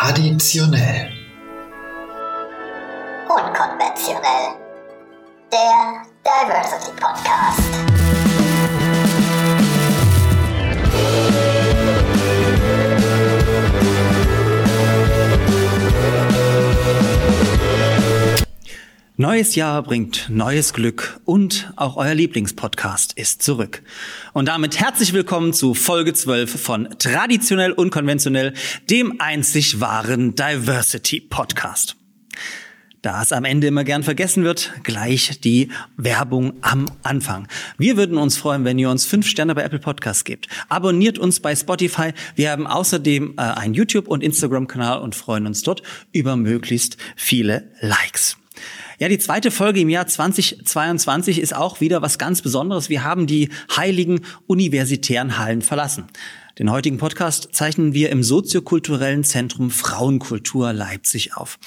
[0.00, 1.12] Traditionell.
[3.28, 4.56] Unkonventionell.
[5.52, 8.09] Der Diversity Podcast.
[19.20, 23.82] Neues Jahr bringt neues Glück und auch euer Lieblingspodcast ist zurück.
[24.32, 28.54] Und damit herzlich willkommen zu Folge 12 von Traditionell Unkonventionell,
[28.88, 31.96] dem einzig wahren Diversity Podcast.
[33.02, 35.68] Da es am Ende immer gern vergessen wird, gleich die
[35.98, 37.46] Werbung am Anfang.
[37.76, 40.48] Wir würden uns freuen, wenn ihr uns fünf Sterne bei Apple Podcasts gebt.
[40.70, 42.14] Abonniert uns bei Spotify.
[42.36, 47.70] Wir haben außerdem äh, einen YouTube- und Instagram-Kanal und freuen uns dort über möglichst viele
[47.82, 48.39] Likes.
[49.00, 52.90] Ja, die zweite Folge im Jahr 2022 ist auch wieder was ganz Besonderes.
[52.90, 56.04] Wir haben die heiligen universitären Hallen verlassen.
[56.58, 61.58] Den heutigen Podcast zeichnen wir im soziokulturellen Zentrum Frauenkultur Leipzig auf.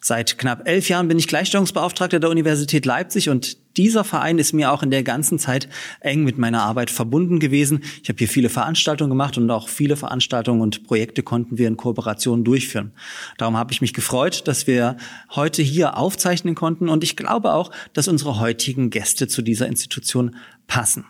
[0.00, 4.72] Seit knapp elf Jahren bin ich Gleichstellungsbeauftragter der Universität Leipzig und dieser Verein ist mir
[4.72, 5.68] auch in der ganzen Zeit
[6.00, 7.82] eng mit meiner Arbeit verbunden gewesen.
[8.02, 11.76] Ich habe hier viele Veranstaltungen gemacht und auch viele Veranstaltungen und Projekte konnten wir in
[11.76, 12.92] Kooperation durchführen.
[13.38, 14.96] Darum habe ich mich gefreut, dass wir
[15.30, 20.36] heute hier aufzeichnen konnten und ich glaube auch, dass unsere heutigen Gäste zu dieser Institution
[20.66, 21.04] passen.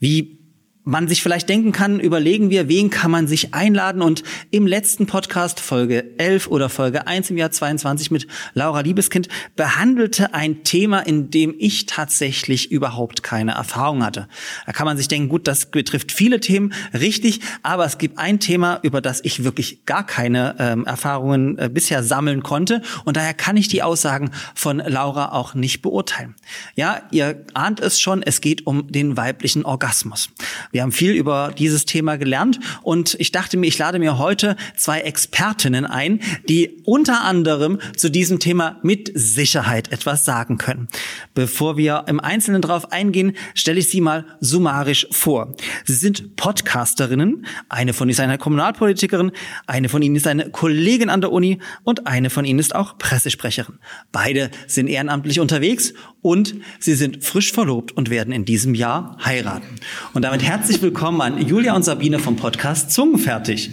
[0.00, 0.39] Wie
[0.84, 4.00] man sich vielleicht denken kann, überlegen wir, wen kann man sich einladen.
[4.00, 9.28] Und im letzten Podcast, Folge 11 oder Folge 1 im Jahr 22 mit Laura Liebeskind,
[9.56, 14.26] behandelte ein Thema, in dem ich tatsächlich überhaupt keine Erfahrung hatte.
[14.64, 18.40] Da kann man sich denken, gut, das betrifft viele Themen, richtig, aber es gibt ein
[18.40, 22.80] Thema, über das ich wirklich gar keine ähm, Erfahrungen äh, bisher sammeln konnte.
[23.04, 26.34] Und daher kann ich die Aussagen von Laura auch nicht beurteilen.
[26.74, 30.30] Ja, ihr ahnt es schon, es geht um den weiblichen Orgasmus.
[30.72, 34.56] Wir haben viel über dieses Thema gelernt und ich dachte mir, ich lade mir heute
[34.76, 40.88] zwei Expertinnen ein, die unter anderem zu diesem Thema mit Sicherheit etwas sagen können.
[41.34, 45.54] Bevor wir im Einzelnen darauf eingehen, stelle ich sie mal summarisch vor.
[45.84, 49.32] Sie sind Podcasterinnen, eine von ihnen ist eine Kommunalpolitikerin,
[49.66, 52.96] eine von ihnen ist eine Kollegin an der Uni und eine von ihnen ist auch
[52.96, 53.78] Pressesprecherin.
[54.12, 59.76] Beide sind ehrenamtlich unterwegs und sie sind frisch verlobt und werden in diesem Jahr heiraten.
[60.14, 63.70] Und damit herzlich willkommen an Julia und Sabine vom Podcast Zungenfertig.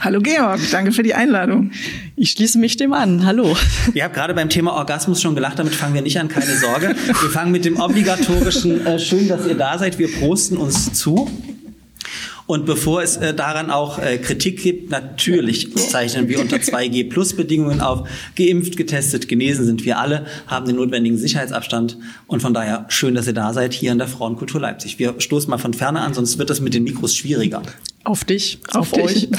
[0.00, 1.70] Hallo Georg, danke für die Einladung.
[2.16, 3.24] Ich schließe mich dem an.
[3.26, 3.54] Hallo.
[3.94, 6.96] Ihr habt gerade beim Thema Orgasmus schon gelacht, damit fangen wir nicht an, keine Sorge.
[7.06, 11.30] Wir fangen mit dem obligatorischen, äh, schön, dass ihr da seid, wir prosten uns zu.
[12.50, 18.08] Und bevor es äh, daran auch äh, Kritik gibt, natürlich zeichnen wir unter 2G-Plus-Bedingungen auf.
[18.34, 21.96] Geimpft, getestet, genesen sind wir alle, haben den notwendigen Sicherheitsabstand.
[22.26, 24.98] Und von daher schön, dass ihr da seid hier in der Frauenkultur Leipzig.
[24.98, 27.62] Wir stoßen mal von ferne an, sonst wird das mit den Mikros schwieriger.
[28.02, 29.28] Auf dich, auf, Auf dich.
[29.28, 29.28] euch.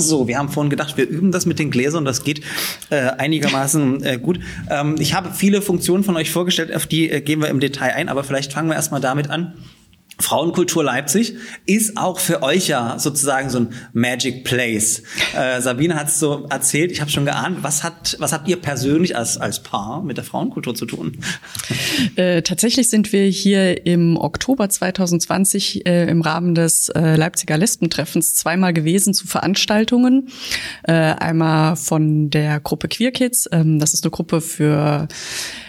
[0.00, 2.40] So, wir haben vorhin gedacht, wir üben das mit den Gläsern, das geht
[2.90, 4.38] äh, einigermaßen äh, gut.
[4.70, 7.94] Ähm, ich habe viele Funktionen von euch vorgestellt, auf die äh, gehen wir im Detail
[7.94, 9.54] ein, aber vielleicht fangen wir erstmal damit an.
[10.20, 11.34] Frauenkultur Leipzig
[11.64, 15.02] ist auch für euch ja sozusagen so ein Magic Place.
[15.36, 18.56] Äh, Sabine hat es so erzählt, ich habe schon geahnt, was, hat, was habt ihr
[18.56, 21.18] persönlich als, als Paar mit der Frauenkultur zu tun?
[22.16, 28.34] Äh, tatsächlich sind wir hier im Oktober 2020 äh, im Rahmen des äh, Leipziger Lesbentreffens
[28.34, 30.28] zweimal gewesen zu Veranstaltungen.
[30.82, 35.06] Äh, einmal von der Gruppe Queer Kids, ähm, das ist eine Gruppe für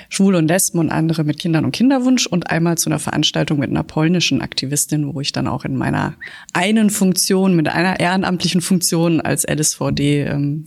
[0.10, 3.70] Schwule und Lesben und andere mit Kindern und Kinderwunsch und einmal zu einer Veranstaltung mit
[3.70, 6.16] einer polnischen Aktivistin, wo ich dann auch in meiner
[6.54, 10.64] einen Funktion, mit einer ehrenamtlichen Funktion als LSVD ähm,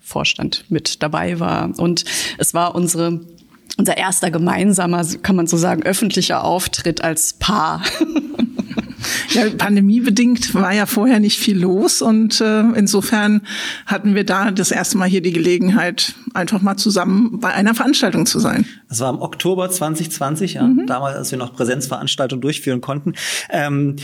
[0.00, 1.78] Vorstand mit dabei war.
[1.78, 2.04] Und
[2.38, 3.20] es war unsere
[3.78, 7.82] unser erster gemeinsamer, kann man so sagen, öffentlicher Auftritt als Paar.
[9.30, 13.42] Ja, pandemiebedingt war ja vorher nicht viel los und äh, insofern
[13.86, 18.26] hatten wir da das erste Mal hier die Gelegenheit, einfach mal zusammen bei einer Veranstaltung
[18.26, 18.66] zu sein.
[18.88, 23.14] Das war im Oktober 2020, ja, damals, als wir noch Präsenzveranstaltungen durchführen konnten.
[23.50, 23.96] Ähm,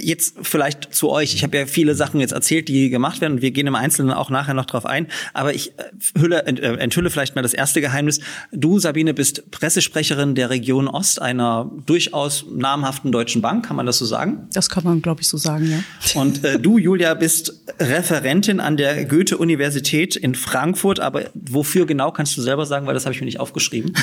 [0.00, 1.34] Jetzt vielleicht zu euch.
[1.34, 3.34] Ich habe ja viele Sachen jetzt erzählt, die gemacht werden.
[3.34, 5.06] und Wir gehen im Einzelnen auch nachher noch drauf ein.
[5.34, 5.84] Aber ich äh,
[6.18, 8.20] hülle, äh, enthülle vielleicht mal das erste Geheimnis.
[8.52, 13.66] Du, Sabine, bist Pressesprecherin der Region Ost, einer durchaus namhaften deutschen Bank.
[13.66, 14.48] Kann man das so sagen?
[14.52, 16.20] Das kann man, glaube ich, so sagen, ja.
[16.20, 21.00] Und äh, du, Julia, bist Referentin an der Goethe-Universität in Frankfurt.
[21.00, 23.92] Aber wofür genau kannst du selber sagen, weil das habe ich mir nicht aufgeschrieben.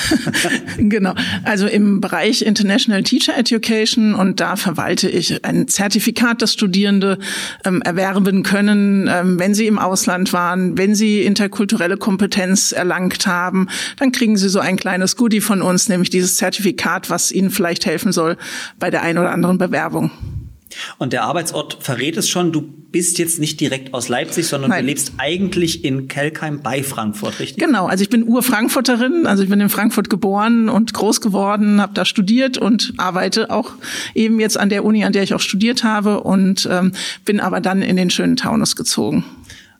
[0.77, 1.13] Genau.
[1.43, 7.17] Also im Bereich International Teacher Education und da verwalte ich ein Zertifikat, das Studierende
[7.63, 13.69] ähm, erwerben können, ähm, wenn sie im Ausland waren, wenn sie interkulturelle Kompetenz erlangt haben,
[13.97, 17.85] dann kriegen sie so ein kleines Goodie von uns, nämlich dieses Zertifikat, was ihnen vielleicht
[17.85, 18.35] helfen soll
[18.79, 20.11] bei der einen oder anderen Bewerbung.
[20.97, 24.83] Und der Arbeitsort verrät es schon, du bist jetzt nicht direkt aus Leipzig, sondern Nein.
[24.83, 27.63] du lebst eigentlich in Kelkheim bei Frankfurt, richtig?
[27.63, 31.93] Genau, also ich bin Ur-Frankfurterin, also ich bin in Frankfurt geboren und groß geworden, habe
[31.93, 33.71] da studiert und arbeite auch
[34.15, 36.93] eben jetzt an der Uni, an der ich auch studiert habe und ähm,
[37.25, 39.25] bin aber dann in den schönen Taunus gezogen.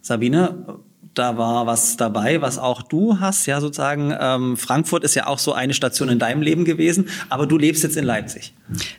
[0.02, 0.80] Sabine,
[1.18, 4.14] da war was dabei, was auch du hast, ja sozusagen.
[4.20, 7.84] Ähm, Frankfurt ist ja auch so eine Station in deinem Leben gewesen, aber du lebst
[7.84, 8.54] jetzt in Leipzig.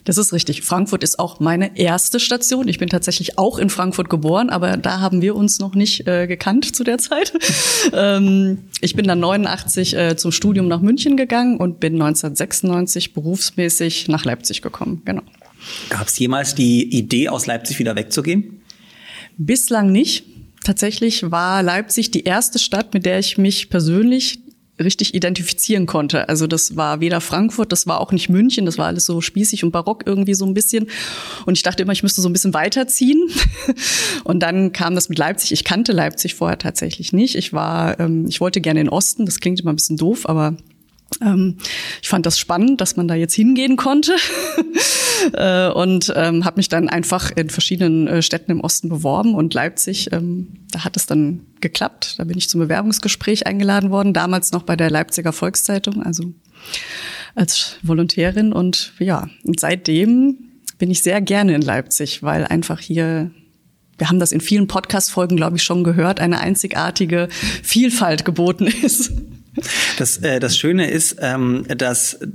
[0.05, 0.63] Das ist richtig.
[0.63, 2.69] Frankfurt ist auch meine erste Station.
[2.69, 6.27] Ich bin tatsächlich auch in Frankfurt geboren, aber da haben wir uns noch nicht äh,
[6.27, 7.33] gekannt zu der Zeit.
[7.93, 14.09] ähm, ich bin dann 89 äh, zum Studium nach München gegangen und bin 1996 berufsmäßig
[14.09, 15.03] nach Leipzig gekommen.
[15.05, 15.23] Genau.
[15.91, 18.63] Gab es jemals die Idee, aus Leipzig wieder wegzugehen?
[19.37, 20.25] Bislang nicht.
[20.69, 24.41] Tatsächlich war Leipzig die erste Stadt, mit der ich mich persönlich
[24.79, 26.29] richtig identifizieren konnte.
[26.29, 29.65] Also das war weder Frankfurt, das war auch nicht München, das war alles so spießig
[29.65, 30.91] und barock irgendwie so ein bisschen.
[31.47, 33.31] Und ich dachte immer, ich müsste so ein bisschen weiterziehen.
[34.25, 35.53] Und dann kam das mit Leipzig.
[35.53, 37.35] Ich kannte Leipzig vorher tatsächlich nicht.
[37.35, 39.25] Ich war, ähm, ich wollte gerne in den Osten.
[39.25, 40.55] Das klingt immer ein bisschen doof, aber
[41.21, 44.15] ich fand das spannend, dass man da jetzt hingehen konnte
[45.33, 49.53] äh, und ähm, habe mich dann einfach in verschiedenen äh, Städten im Osten beworben und
[49.53, 52.15] Leipzig, ähm, da hat es dann geklappt.
[52.19, 56.35] Da bin ich zum Bewerbungsgespräch eingeladen worden, damals noch bei der Leipziger Volkszeitung, also
[57.35, 60.39] als Volontärin und ja, und seitdem
[60.79, 63.31] bin ich sehr gerne in Leipzig, weil einfach hier
[63.97, 67.29] wir haben das in vielen Podcast-Folgen, glaube ich, schon gehört, eine einzigartige
[67.65, 69.13] Vielfalt geboten ist.
[69.99, 72.27] Das, äh, das Schöne ist, ähm, dass äh,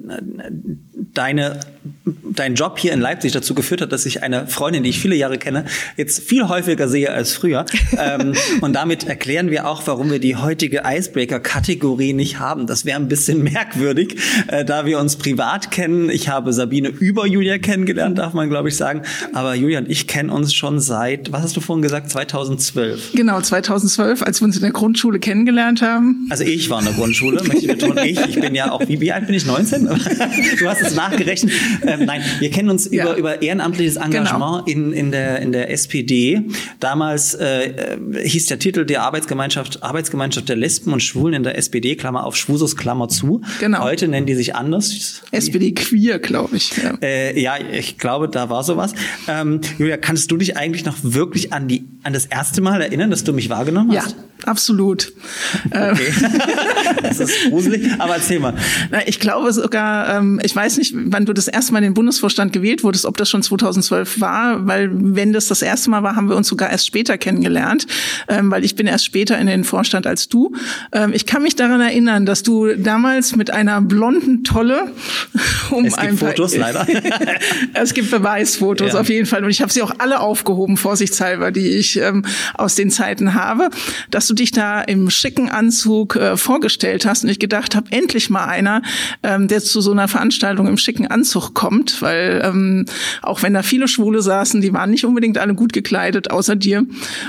[1.14, 1.60] deine,
[2.06, 5.16] dein Job hier in Leipzig dazu geführt hat, dass ich eine Freundin, die ich viele
[5.16, 5.66] Jahre kenne,
[5.98, 7.66] jetzt viel häufiger sehe als früher.
[7.98, 12.68] ähm, und damit erklären wir auch, warum wir die heutige Icebreaker-Kategorie nicht haben.
[12.68, 14.18] Das wäre ein bisschen merkwürdig,
[14.48, 16.10] äh, da wir uns privat kennen.
[16.10, 19.04] Ich habe Sabine über Julia kennengelernt, darf man glaube ich sagen.
[19.34, 23.14] Aber Julia und ich kennen uns schon seit, was hast du vorhin gesagt, 2012.
[23.14, 26.28] Genau, 2012, als wir uns in der Grundschule kennengelernt haben.
[26.30, 27.98] Also ich war in der Grundschule, möchte ich betonen.
[28.04, 29.46] Ich, ich bin ja auch, wie, wie alt bin ich?
[29.46, 29.88] 19?
[30.60, 31.52] Du hast es nachgerechnet.
[31.86, 33.04] Ähm, nein, wir kennen uns Ja.
[33.06, 34.66] über, über ehrenamtliches Engagement Genau.
[34.66, 36.42] in, in, der, in der SPD.
[36.80, 41.96] Damals äh, hieß der Titel der Arbeitsgemeinschaft, Arbeitsgemeinschaft der Lesben und Schwulen in der SPD,
[41.96, 43.42] Klammer auf Schwusus, Klammer zu.
[43.60, 43.84] Genau.
[43.84, 45.22] Heute nennen die sich anders.
[45.32, 46.72] SPD queer, glaube ich.
[46.78, 46.94] Ja.
[47.02, 48.94] Äh, ja, ich glaube, da war sowas.
[49.28, 53.10] Ähm, Julia, kannst du dich eigentlich noch wirklich an die an das erste Mal erinnern,
[53.12, 54.16] dass du mich wahrgenommen Ja, hast?
[54.46, 55.14] absolut.
[55.72, 56.14] Äh, Okay.
[57.04, 58.56] das ist gruselig, aber erzähl mal.
[58.92, 61.94] Na, ich glaube sogar, ähm, ich weiß nicht, wann du das erste Mal in den
[61.94, 66.16] Bundesvorstand gewählt wurdest, ob das schon 2012 war, weil wenn das das erste Mal war,
[66.16, 67.86] haben wir uns sogar erst später kennengelernt,
[68.28, 70.54] ähm, weil ich bin erst später in den Vorstand als du.
[70.92, 74.92] Ähm, ich kann mich daran erinnern, dass du damals mit einer blonden Tolle
[75.72, 76.86] um Es gibt ein paar- Fotos, leider.
[77.74, 79.00] es gibt Beweisfotos Ja.
[79.00, 82.24] auf jeden Fall und ich habe sie auch alle aufgehoben, vorsichtshalber, die ich ähm,
[82.54, 83.70] aus den Zeiten habe,
[84.12, 88.30] dass du dich da im schicken Anzug äh, vorgestellt hast und ich gedacht habe, endlich
[88.30, 88.82] mal einer,
[89.24, 92.86] ähm, der zu so einer Veranstaltung im schicken Anzug kommt, weil ähm,
[93.22, 96.86] auch wenn da viele Schwule saßen, die waren nicht unbedingt alle gut gekleidet, außer dir.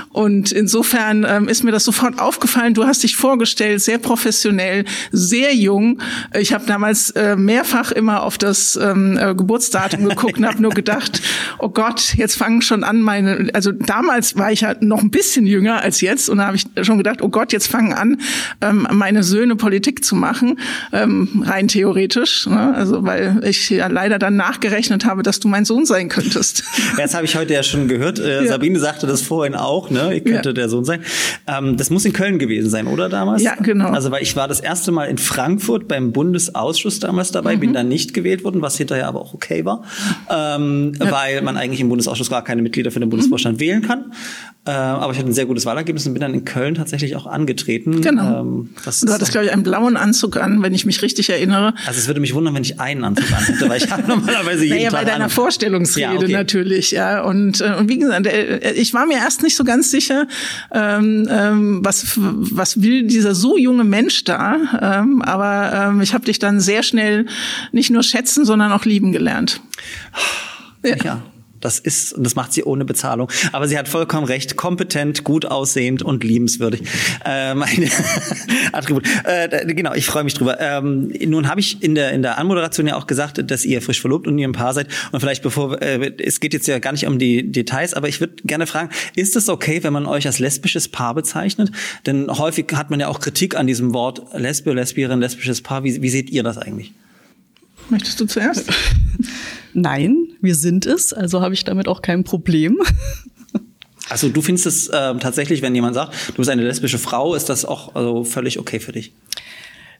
[0.09, 2.73] Und insofern ähm, ist mir das sofort aufgefallen.
[2.73, 5.99] Du hast dich vorgestellt, sehr professionell, sehr jung.
[6.37, 10.71] Ich habe damals äh, mehrfach immer auf das ähm, äh, Geburtsdatum geguckt und habe nur
[10.71, 11.21] gedacht,
[11.59, 15.45] oh Gott, jetzt fangen schon an meine, also damals war ich ja noch ein bisschen
[15.45, 18.21] jünger als jetzt und da habe ich schon gedacht, oh Gott, jetzt fangen an,
[18.61, 20.59] ähm, meine Söhne Politik zu machen,
[20.93, 22.47] ähm, rein theoretisch.
[22.47, 22.73] Ne?
[22.75, 26.63] Also weil ich ja leider dann nachgerechnet habe, dass du mein Sohn sein könntest.
[26.97, 28.19] Ja, Das habe ich heute ja schon gehört.
[28.19, 28.47] Äh, Ja.
[28.51, 30.13] Sabine sagte das vorhin auch, ne?
[30.15, 30.53] Ich könnte Ja.
[30.53, 31.01] der Sohn sein.
[31.47, 33.41] Ähm, das muss in Köln gewesen sein, oder damals?
[33.43, 33.89] Ja, genau.
[33.89, 37.59] Also weil ich war das erste Mal in Frankfurt beim Bundesausschuss damals dabei, Mhm.
[37.59, 39.83] bin dann nicht gewählt worden, was hinterher aber auch okay war,
[40.29, 44.11] ähm, weil man eigentlich im Bundesausschuss gar keine Mitglieder für den Bundesvorstand wählen kann.
[44.67, 47.27] Äh, aber ich hatte ein sehr gutes Wahlergebnis und bin dann in Köln tatsächlich auch
[47.27, 48.01] angetreten.
[48.01, 48.41] Genau.
[48.41, 48.69] Ähm,
[49.01, 51.73] Du hattest, glaube ich, einen blauen Anzug an, wenn ich mich richtig erinnere.
[51.85, 54.77] also es würde mich wundern, wenn ich einen Anzug anhätte, weil ich habe normalerweise jeden
[54.77, 55.29] Naja, Tag bei deiner an.
[55.29, 56.31] Vorstellungsrede Ja, okay.
[56.31, 57.21] natürlich, ja.
[57.21, 60.27] Und, äh, und wie gesagt, äh, ich war mir erst nicht so ganz sicher,
[60.71, 64.57] ähm, ähm, was, was will dieser so junge Mensch da.
[64.81, 67.27] Ähm, aber ähm, ich habe dich dann sehr schnell
[67.71, 69.61] nicht nur schätzen, sondern auch lieben gelernt.
[70.83, 71.21] Ja.
[71.65, 73.27] Das ist, und das macht sie ohne Bezahlung.
[73.51, 74.55] Aber sie hat vollkommen recht.
[74.55, 76.83] Kompetent, gut aussehend und liebenswürdig.
[77.25, 77.89] Äh, meine
[78.71, 79.03] Attribut.
[79.23, 80.59] Äh, genau, ich freue mich drüber.
[80.59, 83.99] Ähm, nun habe ich in der, in der Anmoderation ja auch gesagt, dass ihr frisch
[83.99, 84.89] verlobt und ihr ein Paar seid.
[85.11, 88.19] Und vielleicht bevor, äh, es geht jetzt ja gar nicht um die Details, aber ich
[88.19, 91.71] würde gerne fragen, ist es okay, wenn man euch als lesbisches Paar bezeichnet?
[92.05, 95.83] Denn häufig hat man ja auch Kritik an diesem Wort Lesbe, Lesbierin, lesbisches Paar.
[95.83, 96.93] Wie, wie seht ihr das eigentlich?
[97.89, 98.65] Möchtest du zuerst?
[99.73, 102.79] Nein, wir sind es, also habe ich damit auch kein Problem.
[104.07, 107.49] Also du findest es äh, tatsächlich, wenn jemand sagt, du bist eine lesbische Frau, ist
[107.49, 109.13] das auch also völlig okay für dich?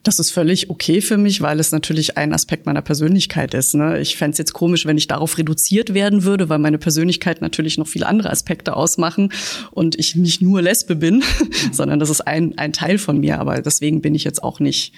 [0.04, 3.74] Das ist völlig okay für mich, weil es natürlich ein Aspekt meiner Persönlichkeit ist.
[3.74, 3.98] Ne?
[3.98, 7.76] Ich fände es jetzt komisch, wenn ich darauf reduziert werden würde, weil meine Persönlichkeit natürlich
[7.76, 9.32] noch viele andere Aspekte ausmachen
[9.72, 11.24] und ich nicht nur Lesbe bin,
[11.72, 13.40] sondern das ist ein, ein Teil von mir.
[13.40, 14.92] Aber deswegen bin ich jetzt auch nicht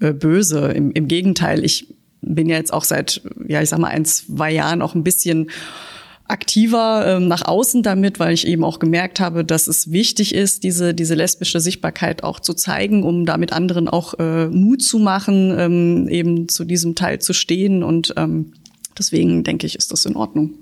[0.00, 0.72] äh, böse.
[0.72, 1.86] Im, Im Gegenteil, ich
[2.22, 5.50] bin ja jetzt auch seit, ja, ich sag mal, ein, zwei Jahren auch ein bisschen
[6.30, 10.62] aktiver ähm, nach außen damit, weil ich eben auch gemerkt habe, dass es wichtig ist,
[10.62, 15.54] diese, diese lesbische Sichtbarkeit auch zu zeigen, um damit anderen auch äh, Mut zu machen,
[15.58, 17.82] ähm, eben zu diesem Teil zu stehen.
[17.82, 18.52] Und ähm,
[18.96, 20.54] deswegen denke ich, ist das in Ordnung.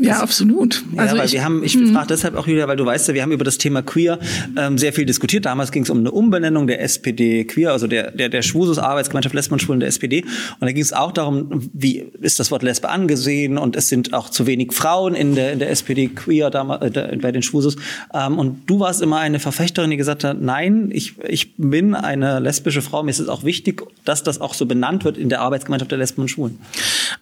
[0.00, 0.84] Ja, absolut.
[0.92, 3.14] Ja, also weil ich, wir haben, ich frage deshalb auch wieder, weil du weißt ja,
[3.14, 4.18] wir haben über das Thema Queer
[4.56, 5.46] ähm, sehr viel diskutiert.
[5.46, 9.34] Damals ging es um eine Umbenennung der SPD Queer, also der, der, der Schwusus Arbeitsgemeinschaft
[9.34, 10.22] Lesben und Schwulen der SPD.
[10.22, 14.14] Und da ging es auch darum, wie ist das Wort Lesbe angesehen und es sind
[14.14, 17.76] auch zu wenig Frauen in der, in der SPD Queer damals, äh, bei den Schwusus.
[18.14, 22.38] Ähm, und du warst immer eine Verfechterin, die gesagt hat, nein, ich, ich bin eine
[22.40, 23.02] lesbische Frau.
[23.02, 25.98] Mir ist es auch wichtig, dass das auch so benannt wird in der Arbeitsgemeinschaft der
[25.98, 26.58] Lesben und Schwulen.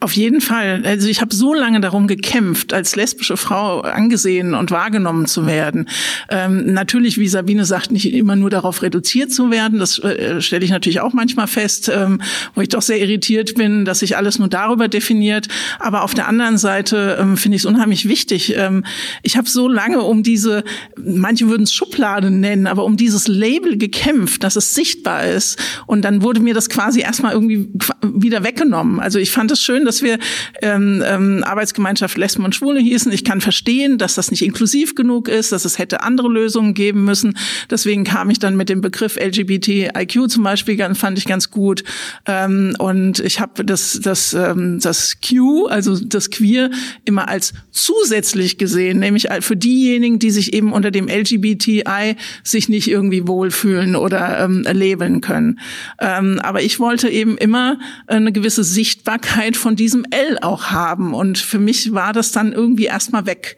[0.00, 0.83] Auf jeden Fall.
[0.85, 5.46] Also ich habe so lange darum gekämpft, Zukunft als lesbische Frau angesehen und wahrgenommen zu
[5.46, 5.88] werden.
[6.28, 9.78] Ähm, natürlich, wie Sabine sagt, nicht immer nur darauf reduziert zu werden.
[9.78, 12.20] Das äh, stelle ich natürlich auch manchmal fest, ähm,
[12.54, 15.49] wo ich doch sehr irritiert bin, dass sich alles nur darüber definiert.
[15.78, 18.54] Aber auf der anderen Seite ähm, finde ich es unheimlich wichtig.
[18.56, 18.85] Ähm,
[19.23, 20.64] ich habe so lange um diese,
[20.96, 25.58] manche würden es Schublade nennen, aber um dieses Label gekämpft, dass es sichtbar ist.
[25.87, 27.68] Und dann wurde mir das quasi erstmal irgendwie
[28.02, 29.00] wieder weggenommen.
[29.00, 30.18] Also ich fand es schön, dass wir
[30.62, 33.13] ähm, ähm, Arbeitsgemeinschaft Lesben und Schwule hießen.
[33.13, 37.05] Ich kann verstehen, dass das nicht inklusiv genug ist, dass es hätte andere Lösungen geben
[37.05, 37.37] müssen.
[37.71, 41.85] Deswegen kam ich dann mit dem Begriff LGBTIQ zum Beispiel, fand ich ganz gut.
[42.27, 46.71] Ähm, und ich habe das, das, ähm, das Q, also das Queer,
[47.05, 52.89] immer als zusätzlich gesehen, nämlich für diejenigen, die sich eben unter dem LGBTI sich nicht
[52.89, 55.61] irgendwie wohlfühlen oder ähm, labeln können.
[56.01, 61.15] Ähm, aber ich wollte eben immer eine gewisse Sichtbarkeit von diesem L auch haben.
[61.15, 63.57] Und für mich war das dann dann irgendwie erstmal weg.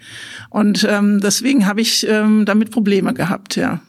[0.51, 3.81] Und ähm, deswegen habe ich ähm, damit Probleme gehabt, ja.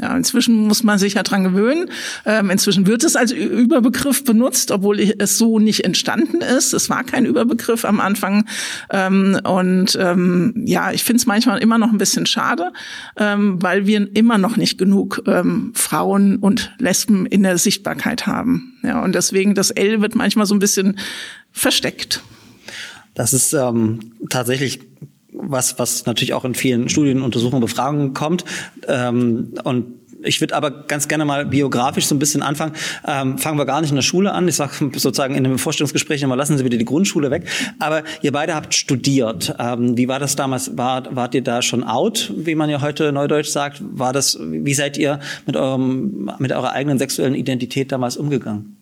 [0.00, 1.90] Ja, inzwischen muss man sich ja dran gewöhnen.
[2.24, 6.72] Ähm, inzwischen wird es als Überbegriff benutzt, obwohl es so nicht entstanden ist.
[6.72, 8.44] Es war kein Überbegriff am Anfang.
[8.90, 12.72] Ähm, und ähm, ja, ich finde es manchmal immer noch ein bisschen schade,
[13.16, 18.78] ähm, weil wir immer noch nicht genug ähm, Frauen und Lesben in der Sichtbarkeit haben.
[18.84, 20.96] Ja, und deswegen das L wird manchmal so ein bisschen
[21.50, 22.22] versteckt.
[23.18, 24.78] Das ist ähm, tatsächlich
[25.32, 28.44] was, was natürlich auch in vielen Studien, Untersuchungen, Befragungen kommt.
[28.86, 29.86] Ähm, und
[30.22, 32.74] ich würde aber ganz gerne mal biografisch so ein bisschen anfangen.
[33.04, 34.46] Ähm, fangen wir gar nicht in der Schule an.
[34.46, 37.48] Ich sage sozusagen in einem Vorstellungsgespräch immer, lassen Sie bitte die Grundschule weg.
[37.80, 39.52] Aber ihr beide habt studiert.
[39.58, 40.78] Ähm, wie war das damals?
[40.78, 43.82] War, wart ihr da schon out, wie man ja heute neudeutsch sagt?
[43.82, 48.77] War das, wie seid ihr mit eurem, mit eurer eigenen sexuellen Identität damals umgegangen?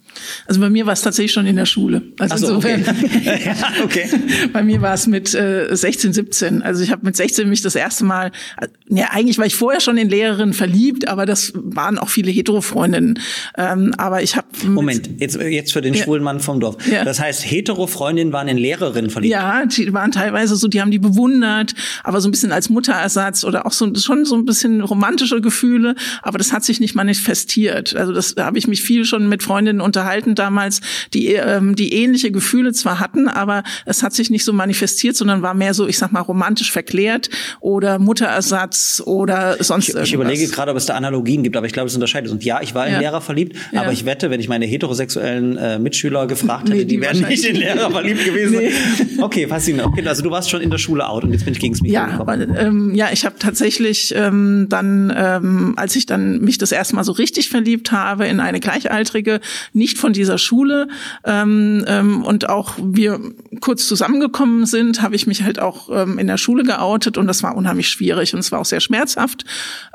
[0.47, 2.03] Also bei mir war es tatsächlich schon in der Schule.
[2.19, 3.41] Also so, insofern, okay.
[3.47, 4.09] ja, okay.
[4.53, 6.63] bei mir war es mit äh, 16, 17.
[6.63, 9.81] Also ich habe mit 16 mich das erste Mal, äh, ja eigentlich war ich vorher
[9.81, 13.19] schon in Lehrerin verliebt, aber das waren auch viele Hetero-Freundinnen.
[13.57, 16.05] Ähm, aber ich habe Moment, jetzt, jetzt für den ja.
[16.05, 16.77] schwulen Mann vom Dorf.
[16.91, 17.05] Ja.
[17.05, 19.33] Das heißt, Hetero-Freundinnen waren in Lehrerinnen verliebt?
[19.33, 23.45] Ja, die waren teilweise so, die haben die bewundert, aber so ein bisschen als Mutterersatz
[23.45, 27.95] oder auch so schon so ein bisschen romantische Gefühle, aber das hat sich nicht manifestiert.
[27.95, 30.81] Also das da habe ich mich viel schon mit Freundinnen unterhalten unterhalten damals,
[31.15, 35.43] die, ähm, die ähnliche Gefühle zwar hatten, aber es hat sich nicht so manifestiert, sondern
[35.43, 37.29] war mehr so, ich sag mal, romantisch verklärt
[37.61, 40.09] oder Mutterersatz oder sonst ich, irgendwas.
[40.09, 42.31] Ich überlege gerade, ob es da Analogien gibt, aber ich glaube, es unterscheidet.
[42.31, 43.01] Und ja, ich war in ja.
[43.01, 43.83] Lehrer verliebt, ja.
[43.83, 47.21] aber ich wette, wenn ich meine heterosexuellen äh, Mitschüler gefragt hätte, nee, die, die wären
[47.27, 48.59] nicht in Lehrer verliebt gewesen.
[48.59, 49.23] Nee.
[49.23, 49.93] Okay, faszinierend.
[49.93, 51.83] Okay, also du warst schon in der Schule out und jetzt bin ich gegen das
[51.83, 52.51] Mikro ja, gekommen.
[52.51, 56.95] Aber, ähm, ja, ich habe tatsächlich ähm, dann, ähm, als ich dann mich das erste
[56.95, 59.41] Mal so richtig verliebt habe in eine Gleichaltrige,
[59.73, 60.89] nicht nicht von dieser Schule
[61.25, 63.19] ähm, ähm, und auch wir
[63.61, 67.43] kurz zusammengekommen sind, habe ich mich halt auch ähm, in der Schule geoutet und das
[67.43, 69.45] war unheimlich schwierig und es war auch sehr schmerzhaft.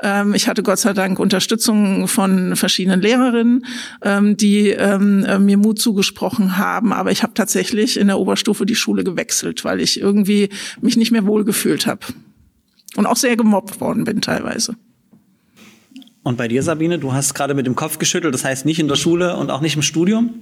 [0.02, 3.64] Ähm, ich hatte Gott sei Dank Unterstützung von verschiedenen Lehrerinnen,
[4.02, 8.66] ähm, die ähm, äh, mir Mut zugesprochen haben, aber ich habe tatsächlich in der Oberstufe
[8.66, 10.48] die Schule gewechselt, weil ich irgendwie
[10.80, 12.06] mich nicht mehr wohlgefühlt habe
[12.96, 14.74] und auch sehr gemobbt worden bin teilweise.
[16.22, 18.88] Und bei dir, Sabine, du hast gerade mit dem Kopf geschüttelt, das heißt nicht in
[18.88, 20.34] der Schule und auch nicht im Studium?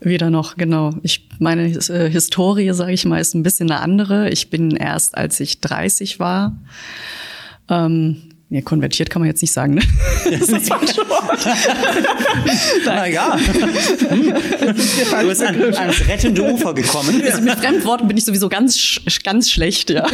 [0.00, 0.94] Weder noch, genau.
[1.02, 4.30] Ich meine äh, Historie, sage ich mal, ist ein bisschen eine andere.
[4.30, 6.56] Ich bin erst, als ich 30 war,
[7.68, 8.16] ähm,
[8.50, 9.82] ja, konvertiert kann man jetzt nicht sagen, ne?
[10.24, 11.46] das ist das falsche Wort.
[12.84, 13.38] naja.
[14.10, 17.22] du bist an, ans rettende Ufer gekommen.
[17.24, 20.06] Also mit Fremdworten bin ich sowieso ganz, ganz schlecht, ja.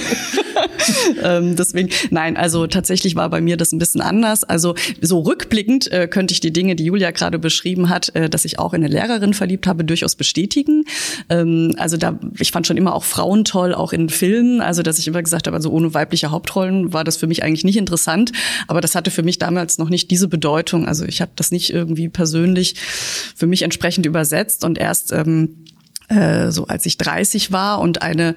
[1.23, 4.45] ähm, deswegen, nein, also tatsächlich war bei mir das ein bisschen anders.
[4.45, 8.45] Also so rückblickend äh, könnte ich die Dinge, die Julia gerade beschrieben hat, äh, dass
[8.45, 10.85] ich auch in eine Lehrerin verliebt habe, durchaus bestätigen.
[11.29, 14.61] Ähm, also da, ich fand schon immer auch Frauen toll, auch in Filmen.
[14.61, 17.65] Also dass ich immer gesagt habe, also ohne weibliche Hauptrollen war das für mich eigentlich
[17.65, 18.26] nicht interessant.
[18.69, 20.87] Aber das hatte für mich damals noch nicht diese Bedeutung.
[20.87, 25.65] Also ich habe das nicht irgendwie persönlich für mich entsprechend übersetzt und erst ähm,
[26.09, 28.37] äh, so als ich 30 war und eine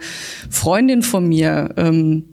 [0.49, 2.25] Freundin von mir ähm,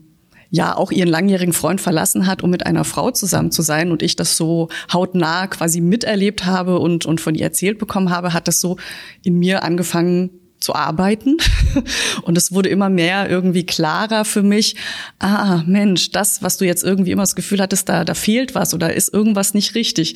[0.49, 4.01] ja auch ihren langjährigen Freund verlassen hat, um mit einer Frau zusammen zu sein und
[4.01, 8.47] ich das so hautnah quasi miterlebt habe und, und von ihr erzählt bekommen habe, hat
[8.47, 8.77] das so
[9.23, 11.37] in mir angefangen zu arbeiten.
[12.23, 14.75] Und es wurde immer mehr irgendwie klarer für mich.
[15.19, 18.73] Ah, Mensch, das, was du jetzt irgendwie immer das Gefühl hattest, da, da fehlt was
[18.73, 20.15] oder ist irgendwas nicht richtig.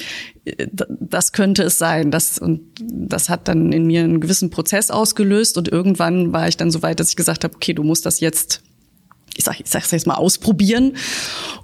[0.90, 2.12] Das könnte es sein.
[2.12, 6.58] Das, und das hat dann in mir einen gewissen Prozess ausgelöst und irgendwann war ich
[6.58, 8.62] dann so weit, dass ich gesagt habe, okay, du musst das jetzt
[9.36, 10.94] ich sag, ich sag's jetzt mal ausprobieren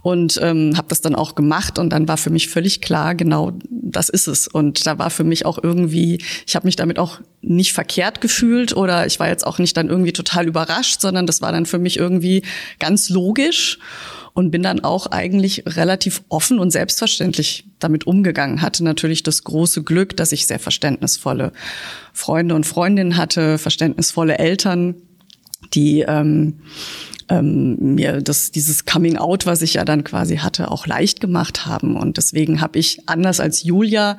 [0.01, 3.53] und ähm, habe das dann auch gemacht und dann war für mich völlig klar, genau
[3.69, 7.19] das ist es und da war für mich auch irgendwie, ich habe mich damit auch
[7.41, 11.41] nicht verkehrt gefühlt oder ich war jetzt auch nicht dann irgendwie total überrascht, sondern das
[11.41, 12.43] war dann für mich irgendwie
[12.79, 13.79] ganz logisch
[14.33, 18.61] und bin dann auch eigentlich relativ offen und selbstverständlich damit umgegangen.
[18.61, 21.53] Hatte natürlich das große Glück, dass ich sehr verständnisvolle
[22.13, 24.95] Freunde und Freundinnen hatte, verständnisvolle Eltern,
[25.73, 26.59] die ähm,
[27.29, 31.65] ähm, mir das, dieses Coming Out, was ich ja dann quasi hatte, auch leicht gemacht
[31.65, 31.95] haben.
[31.95, 34.17] Und deswegen habe ich anders als Julia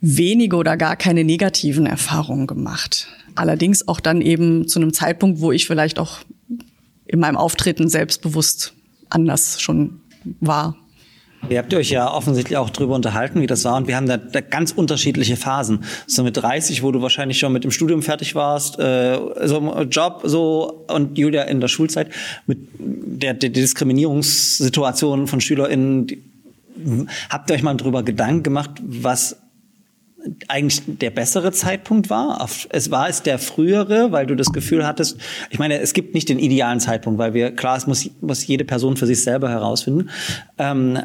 [0.00, 3.08] wenige oder gar keine negativen Erfahrungen gemacht.
[3.34, 6.18] Allerdings auch dann eben zu einem Zeitpunkt, wo ich vielleicht auch
[7.06, 8.74] in meinem Auftreten selbstbewusst
[9.08, 10.00] anders schon
[10.40, 10.76] war.
[11.48, 13.76] Ihr habt euch ja offensichtlich auch drüber unterhalten, wie das war.
[13.76, 15.84] Und wir haben da, da ganz unterschiedliche Phasen.
[16.06, 20.22] So mit 30, wo du wahrscheinlich schon mit dem Studium fertig warst, äh, so Job
[20.24, 22.10] so und Julia in der Schulzeit
[22.46, 26.06] mit der, der Diskriminierungssituation von SchülerInnen.
[26.06, 26.22] Die,
[27.28, 29.36] habt ihr euch mal drüber Gedanken gemacht, was
[30.46, 32.48] eigentlich der bessere Zeitpunkt war.
[32.70, 35.18] Es war es der frühere, weil du das Gefühl hattest,
[35.50, 38.64] ich meine, es gibt nicht den idealen Zeitpunkt, weil wir, klar, es muss, muss jede
[38.64, 40.10] Person für sich selber herausfinden.
[40.58, 41.00] Ähm,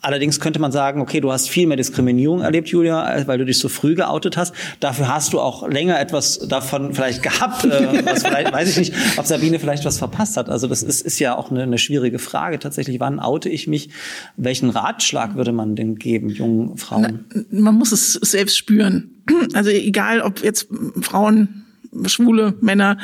[0.00, 3.58] Allerdings könnte man sagen, okay, du hast viel mehr Diskriminierung erlebt, Julia, weil du dich
[3.58, 4.54] so früh geoutet hast.
[4.78, 7.64] Dafür hast du auch länger etwas davon vielleicht gehabt.
[7.64, 10.48] Äh, was vielleicht, weiß ich nicht, ob Sabine vielleicht was verpasst hat.
[10.48, 13.00] Also das ist, ist ja auch eine, eine schwierige Frage tatsächlich.
[13.00, 13.90] Wann oute ich mich?
[14.36, 17.24] Welchen Ratschlag würde man denn geben, jungen Frauen?
[17.50, 19.10] Na, man muss es selbst spüren.
[19.54, 20.68] Also egal, ob jetzt
[21.00, 21.66] Frauen
[22.06, 22.98] schwule Männer,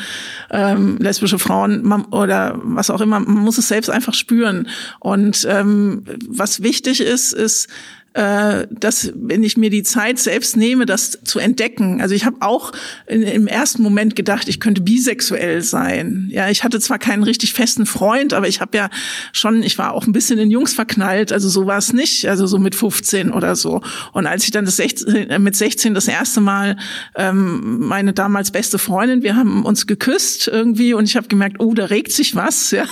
[0.51, 4.69] ähm, lesbische Frauen man, oder was auch immer, man muss es selbst einfach spüren.
[5.01, 7.69] Und ähm, was wichtig ist, ist,
[8.15, 12.01] äh, dass wenn ich mir die Zeit selbst nehme, das zu entdecken.
[12.01, 12.73] Also ich habe auch
[13.07, 16.29] in, im ersten Moment gedacht, ich könnte bisexuell sein.
[16.31, 18.89] Ja, ich hatte zwar keinen richtig festen Freund, aber ich habe ja
[19.33, 22.47] schon, ich war auch ein bisschen in Jungs verknallt, also so war es nicht, also
[22.47, 23.83] so mit 15 oder so.
[24.13, 26.77] Und als ich dann das 16, äh, mit 16 das erste Mal
[27.17, 31.75] ähm, meine damals beste Freundin, wir haben uns geküsst irgendwie und ich habe gemerkt, oh,
[31.75, 32.85] da regt sich was, ja.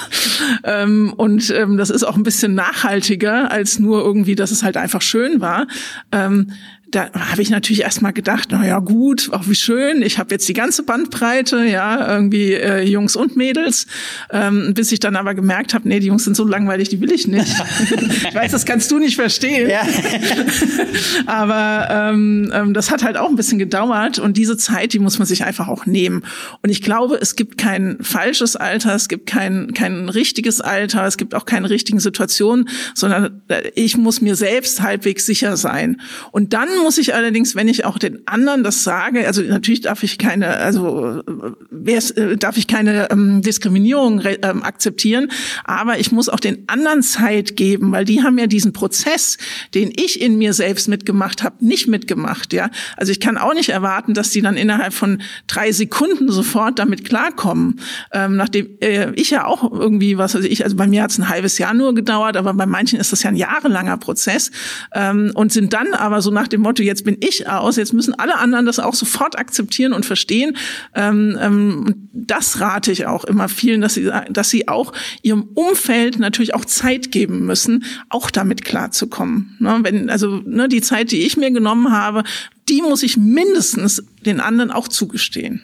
[0.64, 4.76] Ähm, und ähm, das ist auch ein bisschen nachhaltiger als nur irgendwie, dass es halt
[4.76, 5.66] einfach schön war.
[6.10, 6.52] Ähm,
[6.92, 10.46] da habe ich natürlich erstmal gedacht, na ja gut, auch wie schön, ich habe jetzt
[10.48, 13.86] die ganze Bandbreite, ja, irgendwie äh, Jungs und Mädels,
[14.30, 17.10] ähm, bis ich dann aber gemerkt habe, nee, die Jungs sind so langweilig, die will
[17.10, 17.50] ich nicht.
[18.28, 19.70] ich weiß, das kannst du nicht verstehen.
[19.70, 19.82] Ja.
[21.26, 25.18] aber ähm, ähm, das hat halt auch ein bisschen gedauert und diese Zeit, die muss
[25.18, 26.24] man sich einfach auch nehmen.
[26.62, 31.16] Und ich glaube, es gibt kein falsches Alter, es gibt kein, kein richtiges Alter, es
[31.16, 36.00] gibt auch keine richtigen Situationen, sondern äh, ich muss mir selbst halbwegs sicher sein.
[36.32, 40.02] Und dann muss ich allerdings, wenn ich auch den anderen das sage, also natürlich darf
[40.02, 41.22] ich keine, also
[41.86, 45.28] äh, darf ich keine ähm, Diskriminierung ähm, akzeptieren,
[45.64, 49.38] aber ich muss auch den anderen Zeit geben, weil die haben ja diesen Prozess,
[49.74, 52.52] den ich in mir selbst mitgemacht habe, nicht mitgemacht.
[52.52, 56.78] Ja, also ich kann auch nicht erwarten, dass die dann innerhalb von drei Sekunden sofort
[56.78, 57.80] damit klarkommen,
[58.12, 61.18] ähm, nachdem äh, ich ja auch irgendwie was, also ich, also bei mir hat es
[61.18, 64.50] ein halbes Jahr nur gedauert, aber bei manchen ist das ja ein jahrelanger Prozess
[64.94, 67.92] ähm, und sind dann aber so nach dem Motto Motto, jetzt bin ich aus, jetzt
[67.92, 70.56] müssen alle anderen das auch sofort akzeptieren und verstehen.
[70.94, 76.18] Ähm, ähm, das rate ich auch immer vielen, dass sie, dass sie auch ihrem Umfeld
[76.18, 79.54] natürlich auch Zeit geben müssen, auch damit klarzukommen.
[79.58, 82.24] Ne, wenn, also ne, die Zeit, die ich mir genommen habe,
[82.70, 85.60] die muss ich mindestens den anderen auch zugestehen.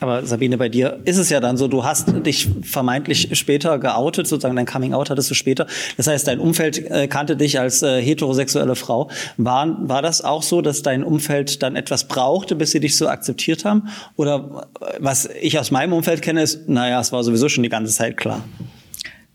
[0.00, 4.26] Aber Sabine, bei dir ist es ja dann so, du hast dich vermeintlich später geoutet,
[4.26, 5.66] sozusagen dein Coming Out hattest du später.
[5.96, 9.10] Das heißt, dein Umfeld äh, kannte dich als äh, heterosexuelle Frau.
[9.36, 13.08] War, war das auch so, dass dein Umfeld dann etwas brauchte, bis sie dich so
[13.08, 13.88] akzeptiert haben?
[14.16, 17.68] Oder äh, was ich aus meinem Umfeld kenne, ist, naja, es war sowieso schon die
[17.68, 18.42] ganze Zeit klar.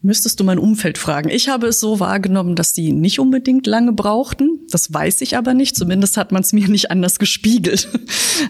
[0.02, 1.30] Müsstest du mein Umfeld fragen.
[1.30, 4.60] Ich habe es so wahrgenommen, dass die nicht unbedingt lange brauchten.
[4.70, 5.76] Das weiß ich aber nicht.
[5.76, 7.88] Zumindest hat man es mir nicht anders gespiegelt.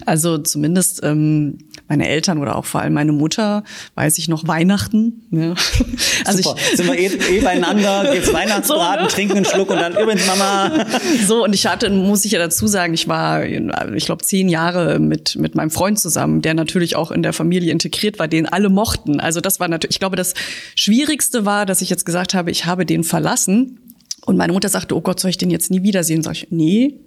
[0.06, 1.58] Also zumindest ähm,
[1.88, 3.64] meine Eltern oder auch vor allem meine Mutter,
[3.96, 5.26] weiß ich noch, Weihnachten.
[5.32, 5.54] Ja.
[6.24, 6.56] Also Super.
[6.60, 9.08] Ich, sind wir eh, eh beieinander, geht's Weihnachtsbraten, so, ne?
[9.08, 10.86] trinken einen Schluck und dann übrigens Mama.
[11.26, 14.98] So, und ich hatte, muss ich ja dazu sagen, ich war, ich glaube, zehn Jahre
[14.98, 18.68] mit, mit meinem Freund zusammen, der natürlich auch in der Familie integriert war, den alle
[18.68, 19.18] mochten.
[19.18, 20.34] Also das war natürlich, ich glaube, das
[20.76, 23.78] Schwierigste war, dass ich jetzt gesagt habe, ich habe den verlassen
[24.26, 26.22] und meine Mutter sagte, oh Gott, soll ich den jetzt nie wiedersehen?
[26.22, 27.00] Sag ich, nee,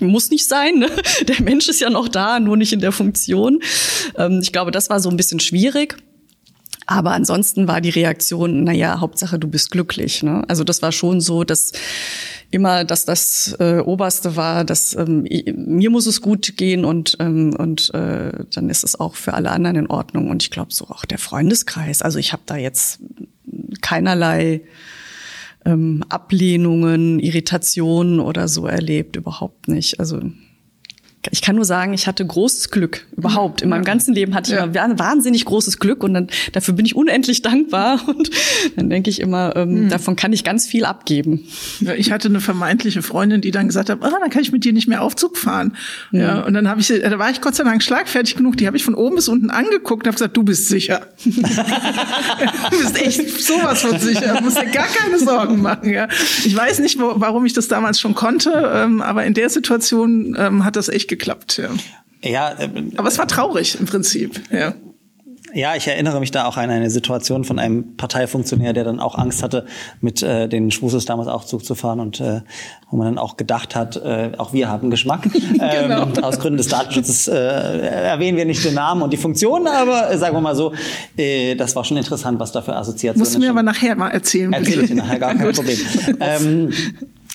[0.00, 0.78] muss nicht sein.
[0.78, 0.88] Ne?
[1.28, 3.60] Der Mensch ist ja noch da, nur nicht in der Funktion.
[4.16, 5.96] Ähm, ich glaube, das war so ein bisschen schwierig.
[6.96, 10.22] Aber ansonsten war die Reaktion, na ja, Hauptsache du bist glücklich.
[10.22, 10.44] Ne?
[10.48, 11.72] Also das war schon so, dass
[12.50, 15.22] immer, dass das äh, Oberste war, dass ähm,
[15.56, 19.50] mir muss es gut gehen und ähm, und äh, dann ist es auch für alle
[19.50, 20.28] anderen in Ordnung.
[20.28, 22.02] Und ich glaube so auch der Freundeskreis.
[22.02, 23.00] Also ich habe da jetzt
[23.80, 24.60] keinerlei
[25.64, 29.98] ähm, Ablehnungen, Irritationen oder so erlebt, überhaupt nicht.
[29.98, 30.20] Also
[31.30, 33.62] ich kann nur sagen, ich hatte großes Glück überhaupt.
[33.62, 34.64] In meinem ganzen Leben hatte ich ja.
[34.64, 38.30] immer wahnsinnig großes Glück und dann, dafür bin ich unendlich dankbar und
[38.74, 39.88] dann denke ich immer, ähm, mhm.
[39.88, 41.46] davon kann ich ganz viel abgeben.
[41.80, 44.64] Ja, ich hatte eine vermeintliche Freundin, die dann gesagt hat, ah, dann kann ich mit
[44.64, 45.76] dir nicht mehr Aufzug fahren.
[46.10, 46.20] Mhm.
[46.20, 48.76] Ja, und dann habe ich, da war ich Gott sei Dank schlagfertig genug, die habe
[48.76, 51.06] ich von oben bis unten angeguckt und habe gesagt, du bist sicher.
[51.24, 55.88] du bist echt sowas von sicher, du musst dir gar keine Sorgen machen.
[55.90, 56.08] Ja.
[56.44, 60.36] Ich weiß nicht, wo, warum ich das damals schon konnte, ähm, aber in der Situation
[60.36, 61.58] ähm, hat das echt geklappt.
[61.58, 61.68] Ja.
[62.24, 64.40] Ja, äh, aber es war traurig im Prinzip.
[64.50, 64.74] Ja.
[65.54, 69.18] Ja, ich erinnere mich da auch an eine Situation von einem Parteifunktionär, der dann auch
[69.18, 69.66] Angst hatte,
[70.00, 72.40] mit äh, den Schwuses damals auch Zug zu fahren und äh,
[72.90, 75.28] wo man dann auch gedacht hat, äh, auch wir haben Geschmack.
[75.52, 76.04] genau.
[76.04, 80.10] ähm, aus Gründen des Datenschutzes äh, erwähnen wir nicht den Namen und die Funktion, aber
[80.10, 80.72] äh, sagen wir mal so,
[81.18, 84.08] äh, das war schon interessant, was da für Assoziationen Musst du mir aber nachher mal
[84.08, 84.54] erzählen.
[84.54, 85.78] Erzähl ich dir nachher, gar kein Problem.
[86.20, 86.72] ähm,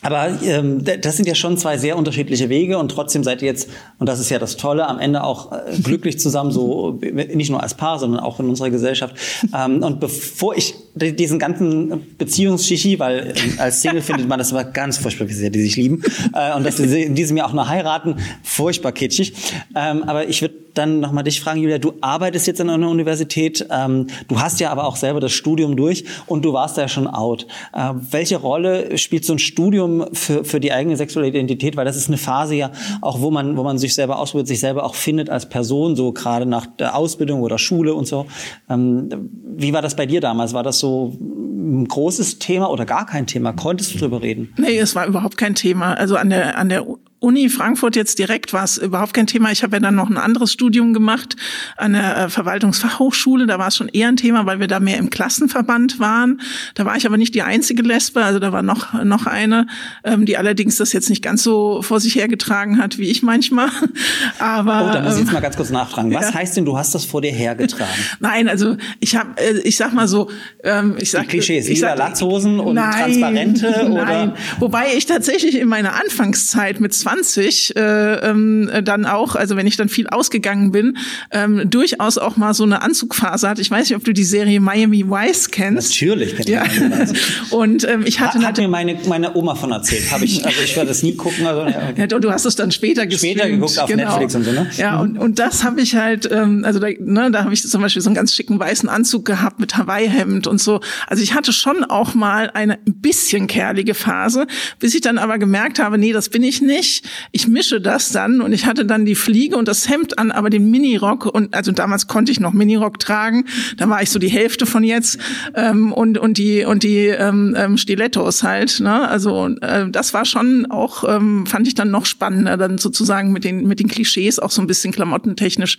[0.01, 3.69] aber ähm, das sind ja schon zwei sehr unterschiedliche Wege und trotzdem seid ihr jetzt,
[3.97, 7.63] und das ist ja das Tolle, am Ende auch äh, glücklich zusammen, so nicht nur
[7.63, 9.15] als Paar, sondern auch in unserer Gesellschaft.
[9.55, 14.63] Ähm, und bevor ich diesen ganzen Beziehungsschichi, weil äh, als Single findet man das immer
[14.63, 17.53] ganz furchtbar, wie sehr die sich lieben, äh, und dass sie in diesem Jahr auch
[17.53, 19.33] noch heiraten, furchtbar kitschig.
[19.75, 23.65] Ähm, aber ich würde dann nochmal dich fragen, Julia, du arbeitest jetzt an einer Universität,
[23.71, 27.07] ähm, du hast ja aber auch selber das Studium durch und du warst ja schon
[27.07, 27.47] out.
[27.73, 31.75] Äh, welche Rolle spielt so ein Studium für, für die eigene sexuelle Identität?
[31.75, 34.59] Weil das ist eine Phase ja auch, wo man, wo man sich selber ausprobiert, sich
[34.59, 38.27] selber auch findet als Person, so gerade nach der Ausbildung oder Schule und so.
[38.69, 39.09] Ähm,
[39.57, 40.53] wie war das bei dir damals?
[40.53, 43.53] War das so ein großes Thema oder gar kein Thema?
[43.53, 44.53] Konntest du darüber reden?
[44.57, 45.93] Nee, es war überhaupt kein Thema.
[45.93, 46.85] Also an der, an der
[47.19, 49.51] Uni Frankfurt jetzt direkt war es überhaupt kein Thema.
[49.51, 51.35] Ich habe ja dann noch ein anderes Studium gemacht
[51.75, 53.47] an der äh, Verwaltungsfachhochschule.
[53.47, 56.41] Da war es schon eher ein Thema, weil wir da mehr im Klassenverband waren.
[56.75, 59.67] Da war ich aber nicht die einzige Lesbe, also da war noch noch eine,
[60.03, 63.69] ähm, die allerdings das jetzt nicht ganz so vor sich hergetragen hat wie ich manchmal.
[64.39, 66.13] Aber oh, da muss ich jetzt ähm, mal ganz kurz nachfragen.
[66.13, 66.33] Was ja.
[66.35, 67.91] heißt denn, du hast das vor dir hergetragen?
[68.19, 70.29] Nein, also ich habe, äh, ich sag mal so,
[70.63, 73.91] ähm, ich sag die Klischees, lila Latzhosen und nein, transparente nein.
[73.91, 74.35] oder?
[74.59, 77.81] Wobei ich tatsächlich in meiner Anfangszeit mit 20 äh,
[78.29, 80.97] ähm, dann auch, also wenn ich dann viel ausgegangen bin,
[81.31, 83.61] ähm, durchaus auch mal so eine Anzugphase hatte.
[83.61, 85.91] Ich weiß nicht, ob du die Serie Miami Vice kennst.
[85.91, 86.65] Natürlich kenne ja.
[86.65, 90.11] ich Und ähm, ich hatte hat, hat mir meine meine Oma von erzählt.
[90.11, 91.47] Habe ich also ich werde das nie gucken.
[91.47, 93.39] Also, ja, ja, du hast es dann später gestreamt.
[93.39, 94.09] Später geguckt auf genau.
[94.09, 94.69] Netflix und so ne.
[94.77, 97.81] Ja und und das habe ich halt, ähm, also da, ne, da habe ich zum
[97.81, 100.81] Beispiel so einen ganz schicken weißen Anzug gehabt mit Hawaii-Hemd und so.
[101.07, 104.45] Also ich hatte schon auch mal eine ein bisschen kerlige Phase,
[104.79, 106.96] bis ich dann aber gemerkt habe, nee, das bin ich nicht
[107.31, 110.49] ich, mische das dann und ich hatte dann die Fliege und das Hemd an, aber
[110.49, 113.45] den Minirock und also damals konnte ich noch Minirock tragen,
[113.77, 115.19] da war ich so die Hälfte von jetzt
[115.55, 119.07] ähm, und und die und die ähm, ähm, Stilettos halt, ne?
[119.07, 123.43] Also äh, das war schon auch ähm, fand ich dann noch spannender, dann sozusagen mit
[123.43, 125.77] den mit den Klischees auch so ein bisschen klamottentechnisch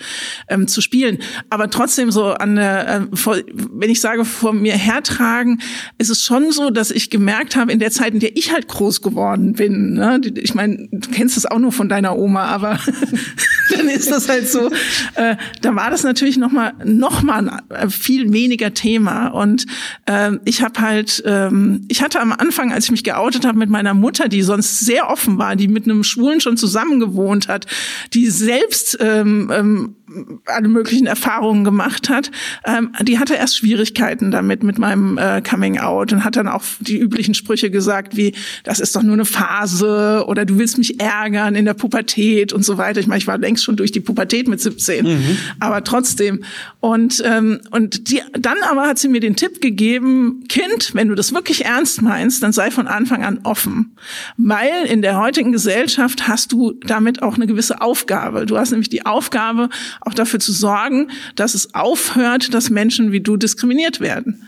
[0.48, 1.18] ähm, zu spielen,
[1.50, 5.60] aber trotzdem so an der, äh, vor, wenn ich sage vor mir hertragen,
[5.98, 8.68] ist es schon so, dass ich gemerkt habe in der Zeit, in der ich halt
[8.68, 10.20] groß geworden bin, ne?
[10.36, 12.78] ich meine du kennst es auch nur von deiner Oma, aber
[13.76, 14.70] dann ist das halt so.
[15.14, 19.66] Äh, da war das natürlich noch mal noch mal ein äh, viel weniger Thema und
[20.06, 23.70] äh, ich habe halt, ähm, ich hatte am Anfang, als ich mich geoutet habe mit
[23.70, 27.66] meiner Mutter, die sonst sehr offen war, die mit einem Schwulen schon zusammen gewohnt hat,
[28.14, 29.94] die selbst ähm, ähm,
[30.46, 32.30] alle möglichen Erfahrungen gemacht hat,
[32.64, 36.62] ähm, die hatte erst Schwierigkeiten damit mit meinem äh, Coming Out und hat dann auch
[36.80, 41.00] die üblichen Sprüche gesagt, wie das ist doch nur eine Phase oder du willst mich
[41.00, 43.00] ärgern in der Pubertät und so weiter.
[43.00, 45.36] Ich meine, ich war längst schon durch die Pubertät mit 17, mhm.
[45.60, 46.44] aber trotzdem.
[46.80, 51.14] Und ähm, und die, dann aber hat sie mir den Tipp gegeben, Kind, wenn du
[51.14, 53.96] das wirklich ernst meinst, dann sei von Anfang an offen,
[54.36, 58.46] weil in der heutigen Gesellschaft hast du damit auch eine gewisse Aufgabe.
[58.46, 59.68] Du hast nämlich die Aufgabe
[60.00, 64.46] auch dafür zu sorgen, dass es aufhört, dass Menschen wie du diskriminiert werden.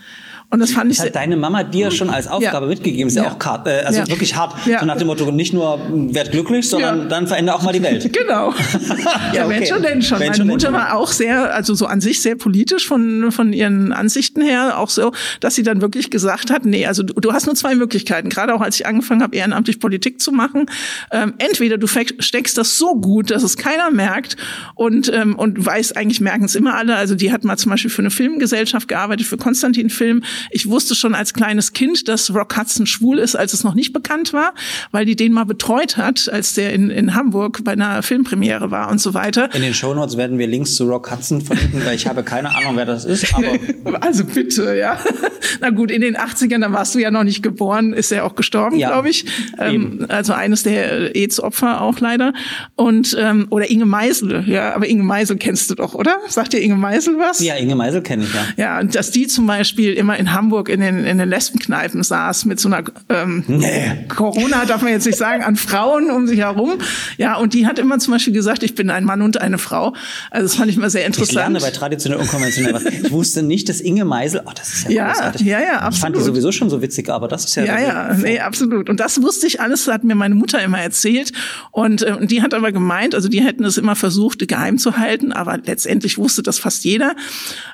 [0.51, 0.97] Und das fand ich.
[0.97, 2.69] Das hat deine Mama dir schon als Aufgabe ja.
[2.69, 3.07] mitgegeben.
[3.07, 4.07] Ist ja, ja auch hart, äh, also ja.
[4.09, 4.53] wirklich hart.
[4.65, 5.79] So nach dem Motto, nicht nur
[6.13, 8.09] werd glücklich, sondern dann verändere auch mal die Welt.
[8.21, 8.53] Genau.
[9.33, 9.49] ja, okay.
[9.49, 10.19] wenn schon denn schon.
[10.19, 13.51] Wenn Meine schon Mutter war auch sehr, also so an sich sehr politisch von, von
[13.51, 17.33] ihren Ansichten her, auch so, dass sie dann wirklich gesagt hat, nee, also du, du
[17.33, 18.29] hast nur zwei Möglichkeiten.
[18.29, 20.67] Gerade auch als ich angefangen habe, ehrenamtlich Politik zu machen.
[21.11, 24.35] Ähm, entweder du steckst das so gut, dass es keiner merkt
[24.75, 26.95] und, ähm, und weiß, eigentlich merken es immer alle.
[26.95, 30.95] Also die hat mal zum Beispiel für eine Filmgesellschaft gearbeitet, für Konstantin Film ich wusste
[30.95, 34.53] schon als kleines Kind, dass Rock Hudson schwul ist, als es noch nicht bekannt war,
[34.91, 38.89] weil die den mal betreut hat, als der in, in Hamburg bei einer Filmpremiere war
[38.89, 39.53] und so weiter.
[39.53, 42.75] In den Shownotes werden wir Links zu Rock Hudson verlinken, weil ich habe keine Ahnung,
[42.75, 43.33] wer das ist.
[43.33, 43.47] Aber
[44.01, 44.97] also bitte, ja.
[45.61, 48.35] Na gut, in den 80ern, da warst du ja noch nicht geboren, ist er auch
[48.35, 49.25] gestorben, ja, glaube ich.
[49.57, 52.33] Ähm, also eines der AIDS-Opfer auch leider.
[52.75, 56.17] Und ähm, oder Inge Meisel, ja, aber Inge Meisel kennst du doch, oder?
[56.27, 57.41] Sagt dir Inge Meisel was?
[57.41, 58.41] Ja, Inge Meisel kenne ich ja.
[58.57, 62.45] Ja, und dass die zum Beispiel immer in Hamburg in den, in den Lesbenkneipen saß
[62.45, 64.05] mit so einer ähm, nee.
[64.07, 66.73] Corona, darf man jetzt nicht sagen, an Frauen um sich herum.
[67.17, 69.95] Ja, und die hat immer zum Beispiel gesagt, ich bin ein Mann und eine Frau.
[70.29, 71.29] Also das fand ich immer sehr interessant.
[71.29, 72.85] Ich lerne bei traditionell unkonventionell was.
[72.85, 75.41] Ich wusste nicht, dass Inge Meisel, oh, das ist ja, ja großartig.
[75.41, 75.93] Ja, ja, absolut.
[75.93, 77.63] Ich fand die sowieso schon so witzig, aber das ist ja...
[77.63, 78.89] Ja, ja, nee, absolut.
[78.89, 81.31] Und das wusste ich alles, hat mir meine Mutter immer erzählt.
[81.71, 84.97] Und, äh, und die hat aber gemeint, also die hätten es immer versucht, geheim zu
[84.97, 87.15] halten, aber letztendlich wusste das fast jeder.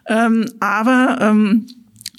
[0.07, 1.65] Ähm, aber ähm,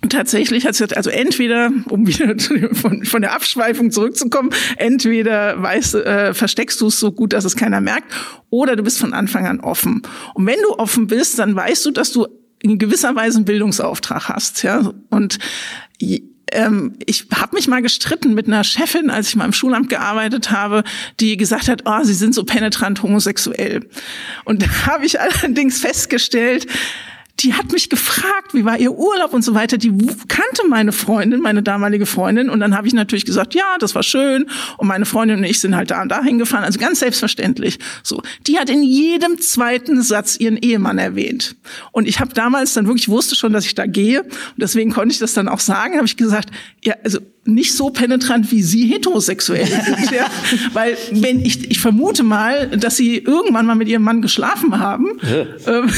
[0.08, 2.36] Tatsächlich hat sie also entweder, um wieder
[2.74, 7.56] von, von der Abschweifung zurückzukommen, entweder weißt, äh, versteckst du es so gut, dass es
[7.56, 8.14] keiner merkt,
[8.48, 10.02] oder du bist von Anfang an offen.
[10.34, 12.28] Und wenn du offen bist, dann weißt du, dass du
[12.62, 14.62] in gewisser Weise einen Bildungsauftrag hast.
[14.62, 14.92] Ja?
[15.10, 15.38] Und
[16.52, 20.50] ähm, ich habe mich mal gestritten mit einer Chefin, als ich mal im Schulamt gearbeitet
[20.50, 20.84] habe,
[21.20, 23.88] die gesagt hat, oh, Sie sind so penetrant homosexuell.
[24.44, 26.66] Und da habe ich allerdings festgestellt,
[27.40, 29.78] die hat mich gefragt, wie war ihr Urlaub und so weiter.
[29.78, 29.92] Die
[30.26, 32.50] kannte meine Freundin, meine damalige Freundin.
[32.50, 34.46] Und dann habe ich natürlich gesagt, ja, das war schön.
[34.76, 36.64] Und meine Freundin und ich sind halt da und da hingefahren.
[36.64, 37.78] Also ganz selbstverständlich.
[38.02, 41.54] So, die hat in jedem zweiten Satz ihren Ehemann erwähnt.
[41.92, 44.22] Und ich habe damals dann wirklich wusste schon, dass ich da gehe.
[44.22, 45.94] Und deswegen konnte ich das dann auch sagen.
[45.94, 46.50] Habe ich gesagt,
[46.84, 50.10] ja, also nicht so penetrant wie sie heterosexuell sind.
[50.10, 50.26] ja?
[50.74, 55.18] Weil wenn ich, ich vermute mal, dass sie irgendwann mal mit ihrem Mann geschlafen haben.
[55.66, 55.90] Ähm,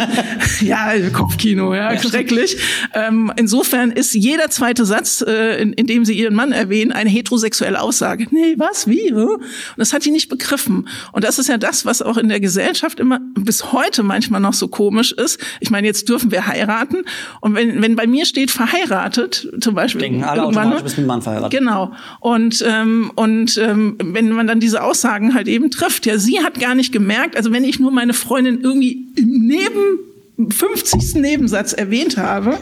[0.90, 2.56] ja, Kopfkino, ja, schrecklich.
[2.94, 7.10] Ähm, insofern ist jeder zweite Satz, äh, in, in dem sie ihren Mann erwähnen, eine
[7.10, 8.26] heterosexuelle Aussage.
[8.30, 9.12] Nee, was, wie?
[9.12, 9.40] Und
[9.76, 10.88] das hat die nicht begriffen.
[11.12, 14.54] Und das ist ja das, was auch in der Gesellschaft immer bis heute manchmal noch
[14.54, 15.40] so komisch ist.
[15.60, 17.04] Ich meine, jetzt dürfen wir heiraten.
[17.40, 20.02] Und wenn, wenn bei mir steht verheiratet, zum Beispiel.
[20.02, 21.58] Denken alle automatisch, bist mit Mann verheiratet.
[21.58, 21.92] Genau.
[22.20, 26.58] Und, ähm, und ähm, wenn man dann diese Aussagen halt eben trifft, ja, sie hat
[26.60, 31.16] gar nicht gemerkt, also wenn ich nur meine Freundin irgendwie im Neben 50.
[31.16, 32.56] Nebensatz erwähnt habe,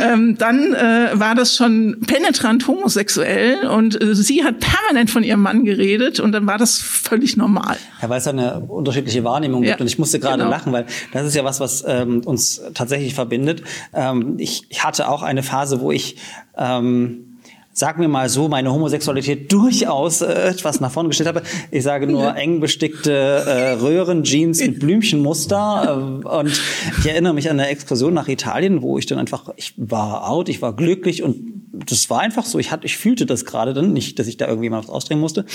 [0.01, 5.41] ähm, dann äh, war das schon penetrant homosexuell und äh, sie hat permanent von ihrem
[5.41, 7.77] Mann geredet und dann war das völlig normal.
[8.01, 10.49] Ja, weil es eine unterschiedliche Wahrnehmung gibt ja, und ich musste gerade genau.
[10.49, 13.63] lachen, weil das ist ja was, was ähm, uns tatsächlich verbindet.
[13.93, 16.17] Ähm, ich hatte auch eine Phase, wo ich
[16.57, 17.34] ähm,
[17.75, 21.43] sag mir mal so, meine Homosexualität durchaus äh, etwas nach vorne gestellt habe.
[21.71, 26.21] Ich sage nur eng bestickte äh, Röhrenjeans mit Blümchenmuster.
[26.23, 26.61] Äh, und
[26.99, 30.47] ich erinnere mich an eine Exkursion nach Italien, wo ich dann einfach, ich war out,
[30.47, 31.54] ich war glücklich und
[31.85, 32.59] das war einfach so.
[32.59, 35.19] Ich hatte, ich fühlte das gerade dann nicht, dass ich da irgendwie mal was ausdrehen
[35.19, 35.45] musste.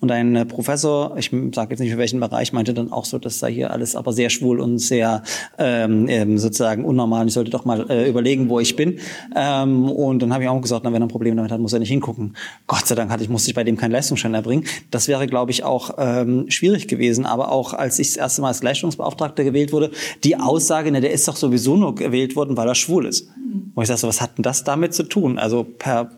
[0.00, 3.18] Und ein äh, Professor, ich sage jetzt nicht für welchen Bereich, meinte dann auch so,
[3.18, 5.22] das sei hier alles aber sehr schwul und sehr
[5.58, 7.26] ähm, ähm, sozusagen unnormal.
[7.26, 8.98] Ich sollte doch mal äh, überlegen, wo ich bin.
[9.34, 11.72] Ähm, und dann habe ich auch gesagt, na, wenn er ein Problem damit hat, muss
[11.72, 12.36] er nicht hingucken.
[12.66, 14.64] Gott sei Dank hatte ich, musste ich bei dem keinen Leistungsschein erbringen.
[14.90, 17.26] Das wäre, glaube ich, auch ähm, schwierig gewesen.
[17.26, 19.90] Aber auch als ich das erste Mal als Leistungsbeauftragter gewählt wurde,
[20.22, 23.28] die Aussage, ne, der ist doch sowieso nur gewählt worden, weil er schwul ist.
[23.74, 25.38] Wo ich sage, so, was hat denn das damit zu tun?
[25.38, 26.08] Also per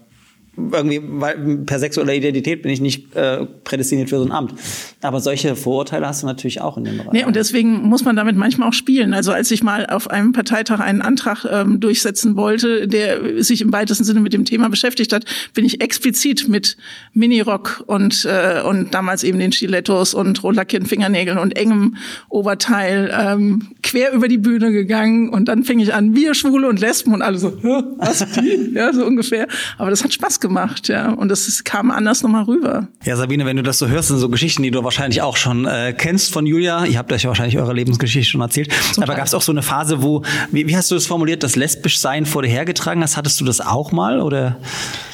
[0.57, 4.55] irgendwie, weil per sexueller Identität bin ich nicht äh, prädestiniert für so ein Amt.
[5.03, 7.13] Aber solche Vorurteile hast du natürlich auch in dem Bereich.
[7.13, 9.13] Nee, und deswegen muss man damit manchmal auch spielen.
[9.15, 13.73] Also als ich mal auf einem Parteitag einen Antrag ähm, durchsetzen wollte, der sich im
[13.73, 16.77] weitesten Sinne mit dem Thema beschäftigt hat, bin ich explizit mit
[17.13, 21.97] Minirock und, äh, und damals eben den Stilettos und rotlackierten Fingernägeln und engem
[22.29, 26.81] Oberteil ähm, quer über die Bühne gegangen und dann fing ich an, wir Schwule und
[26.81, 27.53] Lesben und alle so,
[27.99, 28.73] was die?
[28.75, 29.47] ja, so ungefähr.
[29.79, 30.46] Aber das hat Spaß gemacht,
[30.89, 31.11] ja.
[31.11, 32.89] Und das kam anders nochmal rüber.
[33.05, 35.67] Ja, Sabine, wenn du das so hörst, sind so Geschichten, die du wahrscheinlich auch schon
[35.67, 36.85] äh, kennst von Julia.
[36.85, 38.73] Ihr habt euch wahrscheinlich eure Lebensgeschichte schon erzählt.
[38.93, 41.43] Zum Aber gab es auch so eine Phase, wo, wie, wie hast du das formuliert,
[41.43, 43.17] das lesbisch sein vor dir hergetragen hast?
[43.17, 44.57] Hattest du das auch mal oder?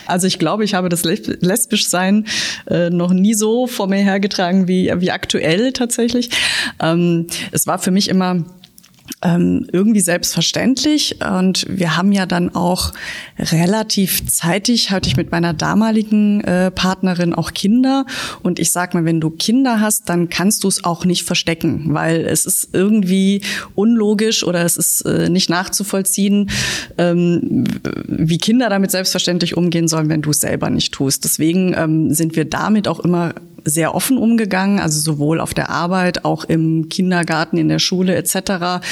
[0.07, 2.27] Also ich glaube, ich habe das lesbisch sein
[2.67, 6.31] äh, noch nie so vor mir hergetragen wie, wie aktuell tatsächlich.
[6.81, 8.45] Ähm, es war für mich immer
[9.23, 11.19] ähm, irgendwie selbstverständlich.
[11.21, 12.93] Und wir haben ja dann auch
[13.39, 18.05] relativ zeitig, hatte ich mit meiner damaligen äh, Partnerin auch Kinder.
[18.43, 21.95] Und ich sag mal, wenn du Kinder hast, dann kannst du es auch nicht verstecken,
[21.95, 23.43] weil es ist irgendwie
[23.75, 26.51] unlogisch oder es ist äh, nicht nachzuvollziehen,
[26.99, 27.65] ähm,
[28.07, 31.25] wie Kinder damit selbstverständlich umgehen sollen, wenn du es selber nicht tust.
[31.25, 36.25] Deswegen ähm, sind wir damit auch immer sehr offen umgegangen, also sowohl auf der Arbeit,
[36.25, 38.83] auch im Kindergarten, in der Schule etc.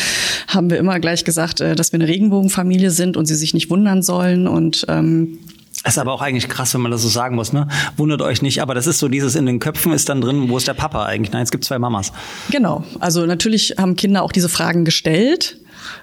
[0.49, 3.71] haben wir immer gleich gesagt, äh, dass wir eine Regenbogenfamilie sind und sie sich nicht
[3.71, 5.39] wundern sollen und ähm,
[5.83, 7.67] das ist aber auch eigentlich krass, wenn man das so sagen muss, ne?
[7.97, 10.59] Wundert euch nicht, aber das ist so dieses in den Köpfen ist dann drin, wo
[10.59, 11.33] ist der Papa eigentlich?
[11.33, 12.13] Nein, es gibt zwei Mamas.
[12.51, 12.85] Genau.
[12.99, 15.57] Also natürlich haben Kinder auch diese Fragen gestellt.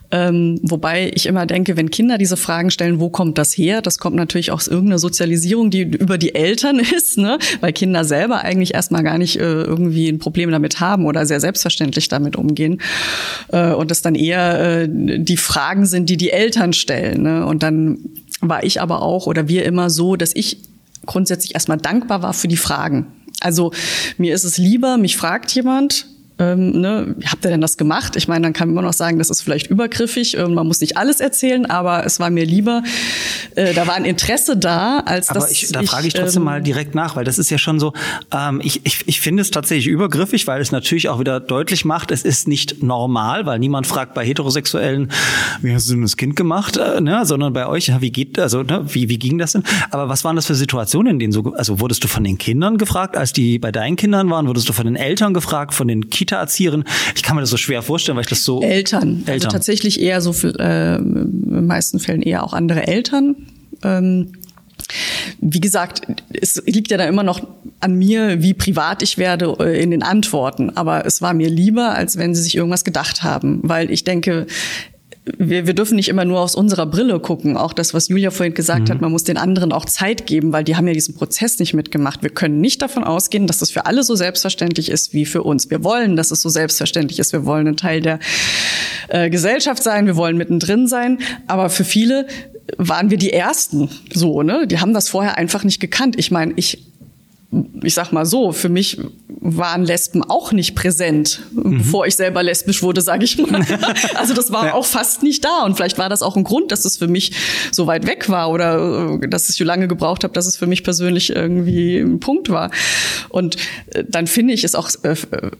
[0.09, 3.81] Ähm, wobei ich immer denke, wenn Kinder diese Fragen stellen, wo kommt das her?
[3.81, 7.37] Das kommt natürlich aus irgendeiner Sozialisierung, die über die Eltern ist, ne?
[7.59, 11.39] weil Kinder selber eigentlich erstmal gar nicht äh, irgendwie ein Problem damit haben oder sehr
[11.39, 12.81] selbstverständlich damit umgehen.
[13.49, 17.23] Äh, und das dann eher äh, die Fragen sind, die die Eltern stellen.
[17.23, 17.45] Ne?
[17.45, 17.99] Und dann
[18.41, 20.59] war ich aber auch oder wir immer so, dass ich
[21.05, 23.07] grundsätzlich erstmal dankbar war für die Fragen.
[23.39, 23.71] Also
[24.17, 26.07] mir ist es lieber, mich fragt jemand,
[26.39, 28.15] ähm, ne, habt ihr denn das gemacht?
[28.15, 30.97] Ich meine, dann kann man noch sagen, das ist vielleicht übergriffig, äh, man muss nicht
[30.97, 32.83] alles erzählen, aber es war mir lieber,
[33.55, 36.45] äh, da war ein Interesse da, als aber dass ich, da frage ich trotzdem ähm,
[36.45, 37.93] mal direkt nach, weil das ist ja schon so,
[38.31, 42.11] ähm, ich, ich, ich finde es tatsächlich übergriffig, weil es natürlich auch wieder deutlich macht,
[42.11, 45.11] es ist nicht normal, weil niemand fragt bei Heterosexuellen,
[45.61, 48.61] wie hast du denn das Kind gemacht, äh, ne, sondern bei euch, wie geht, also
[48.61, 49.63] ne, wie, wie ging das denn?
[49.89, 52.77] Aber was waren das für Situationen, in denen so, also wurdest du von den Kindern
[52.77, 56.09] gefragt, als die bei deinen Kindern waren, wurdest du von den Eltern gefragt, von den
[56.27, 56.83] Kindern Kita-Erzieherin.
[57.15, 58.61] Ich kann mir das so schwer vorstellen, weil ich das so.
[58.61, 59.01] Eltern.
[59.01, 59.33] Also Eltern.
[59.33, 63.35] Also tatsächlich eher so, äh, in den meisten Fällen eher auch andere Eltern.
[63.83, 64.33] Ähm,
[65.39, 66.01] wie gesagt,
[66.33, 67.41] es liegt ja da immer noch
[67.79, 70.75] an mir, wie privat ich werde äh, in den Antworten.
[70.75, 73.61] Aber es war mir lieber, als wenn sie sich irgendwas gedacht haben.
[73.63, 74.47] Weil ich denke,
[75.37, 77.57] wir, wir dürfen nicht immer nur aus unserer Brille gucken.
[77.57, 78.93] Auch das, was Julia vorhin gesagt mhm.
[78.93, 81.73] hat, man muss den anderen auch Zeit geben, weil die haben ja diesen Prozess nicht
[81.73, 82.23] mitgemacht.
[82.23, 85.69] Wir können nicht davon ausgehen, dass das für alle so selbstverständlich ist wie für uns.
[85.69, 87.33] Wir wollen, dass es so selbstverständlich ist.
[87.33, 88.19] Wir wollen ein Teil der
[89.09, 90.05] äh, Gesellschaft sein.
[90.05, 91.19] Wir wollen mittendrin sein.
[91.47, 92.27] Aber für viele
[92.77, 94.67] waren wir die Ersten so, ne?
[94.67, 96.15] Die haben das vorher einfach nicht gekannt.
[96.17, 96.86] Ich meine, ich
[97.81, 98.99] ich sag mal so, für mich
[99.39, 101.77] waren Lesben auch nicht präsent, mhm.
[101.77, 103.65] bevor ich selber lesbisch wurde, sage ich mal.
[104.15, 104.73] Also das war ja.
[104.73, 107.31] auch fast nicht da und vielleicht war das auch ein Grund, dass es für mich
[107.71, 110.67] so weit weg war oder äh, dass es so lange gebraucht habe, dass es für
[110.67, 112.71] mich persönlich irgendwie ein Punkt war.
[113.29, 113.55] Und
[113.93, 115.15] äh, dann finde ich es auch äh,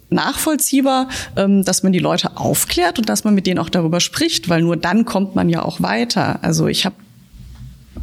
[0.09, 4.49] nachvollziehbar, ähm, dass man die Leute aufklärt und dass man mit denen auch darüber spricht,
[4.49, 6.39] weil nur dann kommt man ja auch weiter.
[6.41, 6.95] Also ich habe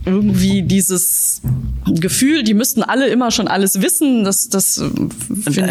[0.05, 1.43] irgendwie dieses
[1.87, 4.25] Gefühl, die müssten alle immer schon alles wissen.
[4.25, 4.83] Das, das,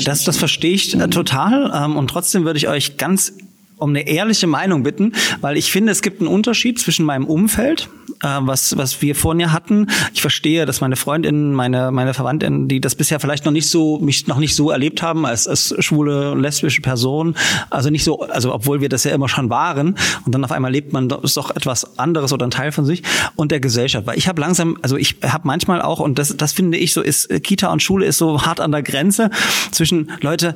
[0.04, 1.72] das, das verstehe ich äh, total.
[1.74, 3.34] Ähm, und trotzdem würde ich euch ganz
[3.78, 7.90] um eine ehrliche Meinung bitten, weil ich finde, es gibt einen Unterschied zwischen meinem Umfeld,
[8.24, 9.88] äh, was, was wir vorhin ja hatten.
[10.14, 14.00] Ich verstehe, dass meine Freundinnen, meine, meine Verwandten, die das bisher vielleicht noch nicht so,
[14.00, 17.36] mich noch nicht so erlebt haben als, als schwule, lesbische Person,
[17.70, 20.72] also nicht so, also obwohl wir das ja immer schon waren und dann auf einmal
[20.72, 21.24] lebt man doch,
[21.56, 23.04] etwas anderes oder ein Teil von sich
[23.36, 24.08] und der Gesellschaft.
[24.08, 27.02] Weil ich habe langsam, also ich habe manchmal auch, und das, das finde ich so,
[27.02, 29.30] ist Kita und Schule ist so hart an der Grenze
[29.72, 30.56] zwischen Leute,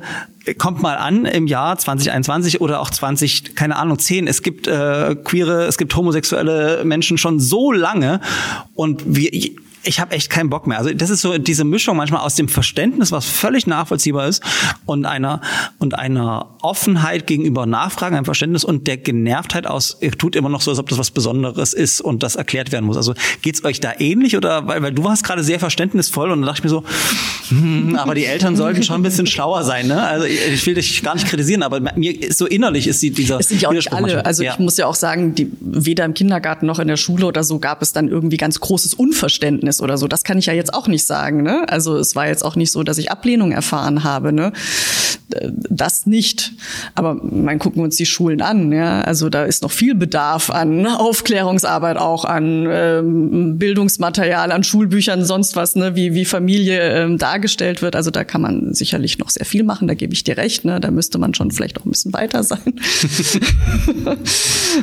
[0.54, 4.26] kommt mal an im Jahr 2021 oder auch 20, keine Ahnung, 10.
[4.26, 8.20] Es gibt äh, queere, es gibt homosexuelle Menschen schon so lange
[8.74, 9.32] und wir
[9.88, 10.76] ich habe echt keinen Bock mehr.
[10.76, 14.42] Also das ist so diese Mischung manchmal aus dem Verständnis, was völlig nachvollziehbar ist,
[14.84, 15.40] und einer
[15.78, 20.60] und einer Offenheit gegenüber Nachfragen, einem Verständnis und der Genervtheit aus, ihr tut immer noch
[20.60, 22.98] so, als ob das was Besonderes ist und das erklärt werden muss.
[22.98, 26.46] Also geht's euch da ähnlich oder weil, weil du warst gerade sehr verständnisvoll und dann
[26.46, 26.84] dachte ich mir so,
[27.48, 29.86] hm, aber die Eltern sollten schon ein bisschen schlauer sein.
[29.86, 30.02] Ne?
[30.02, 33.40] Also ich will dich gar nicht kritisieren, aber mir ist so innerlich ist die, dieser.
[33.40, 34.02] Es sind ja auch nicht alle.
[34.02, 34.22] Manchmal.
[34.22, 34.52] Also ja.
[34.52, 37.58] ich muss ja auch sagen, die, weder im Kindergarten noch in der Schule oder so
[37.58, 40.08] gab es dann irgendwie ganz großes Unverständnis ist oder so.
[40.08, 41.42] Das kann ich ja jetzt auch nicht sagen.
[41.42, 41.68] Ne?
[41.68, 44.32] Also es war jetzt auch nicht so, dass ich Ablehnung erfahren habe.
[44.32, 44.52] Ne?
[45.70, 46.52] Das nicht.
[46.94, 48.72] Aber man gucken wir uns die Schulen an.
[48.72, 49.00] Ja?
[49.02, 55.56] Also da ist noch viel Bedarf an Aufklärungsarbeit, auch an ähm, Bildungsmaterial, an Schulbüchern, sonst
[55.56, 55.94] was, ne?
[55.94, 57.96] wie, wie Familie ähm, dargestellt wird.
[57.96, 59.88] Also da kann man sicherlich noch sehr viel machen.
[59.88, 60.64] Da gebe ich dir recht.
[60.64, 60.80] Ne?
[60.80, 62.58] Da müsste man schon vielleicht auch ein bisschen weiter sein.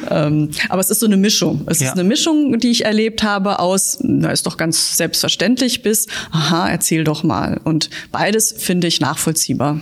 [0.10, 1.64] ähm, aber es ist so eine Mischung.
[1.68, 1.88] Es ja.
[1.88, 6.70] ist eine Mischung, die ich erlebt habe aus, na, ist doch ganz selbstverständlich bis, aha,
[6.70, 7.60] erzähl doch mal.
[7.64, 9.80] Und beides finde ich nachvollziehbar.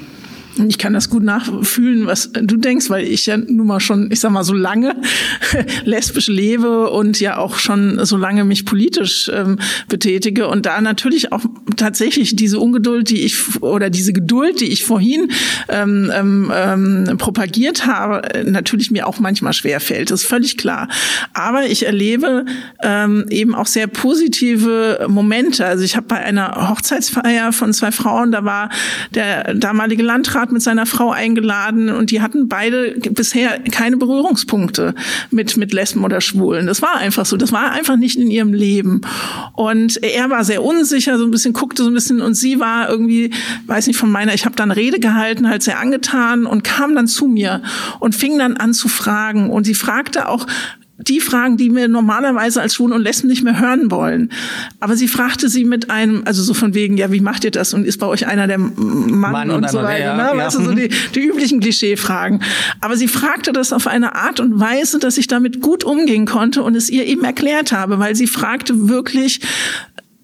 [0.67, 4.19] Ich kann das gut nachfühlen, was du denkst, weil ich ja nun mal schon, ich
[4.19, 4.95] sag mal, so lange
[5.83, 9.57] lesbisch lebe und ja auch schon so lange mich politisch ähm,
[9.89, 11.43] betätige und da natürlich auch
[11.75, 15.29] tatsächlich diese Ungeduld, die ich oder diese Geduld, die ich vorhin
[15.69, 20.11] ähm, ähm, ähm propagiert habe, natürlich mir auch manchmal schwer fällt.
[20.11, 20.87] Ist völlig klar.
[21.33, 22.45] Aber ich erlebe
[22.83, 25.65] ähm, eben auch sehr positive Momente.
[25.65, 28.69] Also ich habe bei einer Hochzeitsfeier von zwei Frauen, da war
[29.13, 34.93] der damalige Landrat Konrad mit seiner Frau eingeladen und die hatten beide bisher keine Berührungspunkte
[35.31, 36.67] mit, mit Lesben oder Schwulen.
[36.67, 37.37] Das war einfach so.
[37.37, 39.01] Das war einfach nicht in ihrem Leben.
[39.53, 42.89] Und er war sehr unsicher, so ein bisschen, guckte so ein bisschen und sie war
[42.89, 43.31] irgendwie,
[43.67, 47.07] weiß nicht von meiner, ich habe dann Rede gehalten, halt sehr angetan und kam dann
[47.07, 47.61] zu mir
[47.99, 49.49] und fing dann an zu fragen.
[49.49, 50.45] Und sie fragte auch
[51.07, 54.29] die Fragen, die wir normalerweise als Schwulen und Lesben nicht mehr hören wollen.
[54.79, 57.73] Aber sie fragte sie mit einem, also so von wegen, ja, wie macht ihr das?
[57.73, 60.23] Und ist bei euch einer der Mann, Mann und, und so weiter, ja, ne?
[60.23, 60.37] Ja.
[60.37, 62.41] Weißt du, so die, die üblichen Klischeefragen.
[62.81, 66.63] Aber sie fragte das auf eine Art und Weise, dass ich damit gut umgehen konnte
[66.63, 69.41] und es ihr eben erklärt habe, weil sie fragte wirklich,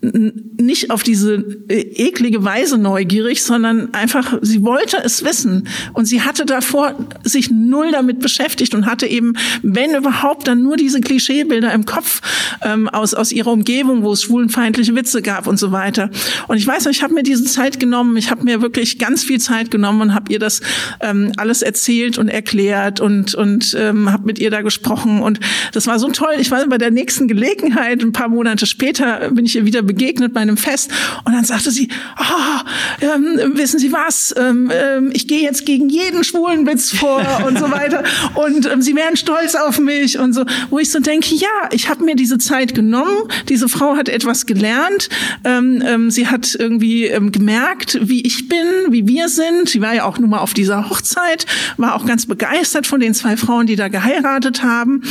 [0.01, 1.35] nicht auf diese
[1.67, 5.67] äh, eklige Weise neugierig, sondern einfach, sie wollte es wissen.
[5.93, 10.77] Und sie hatte davor sich null damit beschäftigt und hatte eben, wenn überhaupt, dann nur
[10.77, 12.21] diese Klischeebilder im Kopf
[12.61, 16.09] ähm, aus, aus ihrer Umgebung, wo es schwulenfeindliche Witze gab und so weiter.
[16.47, 19.25] Und ich weiß noch, ich habe mir diese Zeit genommen, ich habe mir wirklich ganz
[19.25, 20.61] viel Zeit genommen und habe ihr das
[21.01, 25.21] ähm, alles erzählt und erklärt und, und ähm, habe mit ihr da gesprochen.
[25.21, 25.41] Und
[25.73, 26.35] das war so toll.
[26.39, 30.35] Ich war bei der nächsten Gelegenheit, ein paar Monate später, bin ich ihr wieder begegnet
[30.35, 30.91] bei einem Fest
[31.25, 35.89] und dann sagte sie, oh, ähm, wissen Sie was, ähm, ähm, ich gehe jetzt gegen
[35.89, 38.03] jeden schwulen Witz vor und so weiter
[38.35, 41.89] und ähm, Sie wären stolz auf mich und so, wo ich so denke, ja, ich
[41.89, 43.17] habe mir diese Zeit genommen,
[43.47, 45.09] diese Frau hat etwas gelernt,
[45.43, 50.03] ähm, ähm, sie hat irgendwie gemerkt, wie ich bin, wie wir sind, sie war ja
[50.03, 53.75] auch nun mal auf dieser Hochzeit, war auch ganz begeistert von den zwei Frauen, die
[53.75, 55.01] da geheiratet haben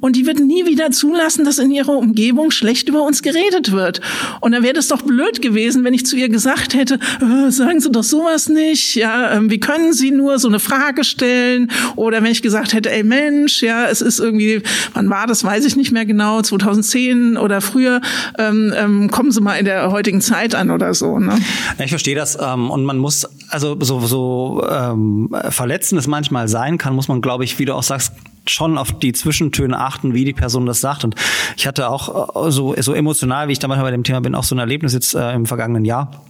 [0.00, 4.00] und die wird nie wieder zulassen, dass in ihrer Umgebung schlecht über uns geredet wird.
[4.40, 7.80] Und dann wäre das doch blöd gewesen, wenn ich zu ihr gesagt hätte, äh, sagen
[7.80, 11.70] Sie doch sowas nicht, ja, ähm, wie können Sie nur so eine Frage stellen?
[11.96, 14.62] Oder wenn ich gesagt hätte, ey Mensch, ja, es ist irgendwie,
[14.92, 18.00] wann war das, weiß ich nicht mehr genau, 2010 oder früher,
[18.38, 21.18] ähm, ähm, kommen Sie mal in der heutigen Zeit an oder so.
[21.18, 21.38] Ne?
[21.82, 26.78] Ich verstehe das ähm, und man muss, also so, so ähm, verletzend es manchmal sein
[26.78, 28.12] kann, muss man, glaube ich, wie du auch sagst,
[28.46, 31.04] schon auf die Zwischentöne achten, wie die Person das sagt.
[31.04, 31.14] Und
[31.56, 34.34] ich hatte auch äh, so, so emotional, wie ich da manchmal bei dem Thema bin,
[34.34, 36.22] auch so ein Erlebnis jetzt äh, im vergangenen Jahr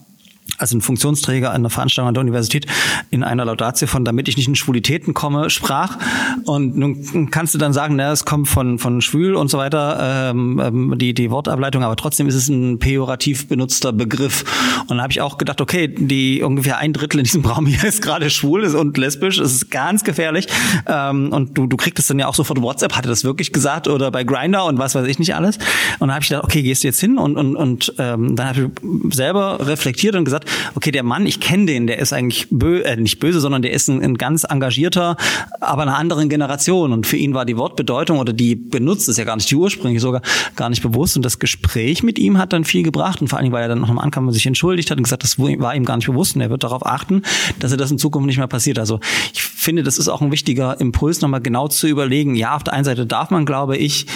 [0.65, 2.67] also ein Funktionsträger einer Veranstaltung an der Universität
[3.11, 5.99] in einer Laudatio von damit ich nicht in Schwulitäten komme sprach.
[6.47, 10.31] Und nun kannst du dann sagen na es kommt von von schwül und so weiter
[10.31, 14.45] ähm, ähm, die die Wortableitung aber trotzdem ist es ein pejorativ benutzter Begriff.
[14.83, 17.85] Und dann habe ich auch gedacht okay die ungefähr ein Drittel in diesem Raum hier
[17.85, 20.47] ist gerade schwul und lesbisch es ist ganz gefährlich.
[20.87, 22.97] Ähm, und du du kriegst es dann ja auch sofort WhatsApp.
[22.97, 25.59] Hatte das wirklich gesagt oder bei Grinder und was weiß ich nicht alles?
[25.99, 27.19] Und dann habe ich gedacht okay gehst du jetzt hin?
[27.19, 31.41] Und und und ähm, dann habe ich selber reflektiert und gesagt, okay, der Mann, ich
[31.41, 34.45] kenne den, der ist eigentlich bö äh, nicht böse, sondern der ist ein, ein ganz
[34.45, 35.17] engagierter,
[35.61, 36.93] aber einer anderen Generation.
[36.93, 40.01] Und für ihn war die Wortbedeutung oder die benutzt ist ja gar nicht die ursprünglich
[40.01, 40.23] sogar
[40.57, 41.17] gar nicht bewusst.
[41.17, 43.21] Und das Gespräch mit ihm hat dann viel gebracht.
[43.21, 45.23] Und vor allen Dingen, weil er dann noch am Ankam sich entschuldigt hat und gesagt,
[45.23, 46.37] das war ihm gar nicht bewusst.
[46.37, 47.23] Und er wird darauf achten,
[47.59, 48.79] dass er das in Zukunft nicht mehr passiert.
[48.79, 49.01] Also
[49.33, 52.35] ich finde, das ist auch ein wichtiger Impuls, nochmal genau zu überlegen.
[52.35, 54.07] Ja, auf der einen Seite darf man, glaube ich,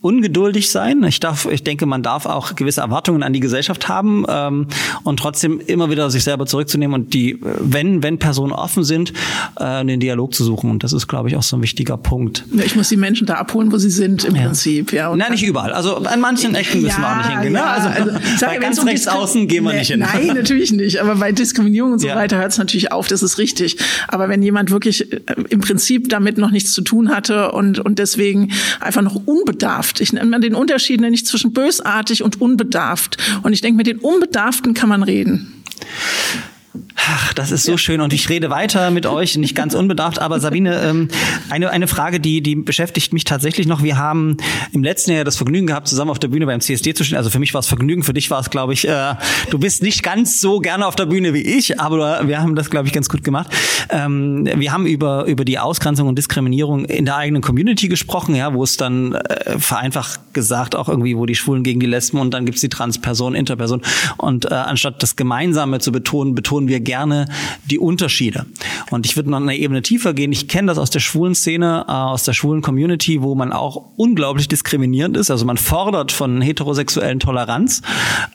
[0.00, 1.02] ungeduldig sein.
[1.02, 4.68] Ich darf, ich denke, man darf auch gewisse Erwartungen an die Gesellschaft haben ähm,
[5.02, 9.12] und trotzdem immer wieder sich selber zurückzunehmen und die, wenn wenn Personen offen sind,
[9.58, 10.70] äh, den Dialog zu suchen.
[10.70, 12.44] Und das ist, glaube ich, auch so ein wichtiger Punkt.
[12.52, 14.42] Ja, ich muss die Menschen da abholen, wo sie sind im ja.
[14.42, 14.92] Prinzip.
[14.92, 15.14] Ja.
[15.16, 15.72] Nein, nicht überall.
[15.72, 17.52] Also an manchen Ecken müssen ja, wir auch nicht hingehen.
[17.54, 17.64] Ne?
[17.64, 20.00] Also, also bei ja, ganz rechts außen gehen wir nee, nicht hin.
[20.00, 21.00] Nein, natürlich nicht.
[21.00, 23.08] Aber bei Diskriminierung und so weiter hört es natürlich auf.
[23.08, 23.76] Das ist richtig.
[24.06, 27.98] Aber wenn jemand wirklich äh, im Prinzip damit noch nichts zu tun hatte und und
[27.98, 30.00] deswegen einfach noch unbedarft unbedarft.
[30.00, 33.16] Ich nenne mal den Unterschied nenne zwischen bösartig und unbedarft.
[33.42, 35.62] Und ich denke, mit den Unbedarften kann man reden.
[37.00, 40.40] Ach, das ist so schön und ich rede weiter mit euch, nicht ganz unbedarft, aber
[40.40, 41.08] Sabine, ähm,
[41.48, 43.82] eine, eine Frage, die, die beschäftigt mich tatsächlich noch.
[43.82, 44.36] Wir haben
[44.72, 47.16] im letzten Jahr das Vergnügen gehabt, zusammen auf der Bühne beim CSD zu stehen.
[47.16, 49.14] Also für mich war es Vergnügen, für dich war es, glaube ich, äh,
[49.50, 52.68] du bist nicht ganz so gerne auf der Bühne wie ich, aber wir haben das,
[52.68, 53.48] glaube ich, ganz gut gemacht.
[53.90, 58.52] Ähm, wir haben über, über die Ausgrenzung und Diskriminierung in der eigenen Community gesprochen, ja,
[58.54, 62.34] wo es dann äh, vereinfacht gesagt auch irgendwie, wo die Schwulen gegen die Lesben und
[62.34, 63.82] dann gibt's die Transperson, Interperson.
[64.16, 67.26] Und äh, anstatt das Gemeinsame zu betonen, betonen wir gerne
[67.66, 68.46] die Unterschiede.
[68.90, 70.32] Und ich würde noch eine Ebene tiefer gehen.
[70.32, 73.90] Ich kenne das aus der schwulen Szene, äh, aus der schwulen Community, wo man auch
[73.96, 75.30] unglaublich diskriminierend ist.
[75.30, 77.82] Also man fordert von heterosexuellen Toleranz,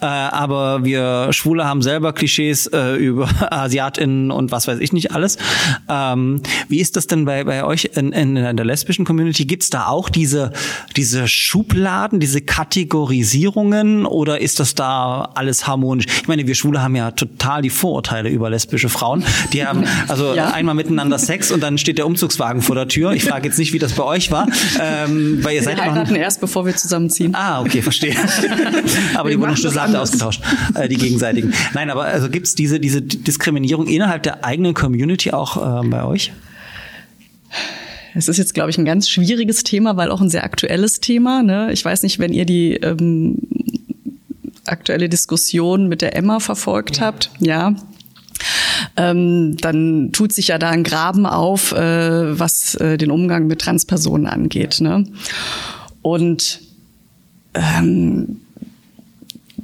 [0.01, 5.12] äh, aber wir Schwule haben selber Klischees äh, über AsiatInnen und was weiß ich nicht
[5.14, 5.39] alles.
[5.89, 9.45] Ähm, wie ist das denn bei, bei euch in, in, in der lesbischen Community?
[9.45, 10.54] Gibt's da auch diese,
[10.95, 16.06] diese Schubladen, diese Kategorisierungen oder ist das da alles harmonisch?
[16.22, 19.24] Ich meine, wir Schwule haben ja total die Vorurteile über lesbische Frauen.
[19.52, 20.52] Die haben also ja.
[20.52, 23.12] einmal miteinander Sex und dann steht der Umzugswagen vor der Tür.
[23.12, 24.48] Ich frage jetzt nicht, wie das bei euch war,
[24.80, 27.36] ähm, weil ihr seid wir heiraten erst, bevor wir zusammenziehen.
[27.36, 28.16] Ah, okay, verstehe.
[29.16, 30.41] aber die Wohnungsschlüssel habt ihr ausgetauscht,
[30.76, 31.54] äh, die gegenseitigen.
[31.74, 36.32] Nein, aber also gibt's diese diese Diskriminierung innerhalb der eigenen Community auch äh, bei euch?
[38.16, 41.41] Es ist jetzt, glaube ich, ein ganz schwieriges Thema, weil auch ein sehr aktuelles Thema.
[41.41, 41.72] Ne?
[41.72, 43.39] Ich weiß nicht, wenn ihr die ähm,
[44.66, 47.04] aktuelle Diskussion mit der Emma verfolgt ja.
[47.04, 47.32] habt.
[47.39, 47.76] Ja,
[48.96, 53.62] ähm, dann tut sich ja da ein Graben auf, äh, was äh, den Umgang mit
[53.62, 54.82] Transpersonen angeht.
[54.82, 55.06] Ne?
[56.02, 56.60] Und
[57.54, 58.41] ähm,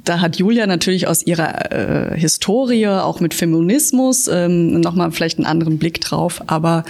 [0.04, 5.46] da hat Julia natürlich aus ihrer äh, Historie, auch mit Feminismus, ähm, nochmal vielleicht einen
[5.46, 6.42] anderen Blick drauf.
[6.46, 6.84] Aber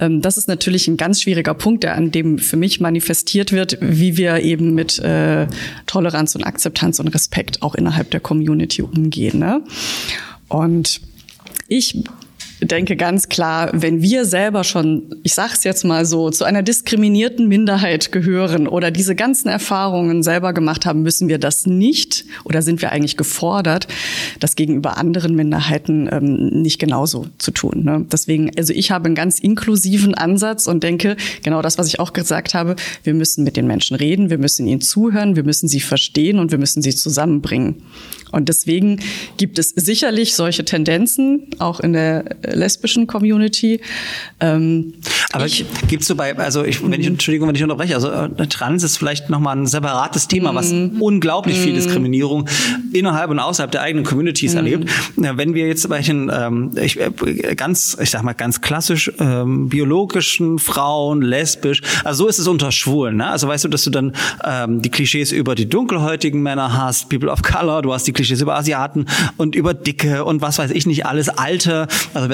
[0.00, 3.78] ähm, das ist natürlich ein ganz schwieriger Punkt, der an dem für mich manifestiert wird,
[3.80, 5.46] wie wir eben mit äh,
[5.86, 9.38] Toleranz und Akzeptanz und Respekt auch innerhalb der Community umgehen.
[9.38, 9.62] Ne?
[10.48, 11.00] Und
[11.68, 11.96] ich
[12.60, 17.46] denke ganz klar, wenn wir selber schon, ich sag's jetzt mal so, zu einer diskriminierten
[17.46, 22.82] Minderheit gehören oder diese ganzen Erfahrungen selber gemacht haben, müssen wir das nicht oder sind
[22.82, 23.86] wir eigentlich gefordert,
[24.40, 27.84] das gegenüber anderen Minderheiten ähm, nicht genauso zu tun.
[27.84, 28.06] Ne?
[28.10, 32.12] Deswegen, also ich habe einen ganz inklusiven Ansatz und denke, genau das, was ich auch
[32.12, 35.80] gesagt habe, wir müssen mit den Menschen reden, wir müssen ihnen zuhören, wir müssen sie
[35.80, 37.82] verstehen und wir müssen sie zusammenbringen.
[38.30, 39.00] Und deswegen
[39.36, 43.80] gibt es sicherlich solche Tendenzen, auch in der lesbischen Community.
[44.40, 44.94] Ähm,
[45.32, 45.46] Aber
[45.88, 47.14] gibt's so bei, also ich, wenn ich, mhm.
[47.14, 51.00] Entschuldigung, wenn ich unterbreche, also äh, Trans ist vielleicht nochmal ein separates Thema, was mm.
[51.00, 51.76] unglaublich viel mhm.
[51.76, 52.48] Diskriminierung
[52.92, 54.56] innerhalb und außerhalb der eigenen Communities mm.
[54.56, 54.90] erlebt.
[55.16, 57.10] Wenn wir jetzt bei den ähm, ich, äh,
[57.54, 62.72] ganz, ich sag mal ganz klassisch ähm, biologischen Frauen, lesbisch, also so ist es unter
[62.72, 63.28] Schwulen, ne?
[63.28, 64.12] Also weißt du, dass du dann
[64.44, 68.40] ähm, die Klischees über die dunkelhäutigen Männer hast, People of Color, du hast die Klischees
[68.40, 71.86] über Asiaten und über Dicke und was weiß ich nicht alles, Alte.
[72.14, 72.28] Also,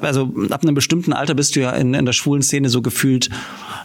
[0.00, 3.30] also ab einem bestimmten Alter bist du ja in, in der schwulen Szene so gefühlt,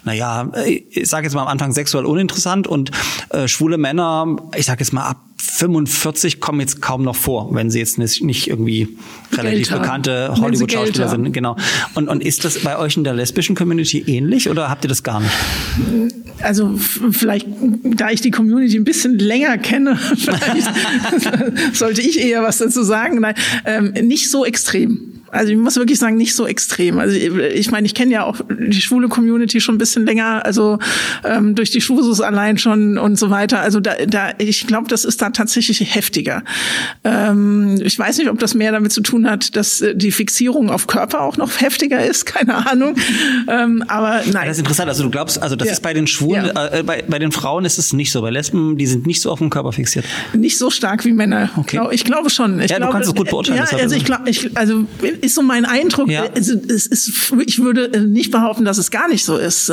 [0.03, 2.91] naja, ich sage jetzt mal am Anfang sexuell uninteressant und
[3.29, 7.69] äh, schwule Männer, ich sage jetzt mal ab 45 kommen jetzt kaum noch vor, wenn
[7.69, 8.97] sie jetzt nicht, irgendwie
[9.31, 11.31] relativ Geld bekannte Hollywood-Schauspieler sind.
[11.33, 11.55] Genau.
[11.93, 15.03] Und, und ist das bei euch in der lesbischen Community ähnlich oder habt ihr das
[15.03, 15.33] gar nicht?
[16.41, 17.47] Also vielleicht,
[17.83, 19.97] da ich die Community ein bisschen länger kenne,
[21.73, 23.19] sollte ich eher was dazu sagen.
[23.19, 25.14] Nein, ähm, nicht so extrem.
[25.35, 26.99] Also ich muss wirklich sagen, nicht so extrem.
[26.99, 30.79] Also ich meine, ich kenne ja auch die schwule Community schon ein bisschen länger, also
[31.23, 33.59] ähm, durch die Schwusus allein schon und so weiter.
[33.59, 36.43] Also da, da ich glaube, das ist da tatsächlich heftiger.
[37.03, 40.69] Ähm, ich weiß nicht, ob das mehr damit zu tun hat, dass äh, die Fixierung
[40.69, 42.95] auf Körper auch noch heftiger ist, keine Ahnung.
[43.47, 44.47] Ähm, aber nein.
[44.47, 44.89] Das ist interessant.
[44.89, 45.73] Also du glaubst, also das ja.
[45.73, 46.67] ist bei den Schwulen, ja.
[46.67, 48.21] äh, bei, bei den Frauen ist es nicht so.
[48.21, 50.05] Bei Lesben, die sind nicht so auf den Körper fixiert.
[50.33, 51.49] Nicht so stark wie Männer.
[51.57, 51.79] Okay.
[51.91, 52.59] Ich glaube schon.
[52.61, 53.57] Ich ja, glaube, du kannst es gut beurteilen.
[53.57, 54.85] Ja, also ich glaube, ich, also
[55.25, 56.09] ist so mein Eindruck.
[56.09, 56.25] Ja.
[56.33, 59.71] Es, es ist, ich würde nicht behaupten, dass es gar nicht so ist.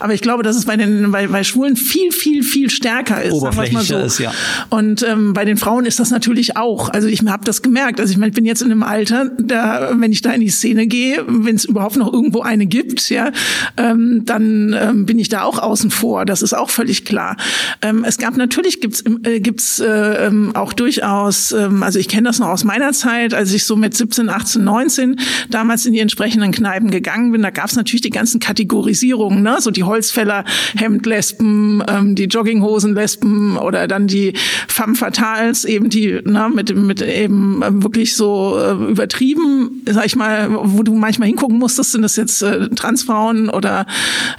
[0.00, 3.32] Aber ich glaube, dass es bei den bei, bei Schwulen viel, viel, viel stärker ist.
[3.32, 4.06] Oberflächlicher so.
[4.06, 4.32] ist, ja.
[4.70, 6.88] Und ähm, bei den Frauen ist das natürlich auch.
[6.88, 8.00] Also ich habe das gemerkt.
[8.00, 10.50] Also ich meine, ich bin jetzt in einem Alter, da, wenn ich da in die
[10.50, 13.32] Szene gehe, wenn es überhaupt noch irgendwo eine gibt, ja,
[13.76, 16.24] ähm, dann ähm, bin ich da auch außen vor.
[16.24, 17.36] Das ist auch völlig klar.
[17.82, 22.28] Ähm, es gab natürlich gibt's äh, gibt's äh, ähm, auch durchaus, ähm, also ich kenne
[22.28, 25.16] das noch aus meiner Zeit, als ich so mit 17, 18, 19 19
[25.48, 29.56] damals in die entsprechenden Kneipen gegangen bin, da gab es natürlich die ganzen Kategorisierungen, ne?
[29.60, 30.44] so die Holzfäller,
[30.76, 34.34] Hemdlesben, ähm, die Jogginghosenlesben oder dann die
[34.68, 40.16] Femme Fatales, eben die ne, mit, mit eben ähm, wirklich so äh, übertrieben, sag ich
[40.16, 43.86] mal, wo du manchmal hingucken musstest, sind das jetzt äh, Transfrauen oder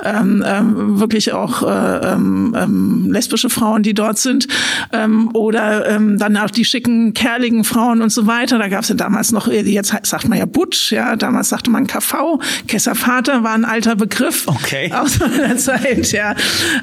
[0.04, 4.48] ähm, ähm, wirklich auch äh, ähm, ähm, lesbische Frauen, die dort sind
[4.92, 8.58] ähm, oder ähm, dann auch die schicken, kerligen Frauen und so weiter.
[8.60, 11.88] Da gab es ja damals noch, jetzt sagt man ja Butch, ja, damals sagte man
[11.88, 14.92] KV, Kesservater war ein alter Begriff okay.
[14.92, 16.36] aus der Zeit, ja,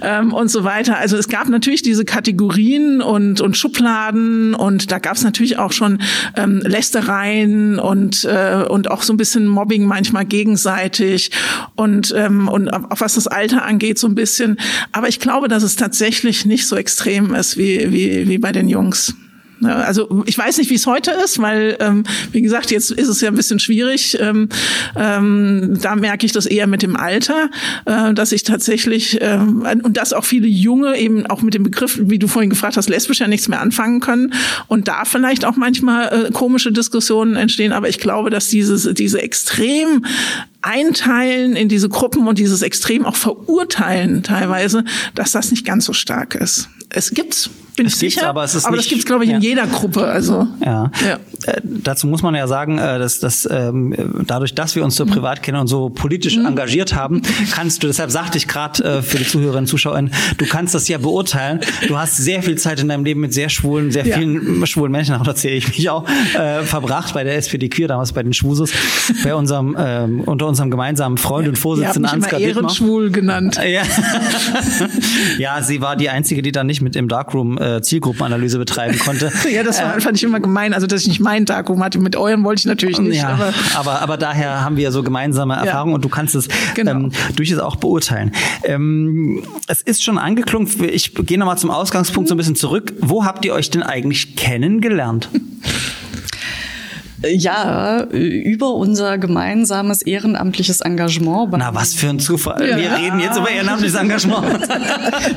[0.03, 0.99] ähm, und so weiter.
[0.99, 5.73] Also es gab natürlich diese Kategorien und, und Schubladen und da gab es natürlich auch
[5.73, 5.99] schon
[6.37, 11.31] ähm, Lästereien und, äh, und auch so ein bisschen Mobbing manchmal gegenseitig
[11.75, 14.59] und, ähm, und auch was das Alter angeht so ein bisschen.
[14.93, 18.69] Aber ich glaube, dass es tatsächlich nicht so extrem ist wie, wie, wie bei den
[18.69, 19.15] Jungs.
[19.63, 22.03] Ne, also ich weiß nicht, wie es heute ist, weil, ähm,
[22.33, 24.19] wie gesagt, jetzt ist es ja ein bisschen schwierig.
[24.21, 24.49] Ähm,
[24.97, 27.49] ähm, da merke ich das eher mit dem Alter,
[27.85, 31.97] äh, dass ich tatsächlich, ähm, und dass auch viele Junge eben auch mit dem Begriff,
[32.03, 34.35] wie du vorhin gefragt hast, lesbisch ja nichts mehr anfangen können
[34.67, 37.73] und da vielleicht auch manchmal äh, komische Diskussionen entstehen.
[37.73, 40.05] Aber ich glaube, dass dieses, diese extrem
[40.63, 44.85] einteilen in diese Gruppen und dieses extrem auch verurteilen teilweise,
[45.15, 46.69] dass das nicht ganz so stark ist.
[46.95, 49.31] Es gibt's, bin es ich sicher, aber, es ist aber nicht, das gibt's glaube ich
[49.31, 49.37] ja.
[49.37, 50.05] in jeder Gruppe.
[50.07, 50.91] Also ja.
[51.07, 51.19] ja.
[51.47, 53.95] Äh, dazu muss man ja sagen, äh, dass, dass ähm,
[54.27, 56.47] dadurch, dass wir uns so privat kennen und so politisch Mhm.
[56.47, 60.03] engagiert haben, kannst du, deshalb sagte ich gerade äh, für die Zuhörerinnen und Zuschauer,
[60.37, 61.61] du kannst das ja beurteilen.
[61.89, 64.19] Du hast sehr viel Zeit in deinem Leben mit sehr schwulen, sehr Ja.
[64.19, 66.07] vielen schwulen Menschen, auch da zähle ich mich auch,
[66.39, 68.71] äh, verbracht bei der SPD Queer, damals bei den Schwusos,
[69.25, 72.57] bei unserem, ähm, unter unserem gemeinsamen Freund und Ihr habt Vorsitzenden Ansgar Dittmar.
[72.65, 73.59] ehrenschwul genannt.
[73.73, 73.83] Ja.
[75.39, 79.31] ja, sie war die einzige, die dann nicht mit im Darkroom äh, Zielgruppenanalyse betreiben konnte.
[79.51, 80.73] Ja, das war, fand ich immer gemein.
[80.75, 81.99] Also, dass ich nicht meinen Darkroom hatte.
[81.99, 83.17] Mit euren wollte ich natürlich nicht.
[83.19, 86.93] ja, aber aber, aber, daher haben wir so gemeinsame Erfahrungen und du kannst es Genau.
[86.93, 88.33] ähm, durchaus auch beurteilen.
[88.65, 92.93] Ähm, es ist schon angeklungen, ich gehe nochmal zum Ausgangspunkt so ein bisschen zurück.
[93.01, 95.29] Wo habt ihr euch denn eigentlich kennengelernt?
[97.25, 101.53] Ja, über unser gemeinsames ehrenamtliches Engagement.
[101.57, 102.69] Na, was für ein Zufall.
[102.69, 102.77] Ja.
[102.77, 104.47] Wir reden jetzt über ehrenamtliches Engagement.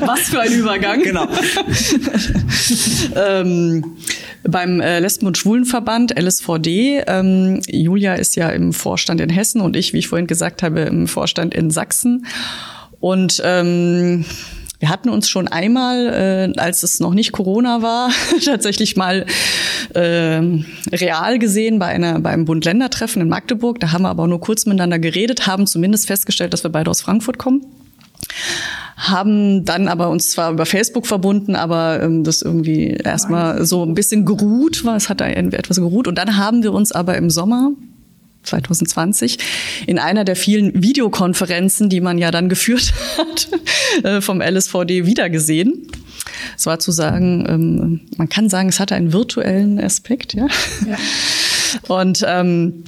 [0.00, 1.02] Was für ein Übergang.
[1.02, 1.26] genau.
[3.16, 3.96] ähm,
[4.42, 7.04] beim äh, Lesben- und Schwulenverband LSVD.
[7.06, 10.80] Ähm, Julia ist ja im Vorstand in Hessen und ich, wie ich vorhin gesagt habe,
[10.80, 12.26] im Vorstand in Sachsen.
[13.00, 14.24] Und ähm,
[14.78, 18.10] wir hatten uns schon einmal, äh, als es noch nicht Corona war,
[18.44, 19.26] tatsächlich mal
[19.94, 20.40] äh,
[20.92, 23.80] real gesehen bei einer beim Bund-Länder-Treffen in Magdeburg.
[23.80, 27.00] Da haben wir aber nur kurz miteinander geredet, haben zumindest festgestellt, dass wir beide aus
[27.00, 27.64] Frankfurt kommen
[28.96, 33.94] haben dann aber uns zwar über Facebook verbunden, aber ähm, das irgendwie erstmal so ein
[33.94, 34.96] bisschen geruht war.
[34.96, 36.08] Es hat da etwas geruht.
[36.08, 37.72] Und dann haben wir uns aber im Sommer
[38.46, 39.38] 2020
[39.86, 43.48] in einer der vielen Videokonferenzen, die man ja dann geführt hat,
[44.04, 45.88] äh, vom LSVD wiedergesehen.
[46.56, 50.46] Es war zu sagen, ähm, man kann sagen, es hatte einen virtuellen Aspekt, ja.
[51.88, 52.84] Und ähm,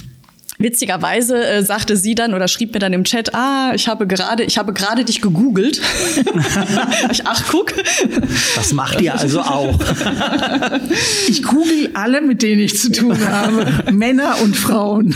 [0.59, 4.42] Witzigerweise äh, sagte sie dann oder schrieb mir dann im Chat, ah, ich habe gerade,
[4.42, 5.80] ich habe gerade dich gegoogelt.
[7.12, 7.72] ich, ach, guck.
[8.56, 9.78] Das macht ihr also auch.
[11.28, 13.92] ich google alle, mit denen ich zu tun habe.
[13.92, 15.14] Männer und Frauen.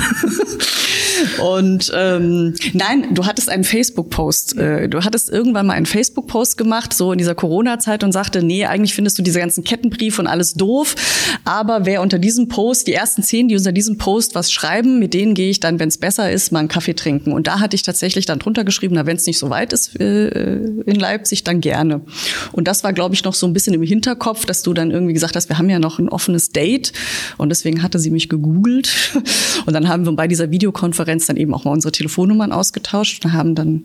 [1.42, 4.56] Und ähm, nein, du hattest einen Facebook-Post.
[4.56, 8.64] Äh, du hattest irgendwann mal einen Facebook-Post gemacht, so in dieser Corona-Zeit und sagte, nee,
[8.64, 10.94] eigentlich findest du diese ganzen Kettenbriefe und alles doof.
[11.44, 15.14] Aber wer unter diesem Post, die ersten zehn, die unter diesem Post was schreiben, mit
[15.14, 17.32] denen gehe ich dann, wenn es besser ist, mal einen Kaffee trinken.
[17.32, 19.98] Und da hatte ich tatsächlich dann drunter geschrieben, na, wenn es nicht so weit ist
[20.00, 22.00] äh, in Leipzig, dann gerne.
[22.52, 25.12] Und das war, glaube ich, noch so ein bisschen im Hinterkopf, dass du dann irgendwie
[25.12, 26.92] gesagt hast, wir haben ja noch ein offenes Date.
[27.38, 28.90] Und deswegen hatte sie mich gegoogelt.
[29.66, 33.32] Und dann haben wir bei dieser Videokonferenz dann eben auch mal unsere Telefonnummern ausgetauscht und
[33.32, 33.82] haben dann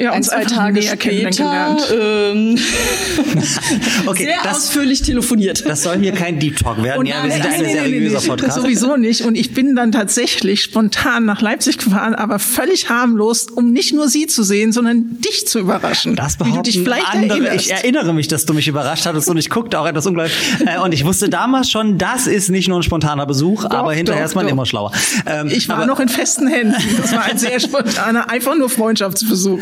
[0.00, 1.82] Ja, ein, uns zwei Tage später kennengelernt.
[1.92, 2.58] ähm,
[4.06, 5.64] Okay, sehr das, ausführlich telefoniert.
[5.68, 7.00] das soll hier kein Deep Talk werden.
[7.00, 8.56] Und ja, wir sind nein, ein nein, seriöser Podcast.
[8.56, 9.22] Sowieso nicht.
[9.22, 14.08] Und ich bin dann tatsächlich spontan nach Leipzig gefahren, aber völlig harmlos, um nicht nur
[14.08, 16.16] sie zu sehen, sondern dich zu überraschen.
[16.16, 17.30] Das behaupten dich vielleicht andere.
[17.40, 17.66] erinnerst.
[17.66, 20.34] Ich erinnere mich, dass du mich überrascht hattest und ich guckte auch etwas unglaublich.
[20.66, 24.22] Äh, und ich wusste damals schon, das ist nicht nur ein spontaner Besuch, aber hinterher
[24.22, 24.52] doch, ist man doch.
[24.52, 24.92] immer schlauer.
[25.26, 26.74] Ähm, Ich war aber- noch in festen Händen.
[27.00, 29.60] Das war ein sehr spontaner, einfach nur Freundschaftsbesuch.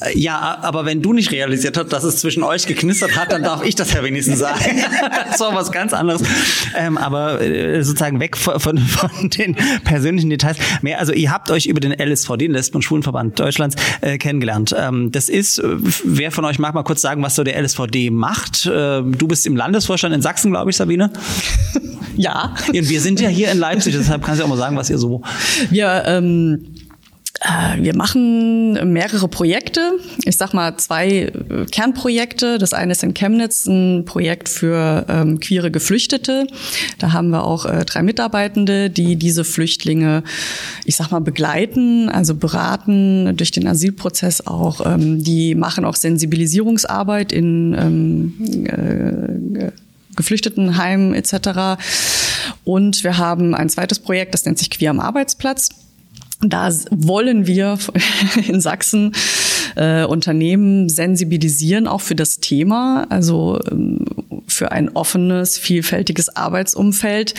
[0.00, 3.42] Äh, ja, aber wenn du nicht realisiert hast, dass es zwischen euch geknistert hat, dann
[3.42, 4.82] darf ich das ja wenigstens sagen.
[5.30, 6.22] das war was ganz anderes.
[6.76, 10.56] Ähm, aber äh, sozusagen weg von, von, von, den persönlichen Details.
[10.82, 14.74] Mehr, also ihr habt euch über den LSVD, den Lesben- und Schwulenverband Deutschlands, äh, kennengelernt.
[14.78, 18.10] Ähm, das ist, äh, wer von euch mag mal kurz sagen, was so der LSVD
[18.10, 18.66] macht?
[18.66, 21.10] Äh, du bist im Landesvorstand in Sachsen, glaube ich, Sabine.
[22.14, 22.54] Ja.
[22.68, 24.98] Und wir sind ja hier in Leipzig, deshalb kannst du auch mal sagen, was ihr
[24.98, 25.22] so.
[25.70, 26.81] Wir ähm äh,
[27.78, 29.98] wir machen mehrere Projekte.
[30.24, 31.32] Ich sag mal zwei äh,
[31.70, 32.58] Kernprojekte.
[32.58, 36.46] Das eine ist in Chemnitz ein Projekt für ähm, queere Geflüchtete.
[36.98, 40.22] Da haben wir auch äh, drei Mitarbeitende, die diese Flüchtlinge,
[40.84, 44.86] ich sag mal, begleiten, also beraten durch den Asylprozess auch.
[44.86, 48.66] Ähm, die machen auch Sensibilisierungsarbeit in ähm,
[49.58, 49.72] äh,
[50.14, 51.80] Geflüchtetenheim etc.
[52.64, 55.70] Und wir haben ein zweites Projekt, das nennt sich Queer am Arbeitsplatz.
[56.42, 57.78] Da wollen wir
[58.46, 59.12] in Sachsen
[59.76, 64.04] äh, Unternehmen sensibilisieren, auch für das Thema, also ähm,
[64.48, 67.34] für ein offenes, vielfältiges Arbeitsumfeld.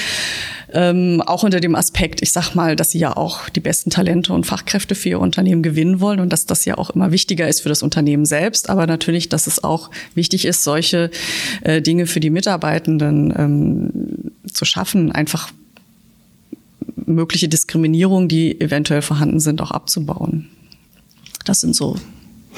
[0.71, 4.33] Ähm, auch unter dem Aspekt, ich sag mal, dass sie ja auch die besten Talente
[4.33, 7.61] und Fachkräfte für ihr Unternehmen gewinnen wollen und dass das ja auch immer wichtiger ist
[7.61, 11.11] für das Unternehmen selbst, aber natürlich, dass es auch wichtig ist, solche
[11.61, 15.51] äh, Dinge für die Mitarbeitenden ähm, zu schaffen, einfach
[16.95, 20.49] mögliche Diskriminierung, die eventuell vorhanden sind, auch abzubauen.
[21.45, 21.97] Das sind so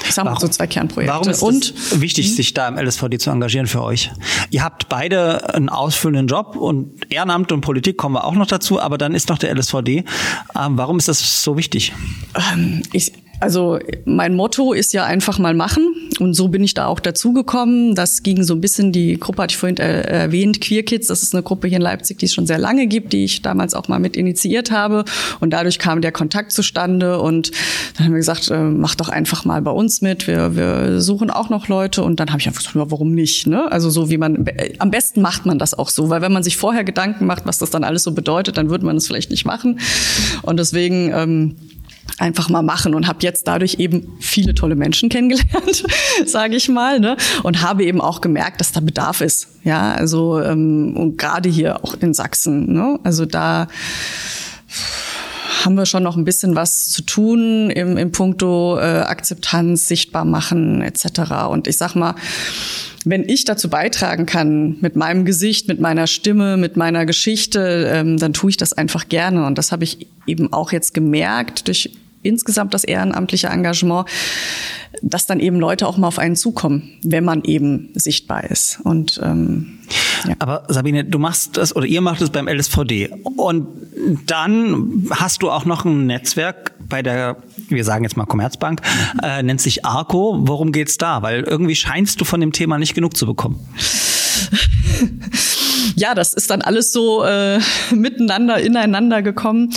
[0.04, 1.12] ich sag mal so zwei Kernprojekte.
[1.12, 4.10] Warum ist und es wichtig, sich da im LSVD zu engagieren für euch?
[4.50, 8.80] Ihr habt beide einen ausfüllenden Job und Ehrenamt und Politik kommen wir auch noch dazu,
[8.80, 10.04] aber dann ist noch der LSVD.
[10.54, 11.92] Ähm, warum ist das so wichtig?
[12.52, 15.94] Ähm, ich, also mein Motto ist ja einfach mal machen.
[16.18, 17.94] Und so bin ich da auch dazugekommen.
[17.94, 21.34] Das ging so ein bisschen, die Gruppe hatte ich vorhin erwähnt, Queer Kids, das ist
[21.34, 23.88] eine Gruppe hier in Leipzig, die es schon sehr lange gibt, die ich damals auch
[23.88, 25.04] mal mit initiiert habe.
[25.40, 27.20] Und dadurch kam der Kontakt zustande.
[27.20, 27.50] Und
[27.96, 31.30] dann haben wir gesagt, äh, mach doch einfach mal bei uns mit, wir, wir suchen
[31.30, 32.02] auch noch Leute.
[32.02, 33.46] Und dann habe ich einfach gesagt, warum nicht?
[33.46, 33.70] Ne?
[33.70, 34.46] Also so wie man,
[34.78, 37.58] am besten macht man das auch so, weil wenn man sich vorher Gedanken macht, was
[37.58, 39.80] das dann alles so bedeutet, dann würde man es vielleicht nicht machen.
[40.42, 41.56] Und deswegen ähm,
[42.18, 45.84] einfach mal machen und habe jetzt dadurch eben viele tolle Menschen kennengelernt,
[46.24, 47.16] sage ich mal, ne?
[47.42, 49.48] und habe eben auch gemerkt, dass da Bedarf ist.
[49.64, 52.72] Ja, also ähm, und gerade hier auch in Sachsen.
[52.72, 52.98] Ne?
[53.02, 53.68] Also da
[55.66, 60.24] haben wir schon noch ein bisschen was zu tun im, im Punkto äh, Akzeptanz, sichtbar
[60.24, 61.48] machen etc.
[61.50, 62.14] Und ich sag mal,
[63.04, 68.16] wenn ich dazu beitragen kann, mit meinem Gesicht, mit meiner Stimme, mit meiner Geschichte, ähm,
[68.16, 69.44] dann tue ich das einfach gerne.
[69.44, 71.90] Und das habe ich eben auch jetzt gemerkt durch
[72.26, 74.08] insgesamt das ehrenamtliche Engagement,
[75.02, 78.80] dass dann eben Leute auch mal auf einen zukommen, wenn man eben sichtbar ist.
[78.82, 79.78] Und ähm,
[80.26, 80.34] ja.
[80.38, 83.68] Aber Sabine, du machst das oder ihr macht es beim LSVD und
[84.26, 87.36] dann hast du auch noch ein Netzwerk bei der,
[87.68, 88.80] wir sagen jetzt mal Commerzbank,
[89.22, 90.38] äh, nennt sich Arco.
[90.42, 91.22] Worum geht's da?
[91.22, 93.58] Weil irgendwie scheinst du von dem Thema nicht genug zu bekommen.
[95.96, 97.58] ja, das ist dann alles so äh,
[97.94, 99.70] miteinander, ineinander gekommen.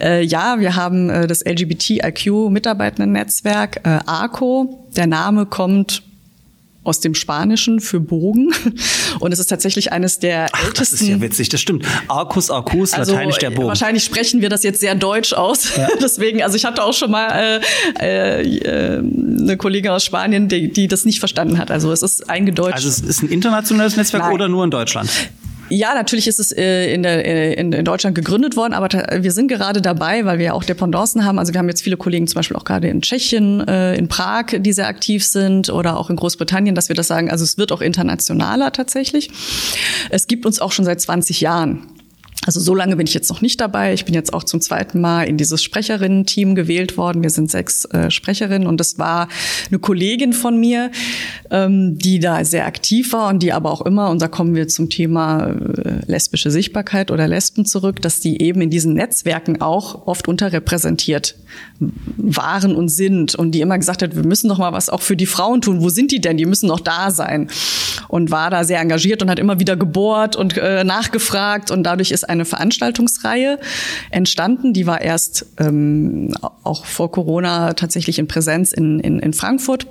[0.00, 4.86] Äh, ja, wir haben äh, das LGBTIQ-Mitarbeitenden-Netzwerk äh, ARCO.
[4.96, 6.02] Der Name kommt
[6.84, 8.52] aus dem Spanischen für Bogen.
[9.20, 10.96] Und es ist tatsächlich eines der Ach, ältesten.
[10.96, 11.86] Das ist ja witzig, das stimmt.
[12.08, 13.68] Arcus, Arcus, also, lateinisch der Bogen.
[13.68, 15.76] Wahrscheinlich sprechen wir das jetzt sehr deutsch aus.
[15.76, 15.88] Ja.
[16.00, 17.60] Deswegen, also ich hatte auch schon mal
[18.00, 21.70] äh, äh, eine Kollegin aus Spanien, die, die das nicht verstanden hat.
[21.70, 22.74] Also es ist eingedeutscht.
[22.74, 24.34] Also es ist ein internationales Netzwerk Nein.
[24.34, 25.10] oder nur in Deutschland?
[25.70, 28.88] Ja, natürlich ist es äh, in, der, äh, in, in Deutschland gegründet worden, aber
[29.22, 31.38] wir sind gerade dabei, weil wir ja auch Dependancen haben.
[31.38, 34.46] Also wir haben jetzt viele Kollegen zum Beispiel auch gerade in Tschechien, äh, in Prag,
[34.58, 37.30] die sehr aktiv sind oder auch in Großbritannien, dass wir das sagen.
[37.30, 39.30] Also es wird auch internationaler tatsächlich.
[40.10, 41.93] Es gibt uns auch schon seit 20 Jahren.
[42.46, 43.94] Also so lange bin ich jetzt noch nicht dabei.
[43.94, 47.22] Ich bin jetzt auch zum zweiten Mal in dieses Sprecherinnen-Team gewählt worden.
[47.22, 49.28] Wir sind sechs äh, Sprecherinnen und das war
[49.70, 50.90] eine Kollegin von mir,
[51.50, 54.68] ähm, die da sehr aktiv war und die aber auch immer, und da kommen wir
[54.68, 60.06] zum Thema äh, lesbische Sichtbarkeit oder Lesben zurück, dass die eben in diesen Netzwerken auch
[60.06, 61.36] oft unterrepräsentiert
[62.16, 65.16] waren und sind und die immer gesagt hat, wir müssen doch mal was auch für
[65.16, 65.82] die Frauen tun.
[65.82, 66.36] Wo sind die denn?
[66.36, 67.48] Die müssen doch da sein.
[68.08, 72.10] Und war da sehr engagiert und hat immer wieder gebohrt und äh, nachgefragt und dadurch
[72.10, 73.58] ist eine Veranstaltungsreihe
[74.10, 74.72] entstanden.
[74.72, 79.86] Die war erst ähm, auch vor Corona tatsächlich in Präsenz in, in, in Frankfurt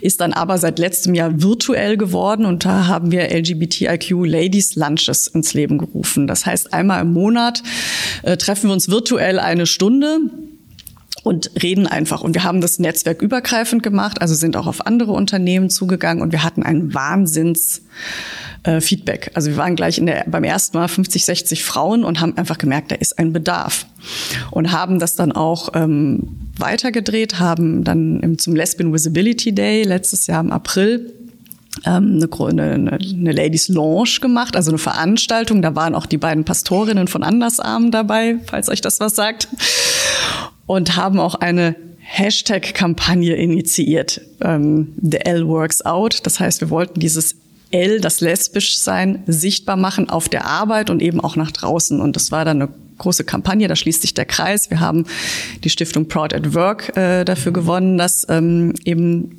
[0.00, 5.26] ist dann aber seit letztem Jahr virtuell geworden und da haben wir LGBTIQ Ladies Lunches
[5.26, 6.26] ins Leben gerufen.
[6.26, 7.62] Das heißt, einmal im Monat
[8.22, 10.20] äh, treffen wir uns virtuell eine Stunde
[11.28, 12.22] und reden einfach.
[12.22, 16.42] Und wir haben das netzwerkübergreifend gemacht, also sind auch auf andere Unternehmen zugegangen und wir
[16.42, 17.82] hatten ein Wahnsinns
[18.64, 18.80] äh.
[19.34, 22.56] Also wir waren gleich in der, beim ersten Mal 50, 60 Frauen und haben einfach
[22.56, 23.84] gemerkt, da ist ein Bedarf.
[24.50, 30.26] Und haben das dann auch ähm, weitergedreht, haben dann im, zum Lesbian Visibility Day letztes
[30.26, 31.12] Jahr im April
[31.84, 35.62] ähm, eine, eine, eine Ladies Launch gemacht, also eine Veranstaltung.
[35.62, 39.48] Da waren auch die beiden Pastorinnen von Andersarm dabei, falls euch das was sagt.
[40.68, 46.20] Und haben auch eine Hashtag-Kampagne initiiert, ähm, The L Works Out.
[46.22, 47.34] Das heißt, wir wollten dieses
[47.70, 52.00] L, das lesbisch sein, sichtbar machen auf der Arbeit und eben auch nach draußen.
[52.00, 54.70] Und das war dann eine große Kampagne, da schließt sich der Kreis.
[54.70, 55.06] Wir haben
[55.64, 59.36] die Stiftung Proud at Work äh, dafür gewonnen, dass ähm, eben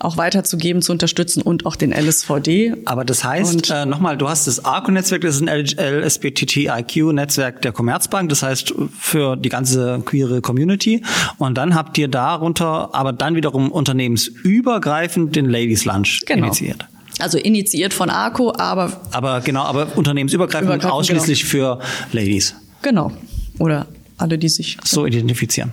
[0.00, 2.74] auch weiterzugeben, zu unterstützen und auch den LSVD.
[2.84, 8.28] Aber das heißt, äh, nochmal, du hast das ARCO-Netzwerk, das ist ein LSBTTIQ-Netzwerk der Commerzbank,
[8.28, 11.02] das heißt für die ganze queere Community.
[11.38, 16.46] Und dann habt ihr darunter aber dann wiederum unternehmensübergreifend den Ladies Lunch genau.
[16.46, 16.86] initiiert.
[17.18, 19.00] Also initiiert von ARCO, aber.
[19.12, 21.78] Aber genau, aber unternehmensübergreifend ausschließlich genau.
[21.78, 21.80] für
[22.12, 22.54] Ladies.
[22.80, 23.12] Genau.
[23.58, 23.86] Oder
[24.16, 25.72] alle, die sich so identifizieren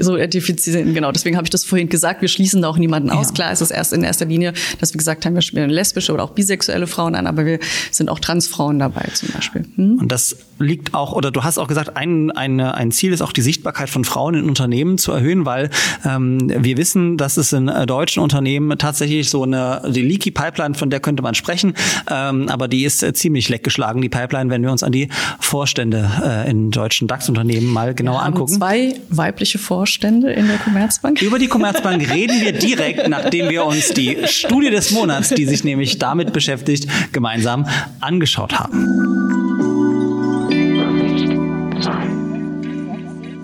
[0.00, 0.94] so identifizieren.
[0.94, 2.22] Genau, deswegen habe ich das vorhin gesagt.
[2.22, 3.28] Wir schließen da auch niemanden aus.
[3.28, 3.34] Ja.
[3.34, 6.24] Klar ist es erst in erster Linie, dass wir gesagt haben, wir spielen lesbische oder
[6.24, 7.58] auch bisexuelle Frauen an, aber wir
[7.90, 9.66] sind auch Transfrauen dabei zum Beispiel.
[9.76, 9.98] Hm?
[9.98, 13.32] Und das liegt auch, oder du hast auch gesagt, ein, ein, ein Ziel ist auch
[13.32, 15.70] die Sichtbarkeit von Frauen in Unternehmen zu erhöhen, weil
[16.04, 20.74] ähm, wir wissen, dass es in äh, deutschen Unternehmen tatsächlich so eine, die Leaky Pipeline,
[20.74, 21.74] von der könnte man sprechen,
[22.10, 25.08] ähm, aber die ist äh, ziemlich leckgeschlagen, die Pipeline, wenn wir uns an die
[25.40, 28.54] Vorstände äh, in deutschen DAX-Unternehmen mal genauer wir angucken.
[28.54, 31.20] Zwei weibliche Vorstände Vorstände in der Commerzbank?
[31.20, 35.64] Über die Commerzbank reden wir direkt, nachdem wir uns die Studie des Monats, die sich
[35.64, 37.66] nämlich damit beschäftigt, gemeinsam
[37.98, 38.86] angeschaut haben.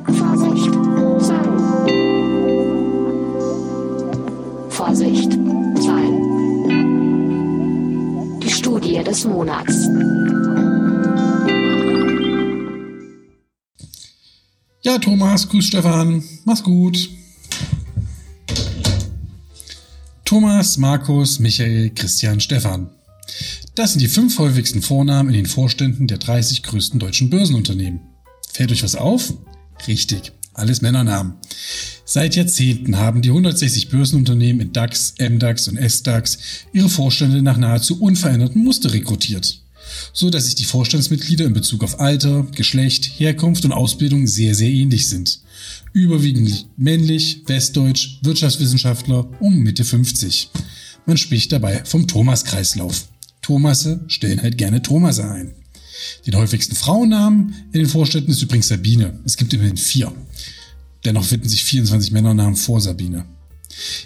[0.07, 0.70] Vorsicht.
[4.68, 5.33] Vorsicht.
[5.83, 6.14] Zahlen.
[8.41, 9.89] Die Studie des Monats.
[14.83, 16.24] Ja, Thomas, grüß Stefan.
[16.47, 17.11] Mach's gut.
[20.24, 22.89] Thomas, Markus, Michael, Christian, Stefan.
[23.74, 28.01] Das sind die fünf häufigsten Vornamen in den Vorständen der 30 größten deutschen Börsenunternehmen.
[28.51, 29.35] Fällt euch was auf?
[29.87, 31.35] Richtig, alles Männernamen.
[32.07, 36.39] Seit Jahrzehnten haben die 160 Börsenunternehmen in DAX, MDAX und SDAX
[36.72, 39.61] ihre Vorstände nach nahezu unveränderten Muster rekrutiert
[40.12, 44.70] so dass sich die Vorstandsmitglieder in Bezug auf Alter, Geschlecht, Herkunft und Ausbildung sehr, sehr
[44.70, 45.41] ähnlich sind.
[45.93, 50.51] Überwiegend männlich, westdeutsch, Wirtschaftswissenschaftler um Mitte 50.
[51.07, 53.09] Man spricht dabei vom Thomas-Kreislauf.
[53.43, 55.55] Thomasse stellen halt gerne Thomase ein.
[56.26, 59.18] Den häufigsten Frauennamen in den Vorstädten ist übrigens Sabine.
[59.24, 60.12] Es gibt immerhin vier.
[61.05, 63.24] Dennoch finden sich 24 Männernamen vor Sabine.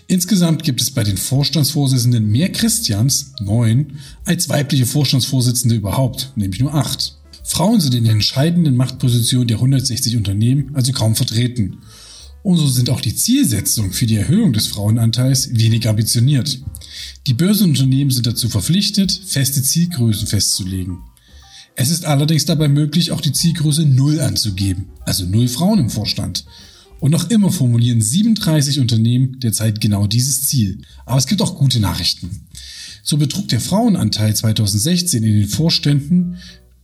[0.07, 6.75] Insgesamt gibt es bei den Vorstandsvorsitzenden mehr Christians, neun, als weibliche Vorstandsvorsitzende überhaupt, nämlich nur
[6.75, 7.17] acht.
[7.43, 11.79] Frauen sind in den entscheidenden Machtpositionen der 160 Unternehmen also kaum vertreten.
[12.43, 16.59] Und so sind auch die Zielsetzungen für die Erhöhung des Frauenanteils wenig ambitioniert.
[17.27, 20.99] Die Börsenunternehmen sind dazu verpflichtet, feste Zielgrößen festzulegen.
[21.77, 26.45] Es ist allerdings dabei möglich, auch die Zielgröße Null anzugeben, also Null Frauen im Vorstand.
[27.05, 30.81] Und noch immer formulieren 37 Unternehmen derzeit genau dieses Ziel.
[31.05, 32.47] Aber es gibt auch gute Nachrichten.
[33.03, 36.39] So betrug der Frauenanteil 2016 in den Vorständen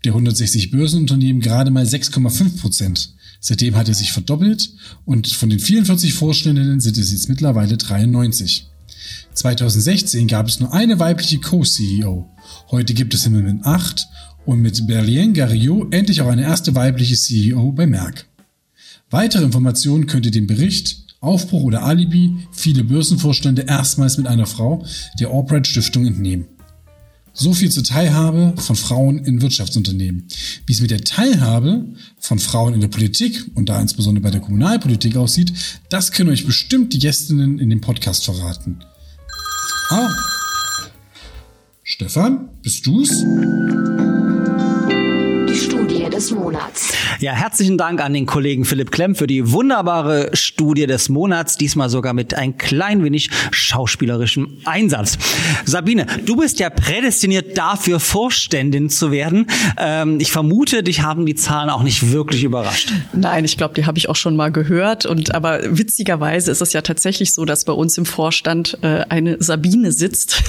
[0.04, 3.14] der 160 Börsenunternehmen gerade mal 6,5 Prozent.
[3.40, 4.70] Seitdem hat er sich verdoppelt
[5.06, 8.68] und von den 44 Vorständinnen sind es jetzt mittlerweile 93.
[9.32, 12.28] 2016 gab es nur eine weibliche Co-CEO.
[12.70, 14.06] Heute gibt es im Moment acht
[14.44, 18.26] und mit Berlien Garriot endlich auch eine erste weibliche CEO bei Merck.
[19.10, 24.84] Weitere Informationen könnt ihr dem Bericht Aufbruch oder Alibi viele Börsenvorstände erstmals mit einer Frau
[25.18, 26.46] der Albright Stiftung entnehmen.
[27.32, 30.26] So viel zur Teilhabe von Frauen in Wirtschaftsunternehmen.
[30.66, 31.84] Wie es mit der Teilhabe
[32.18, 35.52] von Frauen in der Politik und da insbesondere bei der Kommunalpolitik aussieht,
[35.88, 38.80] das können euch bestimmt die Gästinnen in dem Podcast verraten.
[39.90, 40.08] Ah.
[41.82, 43.24] Stefan, bist du's?
[46.20, 46.92] Des Monats.
[47.20, 51.88] Ja, herzlichen Dank an den Kollegen Philipp Klemm für die wunderbare Studie des Monats, diesmal
[51.88, 55.16] sogar mit ein klein wenig schauspielerischem Einsatz.
[55.64, 59.46] Sabine, du bist ja prädestiniert dafür, Vorständin zu werden.
[59.78, 62.92] Ähm, ich vermute, dich haben die Zahlen auch nicht wirklich überrascht.
[63.14, 65.06] Nein, ich glaube, die habe ich auch schon mal gehört.
[65.06, 69.38] Und aber witzigerweise ist es ja tatsächlich so, dass bei uns im Vorstand äh, eine
[69.40, 70.42] Sabine sitzt.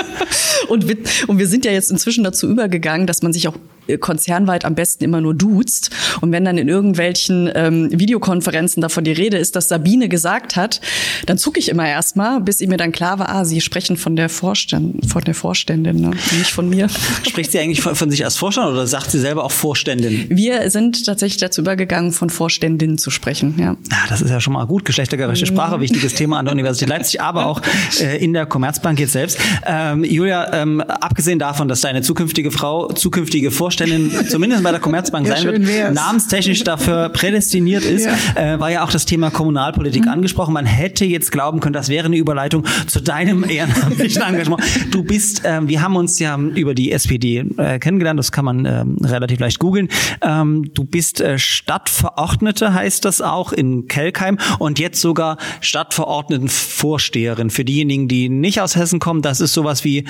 [0.68, 0.98] und, wir,
[1.28, 3.56] und wir sind ja jetzt inzwischen dazu übergegangen, dass man sich auch
[3.88, 5.90] äh, konzernweit am besten immer nur duzt.
[6.20, 10.80] Und wenn dann in irgendwelchen ähm, Videokonferenzen davon die Rede ist, dass Sabine gesagt hat,
[11.26, 14.28] dann zucke ich immer erstmal, bis mir dann klar war, ah, sie sprechen von der
[14.28, 16.10] Vorstand, von der Vorständin, ne?
[16.36, 16.88] nicht von mir.
[17.26, 20.26] Spricht sie eigentlich von, von sich als Vorstand oder sagt sie selber auch Vorständin?
[20.28, 23.54] Wir sind tatsächlich dazu übergegangen, von Vorständin zu sprechen.
[23.58, 23.76] Ja.
[23.90, 24.84] Ja, das ist ja schon mal gut.
[24.84, 27.62] Geschlechtergerechte Sprache, wichtiges Thema an der Universität Leipzig, aber auch
[28.00, 29.38] äh, in der Commerzbank jetzt selbst.
[29.66, 35.26] Ähm, Julia, ähm, abgesehen davon, dass deine zukünftige Frau, zukünftige Vorständin, zumindest bei der Commerzbank
[35.28, 38.54] Ja, sein wird, namenstechnisch dafür prädestiniert ist, Ja.
[38.54, 40.10] äh, war ja auch das Thema Kommunalpolitik Mhm.
[40.12, 40.54] angesprochen.
[40.54, 44.62] Man hätte jetzt glauben können, das wäre eine Überleitung zu deinem ehrenamtlichen Engagement.
[44.90, 48.64] Du bist, ähm, wir haben uns ja über die SPD äh, kennengelernt, das kann man
[48.64, 49.88] ähm, relativ leicht googeln.
[50.22, 57.50] Ähm, du bist äh, Stadtverordnete, heißt das auch, in Kelkheim und jetzt sogar Stadtverordnetenvorsteherin.
[57.50, 60.04] Für diejenigen, die nicht aus Hessen kommen, das ist sowas wie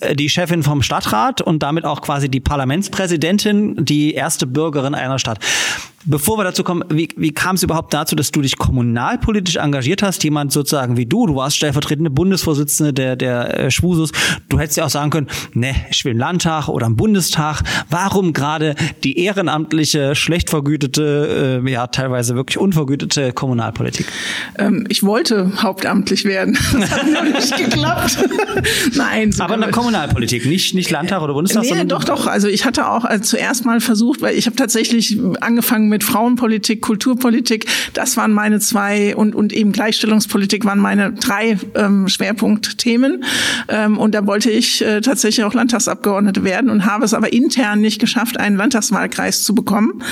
[0.00, 5.18] äh, die Chefin vom Stadtrat und damit auch quasi die Parlamentspräsidentin, die erste Bürgerin einer
[5.18, 5.38] Stadt.
[6.08, 10.04] Bevor wir dazu kommen, wie, wie kam es überhaupt dazu, dass du dich kommunalpolitisch engagiert
[10.04, 10.22] hast?
[10.22, 14.12] Jemand sozusagen wie du, du warst stellvertretende Bundesvorsitzende der, der äh, Schwusus.
[14.48, 17.62] Du hättest ja auch sagen können, ne, ich will einen Landtag oder einen Bundestag.
[17.90, 24.06] Warum gerade die ehrenamtliche, schlecht vergütete, äh, ja teilweise wirklich unvergütete Kommunalpolitik?
[24.58, 26.56] Ähm, ich wollte hauptamtlich werden.
[26.76, 28.18] Das hat nur nicht geklappt.
[28.94, 29.34] Nein.
[29.40, 32.26] Aber in der Kommunalpolitik, nicht, nicht Landtag oder Bundestag, Nee, doch, doch.
[32.26, 36.82] Also ich hatte auch äh, zuerst mal versucht, weil ich habe tatsächlich angefangen mit Frauenpolitik,
[36.82, 37.66] Kulturpolitik.
[37.94, 43.24] Das waren meine zwei und und eben Gleichstellungspolitik waren meine drei ähm, Schwerpunktthemen.
[43.68, 47.80] Ähm, und da wollte ich äh, tatsächlich auch Landtagsabgeordnete werden und habe es aber intern
[47.80, 50.02] nicht geschafft, einen Landtagswahlkreis zu bekommen.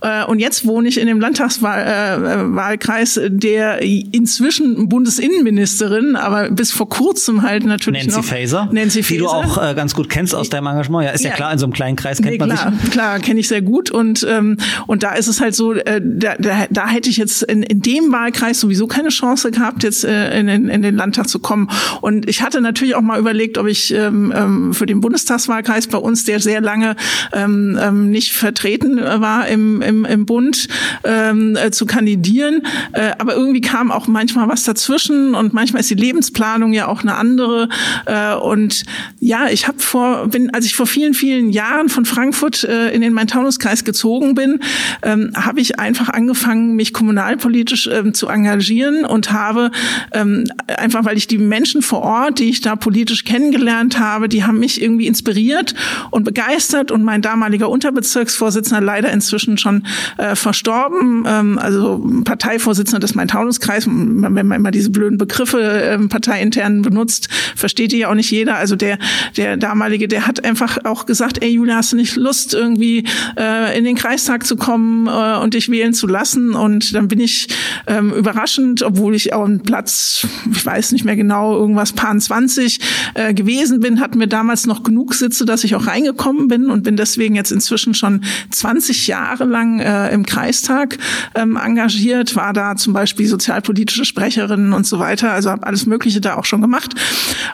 [0.00, 7.42] Äh, und jetzt wohne ich in dem Landtagswahlkreis, der inzwischen Bundesinnenministerin, aber bis vor kurzem
[7.42, 9.36] halt natürlich Nancy noch Faeser, Nancy die du Faeser.
[9.36, 11.04] auch äh, ganz gut kennst aus deinem Engagement.
[11.06, 11.36] Ja, ist ja, Ja.
[11.36, 12.90] klar, in so einem kleinen Kreis kennt Nee, man klar, sich.
[12.90, 14.56] klar, kenne ich sehr gut und ähm,
[14.86, 17.80] und da ist es halt so, äh, da, da, da hätte ich jetzt in, in
[17.80, 21.70] dem Wahlkreis sowieso keine Chance gehabt, jetzt äh, in, den, in den Landtag zu kommen.
[22.00, 25.98] Und ich hatte natürlich auch mal überlegt, ob ich ähm, ähm, für den Bundestagswahlkreis bei
[25.98, 26.96] uns, der sehr lange
[27.32, 30.68] ähm, ähm, nicht vertreten war im, im, im Bund,
[31.04, 32.62] ähm, äh, zu kandidieren.
[32.92, 37.02] Äh, aber irgendwie kam auch manchmal was dazwischen und manchmal ist die Lebensplanung ja auch
[37.02, 37.68] eine andere.
[38.06, 38.84] Äh, und
[39.20, 43.00] ja, ich habe vor, bin, als ich vor vielen, vielen Jahren von Frankfurt äh, in
[43.00, 44.60] den Main-Taunus-Kreis gezogen bin,
[45.02, 49.70] ähm, habe ich einfach angefangen, mich kommunalpolitisch ähm, zu engagieren und habe
[50.12, 54.44] ähm, einfach, weil ich die Menschen vor Ort, die ich da politisch kennengelernt habe, die
[54.44, 55.74] haben mich irgendwie inspiriert
[56.10, 59.86] und begeistert und mein damaliger Unterbezirksvorsitzender leider inzwischen schon
[60.18, 66.82] äh, verstorben, ähm, also Parteivorsitzender des Main-Taunus-Kreis, wenn man immer diese blöden Begriffe ähm, parteiintern
[66.82, 68.56] benutzt, versteht die ja auch nicht jeder.
[68.56, 68.98] Also der,
[69.36, 73.03] der damalige, der hat einfach auch gesagt, ey Julia, hast du nicht Lust, irgendwie
[73.36, 76.54] äh, in den Kreistag zu kommen äh, und dich wählen zu lassen?
[76.54, 77.48] Und dann bin ich
[77.86, 82.80] ähm, überraschend, obwohl ich auch einen Platz, ich weiß nicht mehr genau, irgendwas Paar 20
[83.14, 86.82] äh, gewesen bin, hatten wir damals noch genug Sitze, dass ich auch reingekommen bin und
[86.82, 90.98] bin deswegen jetzt inzwischen schon 20 Jahre lang äh, im Kreistag
[91.34, 96.20] ähm, engagiert, war da zum Beispiel sozialpolitische Sprecherin und so weiter, also habe alles Mögliche
[96.20, 96.94] da auch schon gemacht.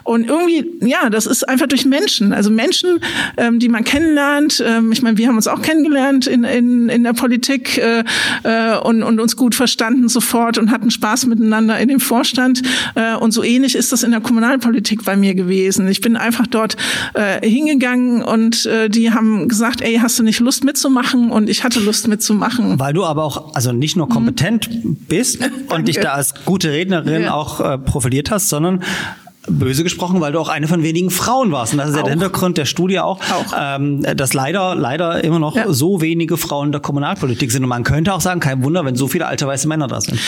[0.03, 2.99] Und irgendwie, ja, das ist einfach durch Menschen, also Menschen,
[3.37, 4.63] ähm, die man kennenlernt.
[4.65, 8.03] Ähm, ich meine, wir haben uns auch kennengelernt in, in, in der Politik äh,
[8.43, 12.61] äh, und, und uns gut verstanden sofort und hatten Spaß miteinander in dem Vorstand.
[12.93, 15.87] Äh, und so ähnlich ist das in der Kommunalpolitik bei mir gewesen.
[15.87, 16.77] Ich bin einfach dort
[17.15, 21.31] äh, hingegangen und äh, die haben gesagt, ey, hast du nicht Lust mitzumachen?
[21.31, 22.79] Und ich hatte Lust mitzumachen.
[22.79, 24.69] Weil du aber auch, also nicht nur kompetent
[25.07, 25.39] bist
[25.69, 27.33] und dich da als gute Rednerin Ja.
[27.33, 28.83] auch äh, profiliert hast, sondern
[29.47, 31.73] böse gesprochen, weil du auch eine von wenigen Frauen warst.
[31.73, 32.19] Und das ist ja der Auch.
[32.19, 33.53] Hintergrund der Studie auch, Auch.
[33.59, 35.71] Ähm, dass leider, leider immer noch Ja.
[35.73, 37.63] so wenige Frauen in der Kommunalpolitik sind.
[37.63, 40.19] Und man könnte auch sagen, kein Wunder, wenn so viele alte weiße Männer da sind.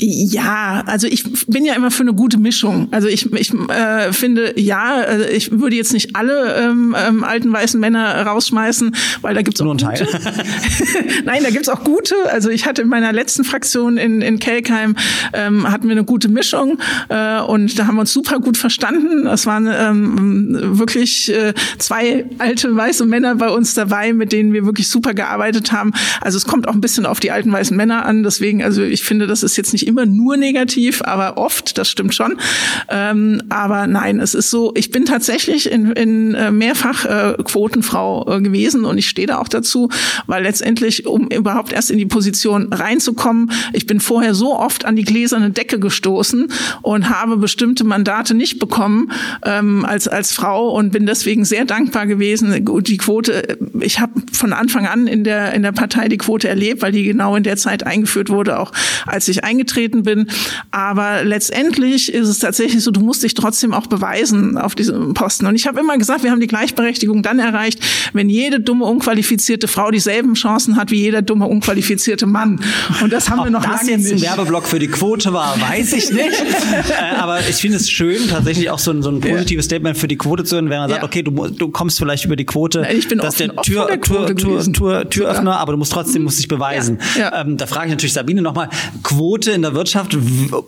[0.00, 2.88] Ja, also ich bin ja immer für eine gute Mischung.
[2.90, 7.52] Also ich, ich äh, finde, ja, also ich würde jetzt nicht alle ähm, ähm, alten
[7.52, 9.98] weißen Männer rausschmeißen, weil da gibt's auch Nur ein Teil.
[9.98, 10.18] gute.
[11.24, 12.14] Nein, da gibt's auch gute.
[12.30, 14.94] Also ich hatte in meiner letzten Fraktion in, in Kelkheim
[15.32, 19.24] ähm, hatten wir eine gute Mischung äh, und da haben wir uns super gut verstanden.
[19.24, 24.64] Das waren ähm, wirklich äh, zwei alte weiße Männer bei uns dabei, mit denen wir
[24.64, 25.92] wirklich super gearbeitet haben.
[26.20, 28.22] Also es kommt auch ein bisschen auf die alten weißen Männer an.
[28.22, 32.14] Deswegen, also ich finde, das ist jetzt nicht immer nur negativ, aber oft, das stimmt
[32.14, 32.36] schon.
[32.88, 38.36] Ähm, aber nein, es ist so, ich bin tatsächlich in, in äh, mehrfach äh, Quotenfrau
[38.36, 39.88] äh, gewesen und ich stehe da auch dazu,
[40.26, 44.96] weil letztendlich, um überhaupt erst in die Position reinzukommen, ich bin vorher so oft an
[44.96, 46.50] die gläserne Decke gestoßen
[46.82, 49.12] und habe bestimmte Mandate nicht nicht bekommen
[49.44, 52.64] ähm, als als Frau und bin deswegen sehr dankbar gewesen.
[52.82, 56.82] Die Quote, ich habe von Anfang an in der in der Partei die Quote erlebt,
[56.82, 58.72] weil die genau in der Zeit eingeführt wurde, auch
[59.06, 60.28] als ich eingetreten bin.
[60.70, 65.46] Aber letztendlich ist es tatsächlich so, du musst dich trotzdem auch beweisen auf diesem Posten.
[65.46, 67.80] Und ich habe immer gesagt, wir haben die Gleichberechtigung dann erreicht,
[68.12, 72.60] wenn jede dumme unqualifizierte Frau dieselben Chancen hat wie jeder dumme unqualifizierte Mann.
[73.02, 74.24] Und das haben Ob wir noch das lange jetzt ein nicht.
[74.24, 76.40] Werbeblock für die Quote war, weiß ich nicht.
[76.90, 80.08] äh, aber ich finde es schön, tatsächlich auch so ein, so ein positives Statement für
[80.08, 81.06] die Quote zu hören, wenn man sagt, Ja.
[81.06, 83.86] okay, du, du kommst vielleicht über die Quote, Nein, ich bin dass offen- der Tür,
[83.86, 84.72] der Tür, Quote Tür.
[84.72, 86.98] Tür, Türöffner, aber du musst trotzdem musst dich beweisen.
[87.18, 87.40] Ja.
[87.42, 88.68] Ähm, da frage ich natürlich Sabine nochmal,
[89.02, 90.16] Quote in der Wirtschaft,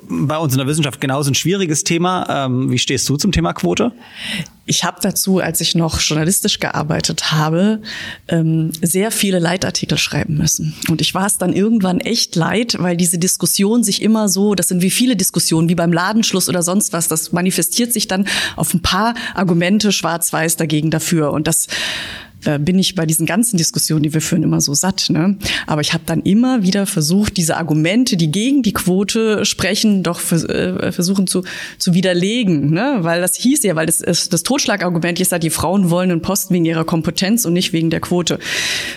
[0.08, 2.46] bei uns in der Wissenschaft genauso ein schwieriges Thema.
[2.46, 3.92] Ähm, wie stehst du zum Thema Quote?
[4.70, 7.82] Ich habe dazu, als ich noch journalistisch gearbeitet habe,
[8.28, 10.76] ähm, sehr viele Leitartikel schreiben müssen.
[10.88, 14.68] Und ich war es dann irgendwann echt leid, weil diese Diskussion sich immer so, das
[14.68, 18.72] sind wie viele Diskussionen, wie beim Ladenschluss oder sonst was, das manifestiert sich dann auf
[18.72, 21.32] ein paar Argumente schwarz-weiß dagegen dafür.
[21.32, 21.66] Und das
[22.44, 25.08] äh, bin ich bei diesen ganzen Diskussionen, die wir führen, immer so satt.
[25.10, 25.36] Ne?
[25.66, 30.20] Aber ich habe dann immer wieder versucht, diese Argumente, die gegen die Quote sprechen, doch
[30.20, 31.42] vers äh, versuchen zu,
[31.78, 32.70] zu widerlegen.
[32.70, 32.98] Ne?
[33.00, 36.54] Weil das hieß ja, weil das, das Totschlagargument ist ja, die Frauen wollen einen Posten
[36.54, 38.38] wegen ihrer Kompetenz und nicht wegen der Quote.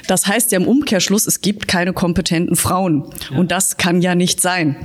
[0.08, 3.04] Das heißt ja im Umkehrschluss, es gibt keine kompetenten Frauen.
[3.36, 4.76] Und das kann ja nicht sein.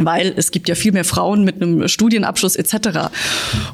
[0.00, 3.10] Weil es gibt ja viel mehr Frauen mit einem Studienabschluss etc.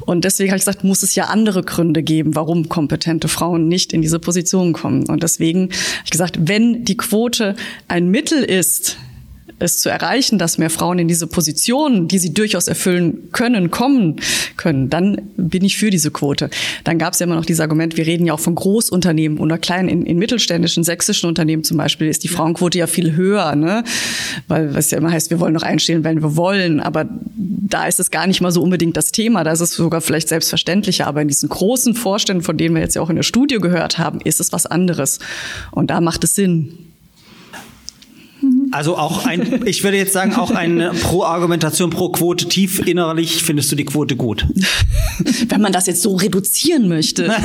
[0.05, 3.93] Und deswegen habe ich gesagt, muss es ja andere Gründe geben, warum kompetente Frauen nicht
[3.93, 5.07] in diese Position kommen.
[5.07, 7.55] Und deswegen habe ich gesagt, wenn die Quote
[7.87, 8.97] ein Mittel ist,
[9.59, 14.17] es zu erreichen, dass mehr Frauen in diese Positionen, die sie durchaus erfüllen können, kommen
[14.55, 16.49] können, dann bin ich für diese Quote.
[16.83, 19.57] Dann gab es ja immer noch dieses Argument, wir reden ja auch von Großunternehmen oder
[19.57, 23.83] kleinen, in, in mittelständischen, sächsischen Unternehmen zum Beispiel ist die Frauenquote ja viel höher, ne?
[24.47, 26.79] Weil was ja immer heißt, wir wollen noch einstellen, wenn wir wollen.
[26.79, 27.05] Aber
[27.35, 29.43] da ist es gar nicht mal so unbedingt das Thema.
[29.43, 31.07] Da ist es sogar vielleicht selbstverständlicher.
[31.07, 33.97] Aber in diesen großen Vorständen, von denen wir jetzt ja auch in der Studie gehört
[33.97, 35.19] haben, ist es was anderes.
[35.71, 36.77] Und da macht es Sinn.
[38.71, 43.75] Also auch ein, ich würde jetzt sagen, auch eine Pro-Argumentation, pro-Quote, tief innerlich findest du
[43.75, 44.45] die Quote gut.
[45.49, 47.31] Wenn man das jetzt so reduzieren möchte.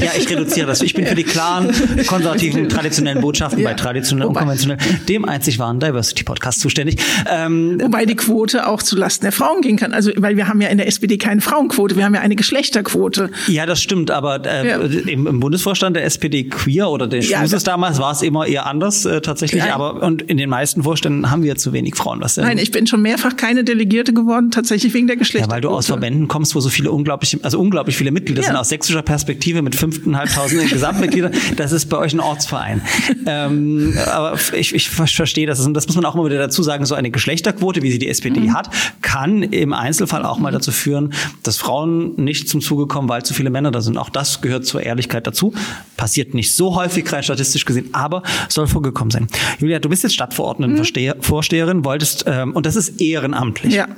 [0.00, 0.80] Ja, ich reduziere das.
[0.82, 1.70] Ich bin für die klaren,
[2.06, 6.96] konservativen, traditionellen Botschaften bei traditionell und Wobei- konventionell, dem einzig wahren Diversity-Podcast zuständig.
[7.30, 9.92] Ähm, Wobei die Quote auch zulasten der Frauen gehen kann.
[9.92, 13.30] Also, weil wir haben ja in der SPD keine Frauenquote, wir haben ja eine Geschlechterquote.
[13.48, 14.76] ja, das stimmt, aber äh, Ja.
[14.78, 18.46] im, im Bundesvorstand der SPD Queer oder der Ja, Schmuses da- damals war es immer
[18.46, 19.74] eher anders äh, tatsächlich, Ja.
[19.74, 22.20] aber und in den meisten Vorständen haben wir zu wenig Frauen.
[22.20, 22.44] Was denn?
[22.44, 25.54] Nein, ich bin schon mehrfach keine Delegierte geworden, tatsächlich wegen der Ja, Geschlechterquote.
[25.54, 28.48] weil du aus Verbänden kommst, wo so viele unglaublich, also unglaublich viele Mitglieder Ja.
[28.48, 31.32] sind aus sächsischer Perspektive mit 5.500 Gesamtmitgliedern.
[31.56, 32.80] Das ist bei euch ein Ortsverein.
[33.26, 35.60] ähm, aber ich, ich verstehe das.
[35.66, 36.86] Und das muss man auch mal wieder dazu sagen.
[36.86, 38.54] So eine Geschlechterquote, wie sie die SPD Mhm.
[38.54, 38.70] hat,
[39.02, 43.34] kann im Einzelfall auch mal dazu führen, dass Frauen nicht zum Zuge kommen, weil zu
[43.34, 43.96] viele Männer da sind.
[43.98, 45.52] Auch das gehört zur Ehrlichkeit dazu.
[45.96, 49.26] Passiert nicht so häufig rein statistisch gesehen, aber soll vorgekommen sein.
[49.58, 53.74] Julia, du bist jetzt Stadtverordnetenvorsteherin, wolltest, ähm, und das ist ehrenamtlich.
[53.74, 53.88] Ja.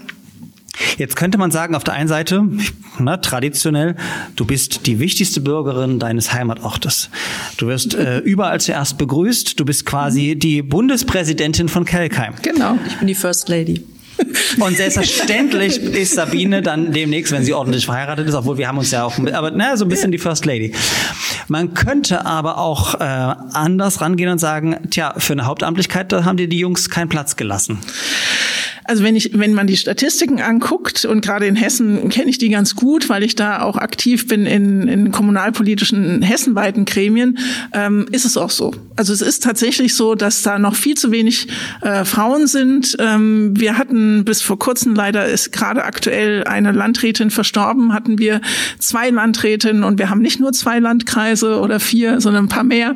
[0.96, 2.44] Jetzt könnte man sagen, auf der einen Seite,
[2.98, 3.96] na, traditionell,
[4.36, 7.10] du bist die wichtigste Bürgerin deines Heimatortes.
[7.56, 9.58] Du wirst äh, überall zuerst begrüßt.
[9.58, 12.34] Du bist quasi die Bundespräsidentin von Kelkheim.
[12.42, 12.78] Genau.
[12.86, 13.84] Ich bin die First Lady.
[14.60, 18.90] Und selbstverständlich ist Sabine dann demnächst, wenn sie ordentlich verheiratet ist, obwohl wir haben uns
[18.90, 20.72] ja auch, aber na, so ein bisschen die First Lady.
[21.48, 26.36] Man könnte aber auch äh, anders rangehen und sagen, tja, für eine Hauptamtlichkeit, da haben
[26.36, 27.78] dir die Jungs keinen Platz gelassen.
[28.88, 32.48] Also wenn ich, wenn man die Statistiken anguckt und gerade in Hessen kenne ich die
[32.48, 37.38] ganz gut, weil ich da auch aktiv bin in, in kommunalpolitischen hessenweiten Gremien,
[37.74, 38.72] ähm, ist es auch so.
[38.96, 41.48] Also es ist tatsächlich so, dass da noch viel zu wenig
[41.82, 42.96] äh, Frauen sind.
[42.98, 48.40] Ähm, wir hatten bis vor kurzem leider ist gerade aktuell eine Landrätin verstorben, hatten wir
[48.78, 52.94] zwei Landrätinnen und wir haben nicht nur zwei Landkreise oder vier, sondern ein paar mehr.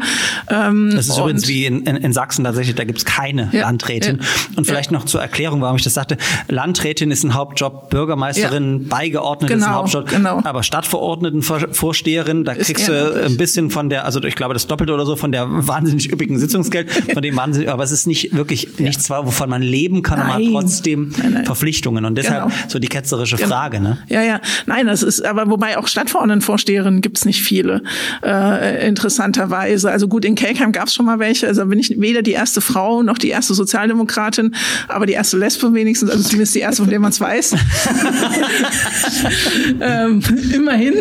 [0.48, 4.18] Ähm, Das ist übrigens wie in, in, in Sachsen tatsächlich, da gibt's keine Ja, Landrätin.
[4.20, 4.26] ja,
[4.56, 6.16] Und vielleicht noch zur Erklärung, warum ich das sagte.
[6.48, 10.08] Landrätin ist ein Hauptjob, Bürgermeisterin, beigeordnet ist ein Genau, Hauptjob.
[10.08, 10.40] genau.
[10.44, 14.92] Aber Stadtverordnetenvorsteherin, da Ist kriegst du ein bisschen von der, also ich glaube das Doppelte
[14.92, 18.78] oder so, von der wahnsinnig üppigen Sitzungsgeld, von dem wahnsinnig, aber es ist nicht wirklich
[18.78, 20.48] nichts, wovon man leben kann, Nein.
[20.52, 21.44] trotzdem Nein, nein.
[21.44, 22.04] Verpflichtungen.
[22.04, 22.54] Und deshalb Genau.
[22.68, 23.48] so die ketzerische Genau.
[23.48, 23.98] Frage, ne?
[24.08, 24.40] Ja, ja.
[24.66, 27.82] Nein, das ist, aber wobei auch Stadtverordnetenvorsteherinnen gibt's nicht viele,
[28.24, 29.90] äh, interessanterweise.
[29.90, 31.46] Also gut, in Kelkheim gab's schon mal welche.
[31.46, 34.54] Also bin ich weder die erste Frau noch die erste Sozialdemokratin,
[34.88, 37.52] aber die erste Lesbe wenigstens, also zumindest die erste, von der man es weiß.
[39.80, 40.20] ähm,
[40.52, 40.94] immerhin.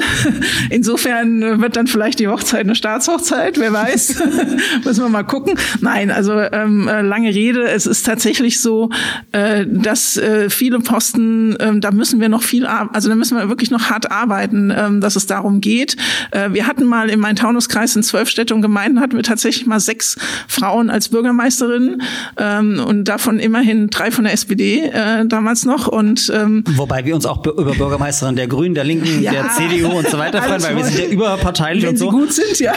[0.69, 4.23] Insofern wird dann vielleicht die Hochzeit eine Staatshochzeit, wer weiß.
[4.85, 5.57] Müssen wir mal gucken.
[5.79, 7.63] Nein, also ähm, äh, lange Rede.
[7.63, 8.89] Es ist tatsächlich so,
[9.31, 13.49] äh, dass äh, viele Posten, äh, da müssen wir noch viel, also da müssen wir
[13.49, 15.97] wirklich noch hart arbeiten, äh, dass es darum geht.
[16.31, 19.65] Äh, wir hatten mal in meinem Taunuskreis in zwölf Städte und Gemeinden hatten wir tatsächlich
[19.65, 20.17] mal sechs
[20.47, 22.01] Frauen als Bürgermeisterinnen
[22.37, 25.87] ähm, und davon immerhin drei von der SPD äh, damals noch.
[25.87, 29.89] Und ähm, wobei wir uns auch über Bürgermeisterin der Grünen, der Linken, ja, der CDU
[29.97, 32.11] und so weiter freuen, weil wir sind ja überparteilich und so.
[32.11, 32.73] Sie gut sind, ja.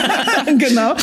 [0.58, 0.94] genau.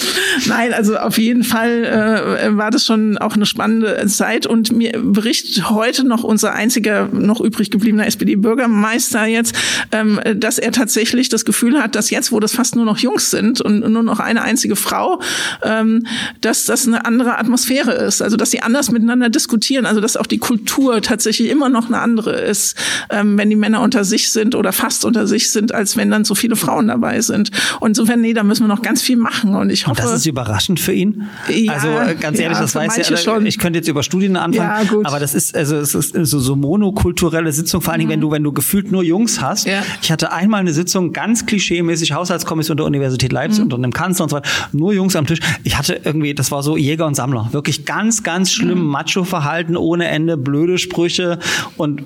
[0.48, 4.94] Nein, also auf jeden Fall äh, war das schon auch eine spannende Zeit und mir
[5.02, 9.56] berichtet heute noch unser einziger noch übrig gebliebener SPD-Bürgermeister jetzt,
[9.92, 13.32] ähm, dass er tatsächlich das Gefühl hat, dass jetzt, wo das fast nur noch Jungs
[13.32, 15.22] sind und nur noch eine einzige Frau,
[15.64, 16.06] ähm,
[16.41, 18.22] dass das eine andere Atmosphäre ist.
[18.22, 21.99] Also dass sie anders miteinander diskutieren, also dass auch die Kultur tatsächlich immer noch eine
[21.99, 22.76] andere ist,
[23.10, 26.26] ähm, wenn die Männer unter sich sind oder fast unter sich sind, als wenn dann
[26.26, 27.52] so viele Frauen dabei sind.
[27.80, 29.56] Und insofern, nee, da müssen wir noch ganz viel machen.
[29.56, 30.02] Und ich hoffe.
[30.02, 31.27] Und das ist überraschend für ihn.
[31.48, 33.18] Ja, also äh, ganz ehrlich, ja, das weiß ja.
[33.18, 33.45] schon.
[33.45, 35.06] Ich könnte jetzt über Studien anfangen, Ja, gut.
[35.06, 37.81] aber das ist also es ist so, so monokulturelle Sitzung.
[37.81, 39.68] Vor allen Dingen, wenn du wenn du gefühlt nur Jungs hast.
[39.68, 39.84] Ja.
[40.02, 44.30] Ich hatte einmal eine Sitzung ganz klischeemäßig Haushaltskommission der Universität Leipzig unter einem Kanzler und
[44.30, 44.49] so weiter.
[44.72, 45.40] Nur Jungs am Tisch.
[45.64, 47.49] Ich hatte irgendwie, das war so Jäger und Sammler.
[47.52, 51.40] Wirklich ganz, ganz schlimm Macho-Verhalten ohne Ende, blöde Sprüche.
[51.78, 52.04] Und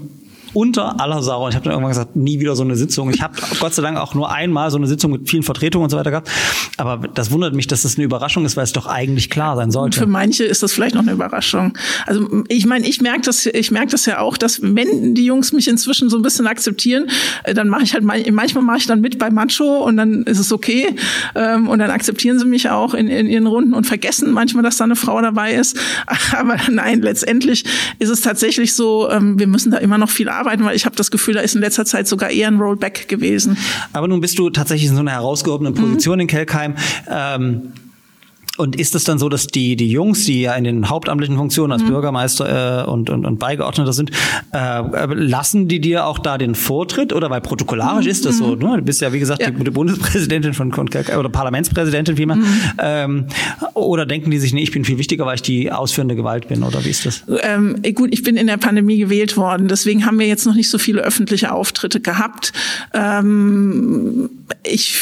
[0.53, 1.43] unter aller Sau.
[1.45, 3.09] Und ich habe dann irgendwann gesagt, nie wieder so eine Sitzung.
[3.09, 5.89] Ich habe Gott sei Dank auch nur einmal so eine Sitzung mit vielen Vertretungen und
[5.89, 6.29] so weiter gehabt.
[6.77, 9.71] Aber das wundert mich, dass das eine Überraschung ist, weil es doch eigentlich klar sein
[9.71, 9.99] sollte.
[9.99, 11.77] für manche ist das vielleicht noch eine Überraschung.
[12.05, 15.53] Also ich meine, ich merke das, ich merke das ja auch, dass wenn die Jungs
[15.53, 17.07] mich inzwischen so ein bisschen akzeptieren,
[17.43, 20.23] äh, dann mache ich halt mal- manchmal mache ich dann mit bei Macho und dann
[20.23, 20.95] ist es okay
[21.35, 24.77] ähm, und dann akzeptieren sie mich auch in, in ihren Runden und vergessen manchmal, dass
[24.77, 25.77] da eine Frau dabei ist.
[26.37, 27.63] Aber nein, letztendlich
[27.99, 30.95] ist es tatsächlich so, ähm, wir müssen da immer noch viel arbeiten, weil ich habe
[30.95, 33.57] das Gefühl, da ist in letzter Zeit sogar eher ein Rollback gewesen.
[33.93, 36.75] Aber nun bist du tatsächlich in so einer herausgehobenen Position in Kelkheim.
[37.09, 37.73] Ähm,
[38.57, 41.73] und ist es dann so, dass die, die Jungs, die ja in den hauptamtlichen Funktionen
[41.73, 44.11] als Bürgermeister äh, und, und, und Beigeordneter sind,
[44.53, 47.13] äh, äh, lassen die dir auch da den Vortritt?
[47.13, 48.77] Oder weil protokollarisch ist das so, ne?
[48.77, 49.49] Du bist ja, wie gesagt, Ja.
[49.49, 52.37] die, die Bundespräsidentin von, oder Parlamentspräsidentin vielmehr.
[52.77, 53.25] Ähm,
[53.73, 56.61] oder denken die sich, nee, ich bin viel wichtiger, weil ich die ausführende Gewalt bin,
[56.61, 57.23] oder wie ist das?
[57.41, 60.69] Ähm, gut, ich bin in der Pandemie gewählt worden, deswegen haben wir jetzt noch nicht
[60.69, 62.53] so viele öffentliche Auftritte gehabt.
[62.93, 64.29] Ähm,
[64.63, 64.99] ich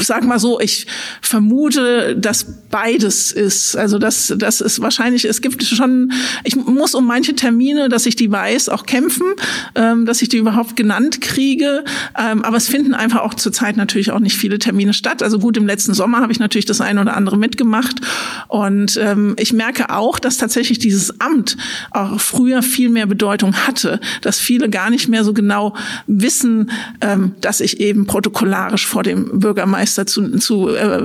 [0.00, 0.86] sag mal so, ich
[1.20, 2.29] vermute, dass
[2.70, 3.76] beides ist.
[3.76, 6.12] Also das, das ist wahrscheinlich, es gibt schon,
[6.44, 9.26] ich muss um manche Termine, dass ich die weiß, auch kämpfen,
[9.74, 11.84] ähm, dass ich die überhaupt genannt kriege.
[12.18, 15.22] Ähm, aber es finden einfach auch zurzeit natürlich auch nicht viele Termine statt.
[15.22, 18.00] Also gut, im letzten Sommer habe ich natürlich das eine oder andere mitgemacht.
[18.48, 21.56] Und ähm, ich merke auch, dass tatsächlich dieses Amt
[21.90, 25.74] auch früher viel mehr Bedeutung hatte, dass viele gar nicht mehr so genau
[26.06, 26.70] wissen,
[27.00, 31.00] ähm, dass ich eben protokollarisch vor dem Bürgermeister zu, zu äh,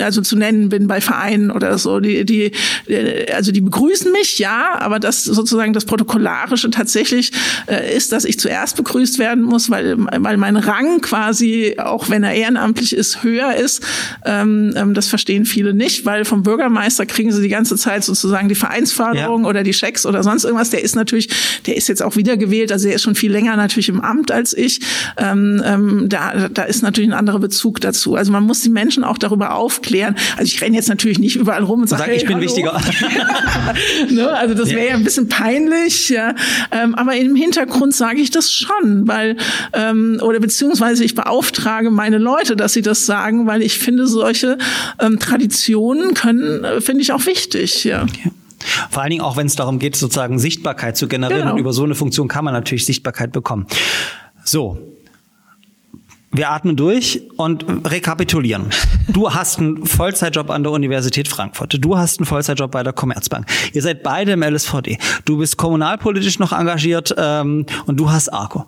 [0.00, 2.00] also zu nennen bin bei Vereinen oder so.
[2.00, 2.52] Die, die,
[2.86, 7.32] äh, also die begrüßen mich, ja, aber das sozusagen das Protokollarische tatsächlich
[7.66, 12.22] äh, ist, dass ich zuerst begrüßt werden muss, weil, weil mein Rang quasi, auch wenn
[12.22, 13.82] er ehrenamtlich ist, höher ist.
[14.24, 18.48] Ähm, ähm, das verstehen viele nicht, weil vom Bürgermeister kriegen sie die ganze Zeit sozusagen
[18.48, 19.48] die Vereinsförderung Ja.
[19.48, 20.70] oder die Schecks oder sonst irgendwas.
[20.70, 21.28] Der ist natürlich,
[21.66, 24.56] der ist jetzt auch wiedergewählt, also der ist schon viel länger natürlich im Amt als
[24.56, 24.80] ich.
[25.16, 28.14] Ähm, ähm, da, da ist natürlich ein anderer Bezug dazu.
[28.16, 30.16] Also man muss die Menschen auch darüber aufklären.
[30.42, 32.46] Also ich renne jetzt natürlich nicht überall rum und sage, Sag, hey, ich bin hallo.
[32.46, 32.72] wichtiger.
[34.10, 34.28] ne?
[34.28, 36.34] Also das wäre ja ein bisschen peinlich, ja.
[36.72, 39.36] Ähm, aber im Hintergrund sage ich das schon, weil
[39.72, 44.58] ähm, oder beziehungsweise ich beauftrage meine Leute, dass sie das sagen, weil ich finde, solche
[44.98, 48.04] ähm, Traditionen können, äh, finde ich auch wichtig, ja.
[48.90, 51.42] Vor allen Dingen auch, wenn es darum geht, sozusagen Sichtbarkeit zu generieren.
[51.42, 51.52] Genau.
[51.52, 53.68] Und über so eine Funktion kann man natürlich Sichtbarkeit bekommen.
[54.42, 54.91] So.
[56.34, 58.70] Wir atmen durch und rekapitulieren.
[59.08, 61.76] Du hast einen Vollzeitjob an der Universität Frankfurt.
[61.78, 63.46] Du hast einen Vollzeitjob bei der Commerzbank.
[63.74, 64.96] Ihr seid beide im LSVD.
[65.26, 68.66] Du bist kommunalpolitisch noch engagiert ähm, und du hast Arco.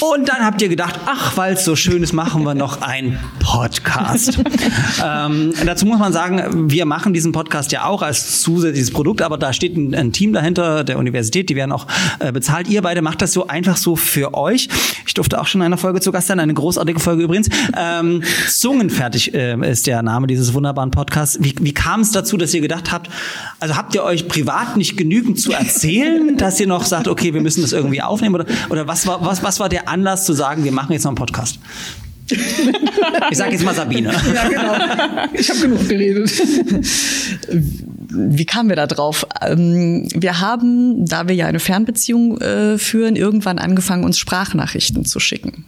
[0.00, 3.18] Und dann habt ihr gedacht, ach, weil es so schön ist, machen wir noch einen
[3.38, 4.38] Podcast.
[5.04, 9.36] ähm, dazu muss man sagen, wir machen diesen Podcast ja auch als zusätzliches Produkt, aber
[9.36, 11.86] da steht ein, ein Team dahinter der Universität, die werden auch
[12.18, 12.68] äh, bezahlt.
[12.68, 14.68] Ihr beide macht das so einfach so für euch.
[15.06, 17.50] Ich durfte auch schon in einer Folge zu Gast sein, eine großartige Folge übrigens.
[17.76, 21.38] Ähm, Zungenfertig äh, ist der Name dieses wunderbaren Podcasts.
[21.42, 23.10] Wie, wie kam es dazu, dass ihr gedacht habt,
[23.58, 27.42] also habt ihr euch privat nicht genügend zu erzählen, dass ihr noch sagt, okay, wir
[27.42, 28.34] müssen das irgendwie aufnehmen?
[28.34, 31.10] Oder, oder was, war, was, was war der Anlass zu sagen, wir machen jetzt noch
[31.10, 31.58] einen Podcast?
[33.30, 34.12] Ich sage jetzt mal Sabine.
[34.34, 35.28] Ja, genau.
[35.34, 36.30] Ich habe genug geredet.
[38.08, 39.26] wie kamen wir da drauf?
[39.42, 45.18] Ähm, wir haben, da wir ja eine Fernbeziehung äh, führen, irgendwann angefangen, uns Sprachnachrichten zu
[45.18, 45.64] schicken.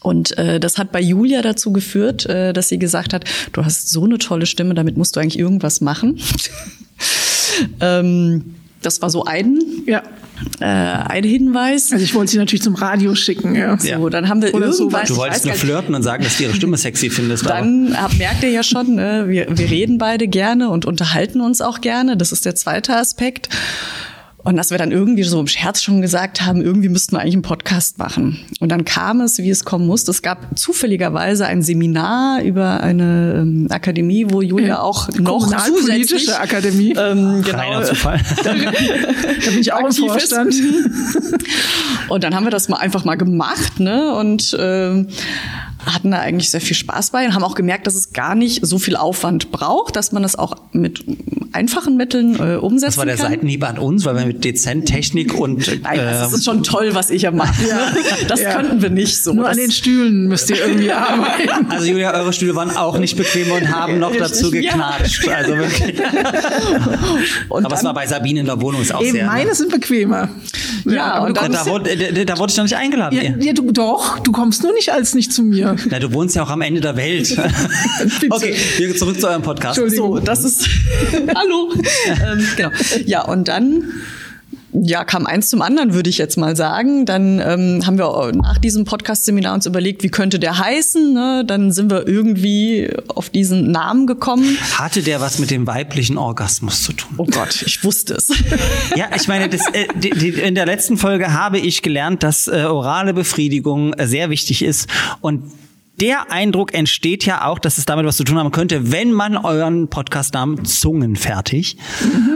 [0.00, 3.90] Und äh, das hat bei Julia dazu geführt, äh, dass sie gesagt hat, du hast
[3.90, 6.18] so eine tolle Stimme, damit musst du eigentlich irgendwas machen.
[7.80, 10.02] ähm, das war so ein, Ja.
[10.60, 11.92] Äh, ein Hinweis.
[11.92, 13.76] Also ich wollte sie natürlich zum Radio schicken, ja.
[13.78, 15.02] So, dann haben wir Oder irgendwas.
[15.04, 17.44] ich Du wolltest nur flirten und sagen, dass du ihre Stimme sexy findest.
[17.46, 21.40] aber- Dann hab, merkt ihr ja schon, ne, wir, wir reden beide gerne und unterhalten
[21.40, 22.16] uns auch gerne.
[22.16, 23.48] Das ist der zweite Aspekt.
[24.46, 27.34] Und dass wir dann irgendwie so im Scherz schon gesagt haben, irgendwie müssten wir eigentlich
[27.34, 28.38] einen Podcast machen.
[28.60, 30.12] Und dann kam es, wie es kommen musste.
[30.12, 36.38] Es gab zufälligerweise ein Seminar über eine ähm, Akademie, wo Julia auch noch Kommunalpolitische zusätzlich
[36.38, 36.94] Akademie.
[36.96, 38.20] ähm, Reiner genau, Zufall.
[38.44, 40.10] Da bin ich auch im aktiv ist.
[40.12, 40.54] Vorstand.
[42.08, 44.14] Und dann haben wir das mal einfach mal gemacht, ne?
[44.14, 45.08] Und ähm,
[45.86, 48.64] hatten da eigentlich sehr viel Spaß bei und haben auch gemerkt, dass es gar nicht
[48.66, 51.04] so viel Aufwand braucht, dass man das auch mit
[51.52, 53.28] einfachen Mitteln äh, umsetzen Das war der kann.
[53.30, 56.90] Seitenhieb an uns, weil wir mit dezent Technik und Nein, das ähm, ist schon toll,
[56.94, 57.54] was ich ja mache.
[58.28, 58.54] Das Ja.
[58.54, 59.32] könnten wir nicht so.
[59.32, 61.66] Nur das, an den Stühlen müsst ihr irgendwie arbeiten.
[61.70, 64.72] also Julia, eure Stühle waren auch nicht bequem und haben noch dazu Ja.
[64.72, 65.28] geknatscht.
[65.28, 65.94] Also wirklich.
[67.48, 69.26] und Aber es war bei Sabine in der Wohnung ist auch Eben, sehr.
[69.26, 70.28] meine sind bequemer.
[70.84, 73.16] Ja, aber und da, kommst wurde, da, da wurde ich noch nicht eingeladen.
[73.16, 73.34] ja, Ja.
[73.38, 75.75] ja, du, doch, du kommst nur nicht als nicht zu mir.
[75.90, 77.36] Na, du wohnst ja auch am Ende der Welt.
[78.30, 79.80] okay, wir zurück zu eurem Podcast.
[79.88, 80.68] So, das ist.
[81.34, 81.72] Hallo.
[82.24, 82.70] ähm, genau.
[83.04, 83.84] Ja, und dann.
[84.78, 87.06] Ja, kam eins zum anderen, würde ich jetzt mal sagen.
[87.06, 91.14] Dann ähm, haben wir nach diesem Podcast-Seminar uns überlegt, wie könnte der heißen.
[91.14, 91.44] Ne?
[91.46, 94.58] Dann sind wir irgendwie auf diesen Namen gekommen.
[94.74, 97.14] Hatte der was mit dem weiblichen Orgasmus zu tun?
[97.16, 98.28] Oh Gott, ich wusste es.
[98.96, 102.46] Ja, ich meine, das, äh, die, die, in der letzten Folge habe ich gelernt, dass
[102.46, 104.90] äh, orale Befriedigung äh, sehr wichtig ist
[105.22, 105.44] und
[106.00, 109.36] der Eindruck entsteht ja auch, dass es damit was zu tun haben könnte, wenn man
[109.36, 111.78] euren Podcastnamen Zungenfertig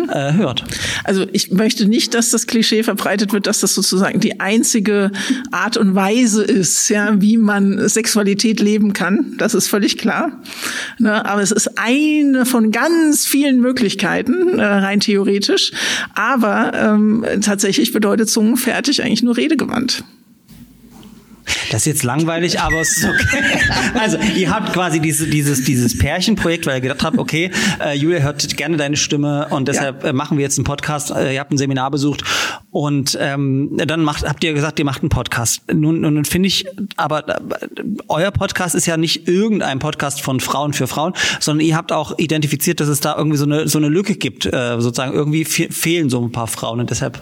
[0.09, 0.65] äh, hört.
[1.05, 5.11] Also ich möchte nicht, dass das Klischee verbreitet wird, dass das sozusagen die einzige
[5.51, 9.35] Art und Weise ist, ja, wie man Sexualität leben kann.
[9.39, 10.41] Das ist völlig klar.
[10.99, 11.25] Ne?
[11.27, 15.73] Aber es ist eine von ganz vielen Möglichkeiten, äh, rein theoretisch.
[16.15, 20.05] Aber ähm, tatsächlich bedeutet Zungenfertig eigentlich nur redegewandt.
[21.71, 23.45] Das ist jetzt langweilig, aber es ist okay.
[23.99, 27.51] Also, ihr habt quasi diese, dieses, dieses Pärchenprojekt, weil ihr gedacht habt, okay,
[27.81, 31.11] äh, Julia hört gerne deine Stimme und deshalb äh, machen wir jetzt einen Podcast.
[31.11, 32.25] Äh, ihr habt ein Seminar besucht
[32.71, 35.63] und ähm, dann macht, habt ihr gesagt, ihr macht einen Podcast.
[35.73, 36.67] Nun, nun finde ich,
[36.97, 37.41] aber äh,
[38.09, 42.19] euer Podcast ist ja nicht irgendein Podcast von Frauen für Frauen, sondern ihr habt auch
[42.19, 44.47] identifiziert, dass es da irgendwie so eine, so eine Lücke gibt.
[44.47, 47.21] Äh, sozusagen irgendwie fe fehlen so ein paar Frauen und deshalb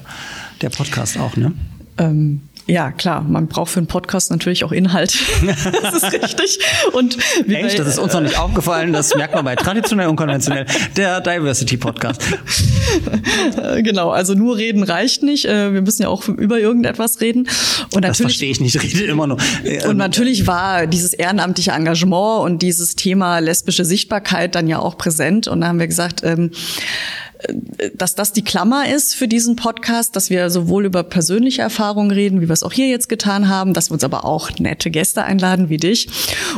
[0.61, 1.53] der Podcast auch, ne?
[1.99, 5.19] Ähm, ja, klar, man braucht für einen Podcast natürlich auch Inhalt.
[5.83, 6.59] das ist richtig.
[6.93, 7.17] Und
[7.47, 7.79] wie Echt?
[7.79, 8.93] bei- Das ist uns noch nicht aufgefallen.
[8.93, 10.67] Das merkt man bei traditionell und konventionell.
[10.97, 12.23] Der Diversity Podcast.
[13.57, 15.47] Äh, Genau, also nur reden reicht nicht.
[15.47, 17.49] Äh, Wir müssen ja auch über irgendetwas reden.
[17.95, 18.75] Und Das verstehe ich nicht.
[18.77, 19.39] Ich rede immer nur.
[19.89, 25.49] und natürlich war dieses ehrenamtliche Engagement und dieses Thema lesbische Sichtbarkeit dann ja auch präsent.
[25.49, 27.28] Und da haben wir gesagt, ähm, äh,
[27.95, 32.41] dass das die Klammer ist für diesen Podcast, dass wir sowohl über persönliche Erfahrungen reden,
[32.41, 35.25] wie wir es auch hier jetzt getan haben, dass wir uns aber auch nette Gäste
[35.25, 36.09] einladen wie dich,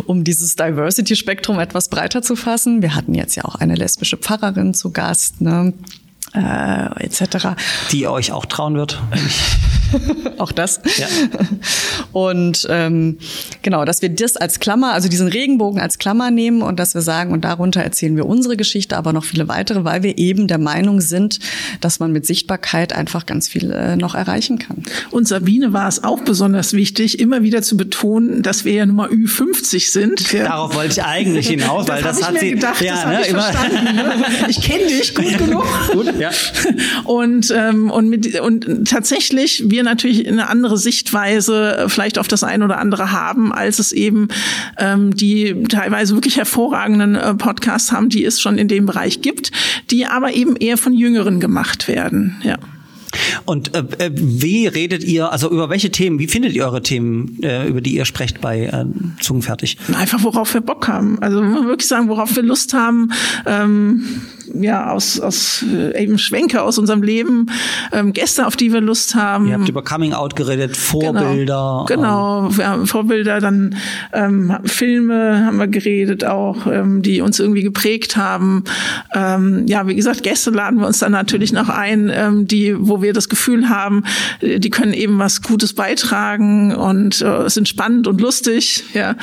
[0.07, 2.81] um dieses Diversity-Spektrum etwas breiter zu fassen.
[2.81, 5.75] Wir hatten jetzt ja auch eine lesbische Pfarrerin zu Gast, ne?
[6.33, 7.49] Äh, etc.
[7.91, 9.01] die euch auch trauen wird.
[10.39, 10.81] Auch das.
[10.97, 11.07] Ja.
[12.13, 13.19] Und ähm,
[13.63, 17.03] genau, dass wir das als Klammer, also diesen Regenbogen als Klammer nehmen und dass wir
[17.03, 20.59] sagen, und darunter erzählen wir unsere Geschichte, aber noch viele weitere, weil wir eben der
[20.59, 21.39] Meinung sind,
[21.81, 24.83] dass man mit Sichtbarkeit einfach ganz viel äh, noch erreichen kann.
[25.11, 29.09] Und Sabine war es auch besonders wichtig, immer wieder zu betonen, dass wir ja Nummer
[29.09, 30.33] Ü50 sind.
[30.33, 30.45] Ja.
[30.49, 32.55] Darauf wollte ich eigentlich hinaus, weil das, hab hat ich mir sie.
[32.55, 33.97] gedacht, ja, das habe ne, ich immer- verstanden.
[33.97, 34.25] Ne?
[34.49, 35.65] Ich kenne dich gut genug.
[35.93, 36.31] Gut, ja.
[37.05, 42.45] Und, ähm, und, mit, und tatsächlich wir natürlich eine andere Sichtweise äh, vielleicht auf das
[42.45, 44.29] eine oder andere haben, als es eben
[44.79, 49.53] ähm, die teilweise wirklich hervorragenden äh, Podcasts haben, die es schon in dem Bereich gibt,
[49.91, 52.41] die aber eben eher von Jüngeren gemacht werden.
[52.43, 52.59] Ja.
[53.45, 57.39] Und äh, äh, wie redet ihr, also über welche Themen, wie findet ihr eure Themen,
[57.43, 58.85] äh, über die ihr sprecht bei äh,
[59.21, 59.77] Zungenfertig?
[59.97, 61.19] Einfach worauf wir Bock haben.
[61.21, 63.13] Also wir wirklich sagen, worauf wir Lust haben.
[63.47, 64.05] Ähm,
[64.55, 67.47] ja, aus, aus äh, eben Schwenke aus unserem Leben,
[67.93, 69.47] ähm, Gäste, auf die wir Lust haben.
[69.49, 71.85] Ihr habt über Coming Out geredet, Vorbilder.
[71.89, 72.57] Genau, genau.
[72.57, 73.77] wir haben Vorbilder, dann
[74.13, 78.65] ähm, Filme haben wir geredet auch, ähm, die uns irgendwie geprägt haben.
[79.15, 83.00] Ähm, ja, wie gesagt, Gäste laden wir uns dann natürlich noch ein, ähm, die, wo
[83.01, 84.05] wo wir das Gefühl haben,
[84.41, 88.85] äh, die können eben was Gutes beitragen und äh, sind spannend und lustig.
[88.95, 89.17] Ja.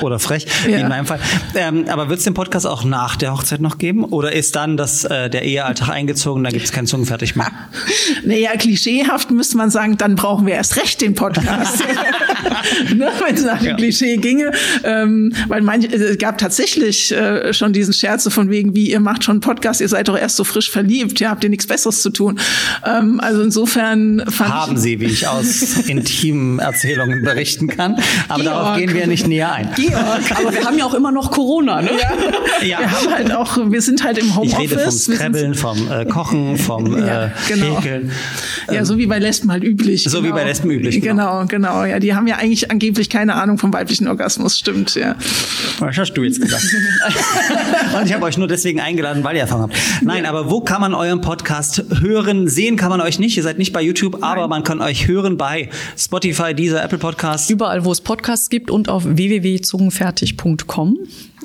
[0.00, 0.78] Oder frech, Ja.
[0.78, 1.18] in meinem Fall.
[1.54, 4.04] Ähm, aber wird es den Podcast auch nach der Hochzeit noch geben?
[4.04, 7.50] Oder ist dann das, äh, der Ehealltag eingezogen, da gibt es kein Zungenfertig mehr?
[8.24, 11.82] Naja, klischeehaft müsste man sagen, dann brauchen wir erst recht den Podcast.
[12.94, 13.76] ne, Wenn es nach dem Ja.
[13.76, 14.52] Klischee ginge.
[14.82, 19.24] Ähm, weil manch, es gab tatsächlich äh, schon diesen Scherze von wegen, wie ihr macht
[19.24, 22.02] schon einen Podcast, ihr seid doch erst so frisch verliebt, ja, habt ihr nichts Besseres
[22.02, 22.38] zu tun.
[22.86, 27.96] Ähm, also insofern fand Haben ich, sie, wie ich aus intimen Erzählungen berichten kann.
[28.28, 28.78] Aber darauf Georg.
[28.78, 29.68] gehen wir nicht näher ein.
[30.34, 31.90] Aber wir haben ja auch immer noch Corona, ne?
[32.62, 32.78] Ja.
[32.80, 34.58] wir haben halt auch, wir sind halt im Ich Homeoffice.
[34.60, 37.76] rede vom wir sind- Scrabbeln, vom äh, Kochen, vom äh, Ja, genau.
[37.80, 38.12] Häkeln.
[38.70, 40.04] Ja, so wie bei Lesben halt üblich.
[40.04, 41.40] So wie bei Lesben üblich, genau.
[41.40, 41.84] Genau, genau.
[41.84, 45.16] Ja, die haben ja eigentlich angeblich keine Ahnung vom weiblichen Orgasmus, stimmt, ja.
[45.78, 46.64] Was hast du jetzt gesagt?
[47.98, 49.76] Und ich habe euch nur deswegen eingeladen, weil ihr Erfahrung habt.
[50.02, 52.48] Nein, aber wo kann man euren Podcast hören?
[52.48, 53.36] Sehen kann man euch nicht.
[53.36, 57.50] Ihr seid nicht bei YouTube, aber man kann euch hören bei Spotify, dieser Apple Podcast.
[57.50, 60.98] Überall, wo es Podcasts gibt und auf www.zungenfertig.com,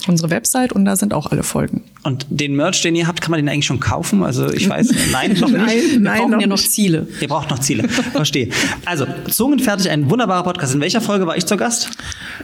[0.07, 1.83] unsere Website, und da sind auch alle Folgen.
[2.03, 4.23] Und den Merch, den ihr habt, kann man den eigentlich schon kaufen?
[4.23, 5.57] Also ich weiß, nein, noch nicht.
[5.57, 6.71] Nein, Wir nein, brauchen noch ja noch nicht.
[6.71, 7.07] Ziele.
[7.19, 7.87] Ihr braucht noch Ziele.
[8.13, 8.49] Verstehe.
[8.85, 10.73] Also, Zungenfertig, ein wunderbarer Podcast.
[10.73, 11.89] In welcher Folge war ich zu Gast?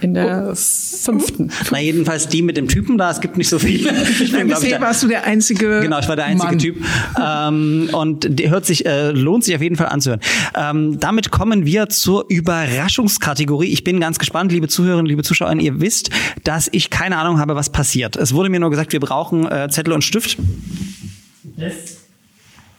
[0.02, 1.50] In der fünften.
[1.70, 3.10] Na, jedenfalls die mit dem Typen da.
[3.10, 3.92] Es gibt nicht so viele.
[4.20, 5.80] Ich bin, ich, Bisher der- warst du der einzige.
[5.80, 6.58] Genau, ich war der einzige Mann.
[6.58, 6.76] Typ.
[7.22, 10.20] Ähm, und der hört sich, äh, lohnt sich auf jeden Fall anzuhören.
[10.54, 13.68] Ähm, damit kommen wir zur Überraschungskategorie.
[13.68, 15.54] Ich bin ganz gespannt, liebe Zuhörerinnen, liebe Zuschauer.
[15.56, 16.10] Ihr wisst,
[16.44, 18.16] dass ich keine Ahnung habe, was passiert.
[18.16, 20.38] Es wurde mir nur gesagt, wir brauchen äh, Zettel und Stift.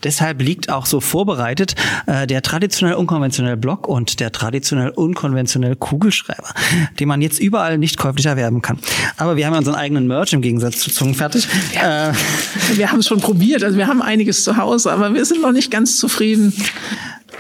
[0.03, 1.76] Deshalb liegt auch so vorbereitet
[2.06, 6.49] äh, der traditionell unkonventionelle Block und der traditionell unkonventionelle Kugelschreiber,
[6.99, 8.77] den man jetzt überall nicht käuflich erwerben kann.
[9.18, 11.48] Aber wir haben ja unseren eigenen Merch im Gegensatz zu Zungenfertig.
[11.73, 12.11] Äh,
[12.76, 15.52] Wir haben es schon probiert, also wir haben einiges zu Hause, aber wir sind noch
[15.52, 16.53] nicht ganz zufrieden.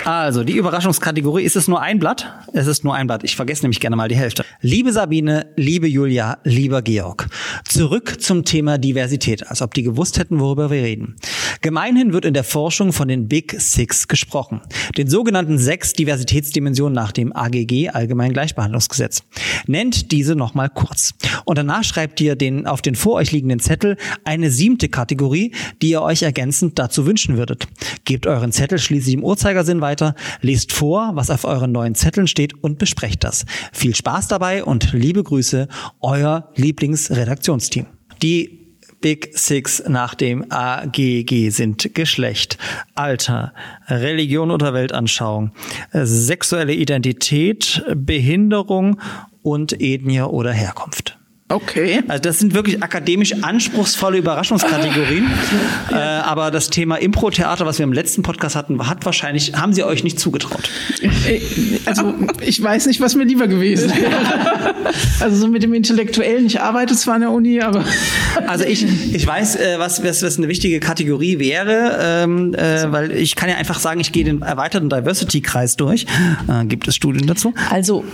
[0.05, 2.31] Also, die Überraschungskategorie, ist es nur ein Blatt?
[2.53, 3.23] Es ist nur ein Blatt.
[3.23, 4.45] Ich vergesse nämlich gerne mal die Hälfte.
[4.61, 7.27] Liebe Sabine, liebe Julia, lieber Georg.
[7.67, 11.15] Zurück zum Thema Diversität, als ob die gewusst hätten, worüber wir reden.
[11.61, 14.61] Gemeinhin wird in der Forschung von den Big Six gesprochen.
[14.97, 19.23] Den sogenannten sechs Diversitätsdimensionen nach dem AGG, Allgemeinen Gleichbehandlungsgesetz.
[19.65, 21.13] Nennt diese nochmal kurz.
[21.45, 25.89] Und danach schreibt ihr den, auf den vor euch liegenden Zettel eine siebte Kategorie, die
[25.89, 27.67] ihr euch ergänzend dazu wünschen würdet.
[28.05, 32.53] Gebt euren Zettel schließlich im Uhrzeigersinn weiter, lest vor, was auf euren neuen Zetteln steht
[32.61, 33.45] und besprecht das.
[33.71, 35.69] Viel Spaß dabei und liebe Grüße,
[36.01, 37.85] euer Lieblingsredaktionsteam.
[38.21, 38.57] Die
[38.99, 42.57] Big Six nach dem AGG sind Geschlecht,
[42.95, 43.53] Alter,
[43.87, 45.51] Religion oder Weltanschauung,
[45.93, 48.99] sexuelle Identität, Behinderung
[49.43, 51.16] und Ethnie oder Herkunft.
[51.49, 52.03] Okay.
[52.09, 55.27] Also das sind wirklich akademisch anspruchsvolle Überraschungskategorien.
[55.91, 59.83] äh, aber das Thema Impro-Theater, was wir im letzten Podcast hatten, hat wahrscheinlich, haben sie
[59.85, 60.69] euch nicht zugetraut.
[61.01, 61.39] Äh,
[61.85, 64.11] Also ich weiß nicht, was mir lieber gewesen wäre.
[65.19, 67.83] Also so mit dem Intellektuellen, ich arbeite zwar an der Uni, aber
[68.47, 73.11] Also ich, ich weiß, äh, was, was, was eine wichtige Kategorie wäre, ähm, äh, weil
[73.11, 76.05] ich kann ja einfach sagen, ich gehe den erweiterten Diversity-Kreis durch.
[76.47, 77.53] Äh, gibt es Studien dazu?
[77.69, 78.05] Also,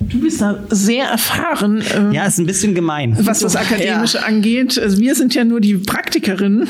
[0.00, 1.82] du bist da sehr erfahren.
[1.94, 3.16] ähm, Ja, ist ein bisschen gemein.
[3.20, 6.68] Was das Akademische angeht, also wir sind ja nur die Praktikerinnen.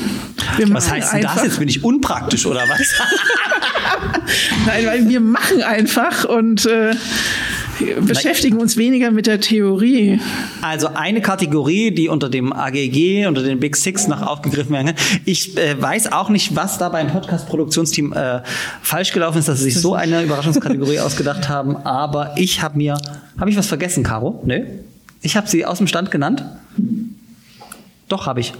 [0.57, 1.59] Wir Was heißt denn das jetzt?
[1.59, 2.79] Bin ich unpraktisch oder was?
[4.65, 6.93] Nein, weil wir machen einfach und äh,
[8.01, 10.19] beschäftigen uns weniger mit der Theorie.
[10.61, 14.95] Also eine Kategorie, die unter dem AGG, unter den Big Six noch aufgegriffen werden kann.
[15.25, 18.41] Ich äh, weiß auch nicht, was da beim Podcast-Produktionsteam äh,
[18.81, 21.75] falsch gelaufen ist, dass sie sich so eine Überraschungskategorie ausgedacht haben.
[21.77, 22.97] Aber ich habe mir,
[23.39, 24.41] habe ich was vergessen, Caro?
[24.45, 24.63] Nö.
[25.21, 26.43] Ich habe sie aus dem Stand genannt.
[28.07, 28.53] Doch, habe ich.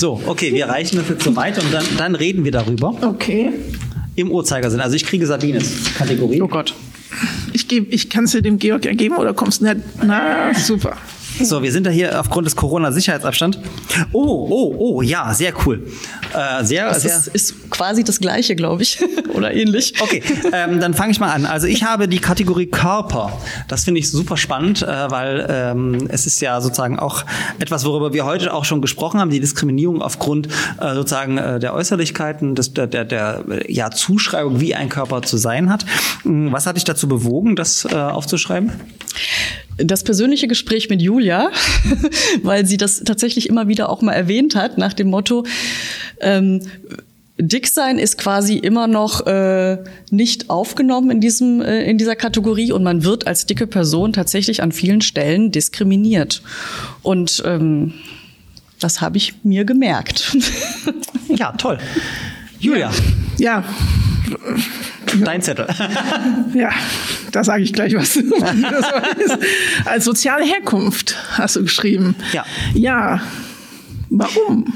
[0.00, 3.50] So, okay, wir reichen das jetzt so weiter und dann, dann reden wir darüber Okay.
[4.16, 4.80] im Uhrzeigersinn.
[4.80, 6.40] Also ich kriege Sabines Kategorie.
[6.40, 6.72] oh Gott.
[7.52, 9.76] Ich, geb- ich kann es dir dem Georg ergeben oder kommst du nicht?
[10.02, 10.96] Na, super.
[11.42, 13.58] So, wir sind da hier aufgrund des Corona-Sicherheitsabstand.
[14.12, 15.86] Oh, oh, oh, ja, sehr cool.
[16.34, 17.16] Äh, sehr, Das sehr.
[17.16, 18.98] ist, ist quasi das Gleiche, glaube ich.
[19.34, 19.94] Oder ähnlich.
[20.00, 20.22] Okay,
[20.52, 21.46] ähm, dann fange ich mal an.
[21.46, 23.32] Also ich habe die Kategorie Körper.
[23.68, 27.24] Das finde ich super spannend, äh, weil ähm, es ist ja sozusagen auch
[27.58, 30.48] etwas, worüber wir heute auch schon gesprochen haben, die Diskriminierung aufgrund
[30.80, 35.38] äh, sozusagen äh, der Äußerlichkeiten, des, der, der, der ja, Zuschreibung, wie ein Körper zu
[35.38, 35.86] sein hat.
[36.22, 38.72] Hm, Was hat dich dazu bewogen, das äh, aufzuschreiben?
[39.84, 41.50] Das persönliche Gespräch mit Julia,
[42.42, 45.44] weil sie das tatsächlich immer wieder auch mal erwähnt hat, nach dem Motto,
[46.20, 46.60] ähm,
[47.42, 49.78] Dick sein ist quasi immer noch äh,
[50.10, 54.62] nicht aufgenommen in diesem äh, in dieser Kategorie und man wird als dicke Person tatsächlich
[54.62, 56.42] an vielen Stellen diskriminiert
[57.02, 57.94] und ähm,
[58.78, 60.36] Das habe ich mir gemerkt.
[61.28, 61.78] Ja, toll.
[62.58, 62.90] Julia,
[63.38, 63.64] Ja,
[65.24, 65.66] dein Zettel.
[66.54, 66.70] ja,
[67.32, 68.18] da sage ich gleich was.
[69.84, 72.14] Als soziale Herkunft hast du geschrieben.
[72.32, 72.44] Ja.
[72.74, 73.20] Ja.
[74.08, 74.72] Warum?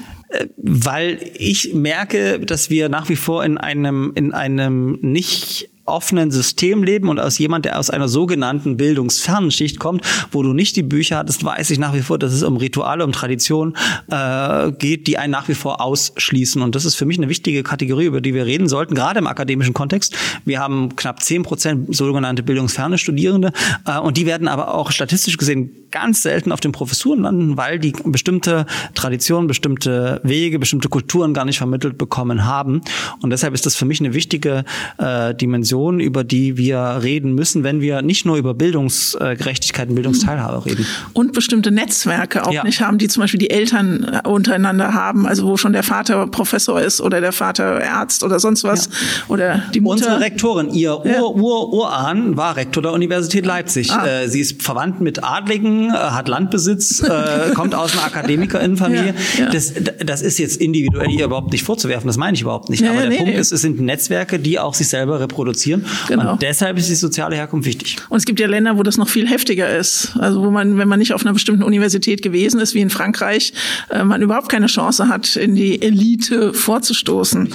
[0.57, 6.83] Weil ich merke, dass wir nach wie vor in einem, in einem nicht offenen System
[6.83, 10.03] leben und als jemand, der aus einer sogenannten bildungsfernen Schicht kommt,
[10.33, 13.05] wo du nicht die Bücher hattest, weiß ich nach wie vor, dass es um Rituale,
[13.05, 13.77] um Tradition
[14.11, 16.63] äh, geht, die einen nach wie vor ausschließen.
[16.63, 19.27] Und das ist für mich eine wichtige Kategorie, über die wir reden sollten, gerade im
[19.27, 20.17] akademischen Kontext.
[20.45, 23.53] Wir haben knapp zehn Prozent sogenannte bildungsferne Studierende
[23.87, 27.79] äh, und die werden aber auch statistisch gesehen ganz selten auf den Professuren landen, weil
[27.79, 32.81] die bestimmte Traditionen, bestimmte Wege, bestimmte Kulturen gar nicht vermittelt bekommen haben.
[33.23, 34.65] Und deshalb ist das für mich eine wichtige
[34.99, 40.65] äh, Dimension, über die wir reden müssen, wenn wir nicht nur über Bildungsgerechtigkeit und Bildungsteilhabe
[40.67, 40.87] reden.
[41.13, 42.65] Und bestimmte Netzwerke auch Ja.
[42.65, 46.27] nicht haben, die zum Beispiel die Eltern äh, untereinander haben, also wo schon der Vater
[46.29, 48.89] Professor ist oder der Vater Arzt oder sonst was
[49.29, 49.95] oder die Mutter.
[50.07, 51.21] Unsere Rektorin, ihr Ja.
[51.21, 53.91] Ur, Ur, Urahn war Rektor der Universität Leipzig.
[53.91, 54.07] Ah.
[54.07, 57.03] Äh, sie ist verwandt mit Adligen, äh, hat Landbesitz,
[57.55, 59.15] kommt aus einer Akademikerinnenfamilie.
[59.39, 59.51] Ja, ja.
[59.51, 59.73] Das,
[60.05, 62.81] das ist jetzt individuell ihr überhaupt nicht vorzuwerfen, das meine ich überhaupt nicht.
[62.83, 63.39] Ja, Aber ja, der nee, Punkt nee.
[63.41, 65.64] ist, es sind Netzwerke, die auch sich selber reproduzieren.
[66.09, 66.33] Genau.
[66.33, 67.97] Und deshalb ist die soziale Herkunft wichtig.
[68.09, 70.17] Und es gibt ja Länder, wo das noch viel heftiger ist.
[70.19, 73.53] Also wo man, wenn man nicht auf einer bestimmten Universität gewesen ist, wie in Frankreich,
[73.91, 77.55] äh, man überhaupt keine Chance hat, in die Elite vorzustoßen.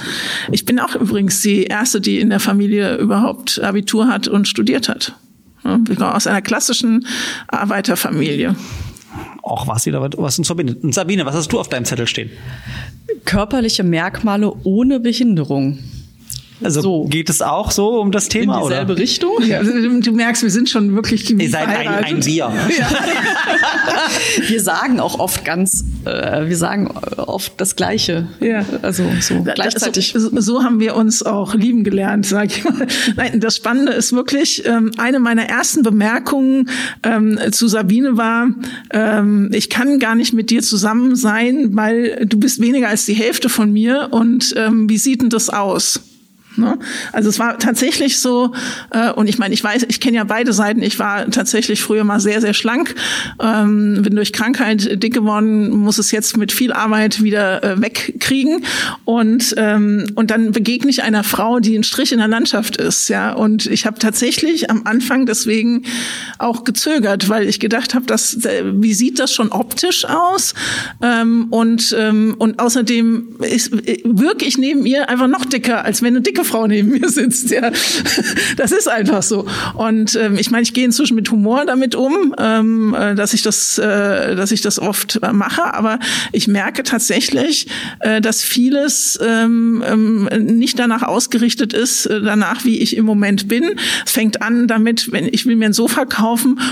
[0.52, 4.88] Ich bin auch übrigens die erste, die in der Familie überhaupt Abitur hat und studiert
[4.88, 5.14] hat.
[5.64, 7.06] Ja, aus einer klassischen
[7.48, 8.56] Arbeiterfamilie.
[9.42, 10.76] Auch was wieder was und Sabine.
[10.76, 12.30] Und Sabine, was hast du auf deinem Zettel stehen?
[13.24, 15.78] Körperliche Merkmale ohne Behinderung.
[16.62, 17.04] Also So.
[17.06, 19.00] geht es auch so um das In Thema dieselbe oder?
[19.02, 19.32] Richtung?
[19.46, 22.52] Ja, du du merkst, wir sind schon wirklich Ihr seid ein, ein Wir.
[24.48, 28.28] Wir sagen auch oft ganz, äh, wir sagen oft das Gleiche.
[28.40, 28.64] Ja.
[28.82, 30.14] Also so Da- gleichzeitig.
[30.16, 32.86] So, so haben wir uns auch lieben gelernt, sag ich mal.
[33.16, 36.68] Nein, das Spannende ist wirklich, ähm, eine meiner ersten Bemerkungen
[37.02, 38.48] ähm, zu Sabine war,
[38.92, 43.14] ähm, ich kann gar nicht mit dir zusammen sein, weil du bist weniger als die
[43.14, 46.00] Hälfte von mir und ähm, wie sieht denn das aus?
[46.56, 46.78] Ne?
[47.12, 48.52] Also es war tatsächlich so,
[48.90, 50.82] äh, und ich meine, ich weiß, ich kenne ja beide Seiten.
[50.82, 52.94] Ich war tatsächlich früher mal sehr, sehr schlank,
[53.40, 58.64] ähm, bin durch Krankheit dick geworden, muss es jetzt mit viel Arbeit wieder äh, wegkriegen.
[59.04, 63.08] Und, ähm, und dann begegne ich einer Frau, die ein Strich in der Landschaft ist.
[63.08, 65.84] Ja, und ich habe tatsächlich am Anfang deswegen
[66.40, 70.54] auch gezögert, weil ich gedacht habe, dass äh, wie sieht das schon optisch aus?
[71.02, 73.58] Ähm, und ähm, und außerdem äh,
[74.04, 77.50] wirke ich neben ihr einfach noch dicker, als wenn eine dicke Frau neben mir sitzt.
[77.50, 77.70] Ja,
[78.56, 79.46] das ist einfach so.
[79.74, 83.42] Und ähm, ich meine, ich gehe inzwischen mit Humor damit um, ähm, äh, dass ich
[83.42, 85.74] das, äh, dass ich das oft mache.
[85.74, 85.98] Aber
[86.32, 87.66] ich merke tatsächlich,
[88.00, 93.64] äh, dass vieles ähm, ähm, nicht danach ausgerichtet ist, danach wie ich im Moment bin.
[94.06, 96.29] Es fängt an damit, wenn ich will mir ein Sofa kaufen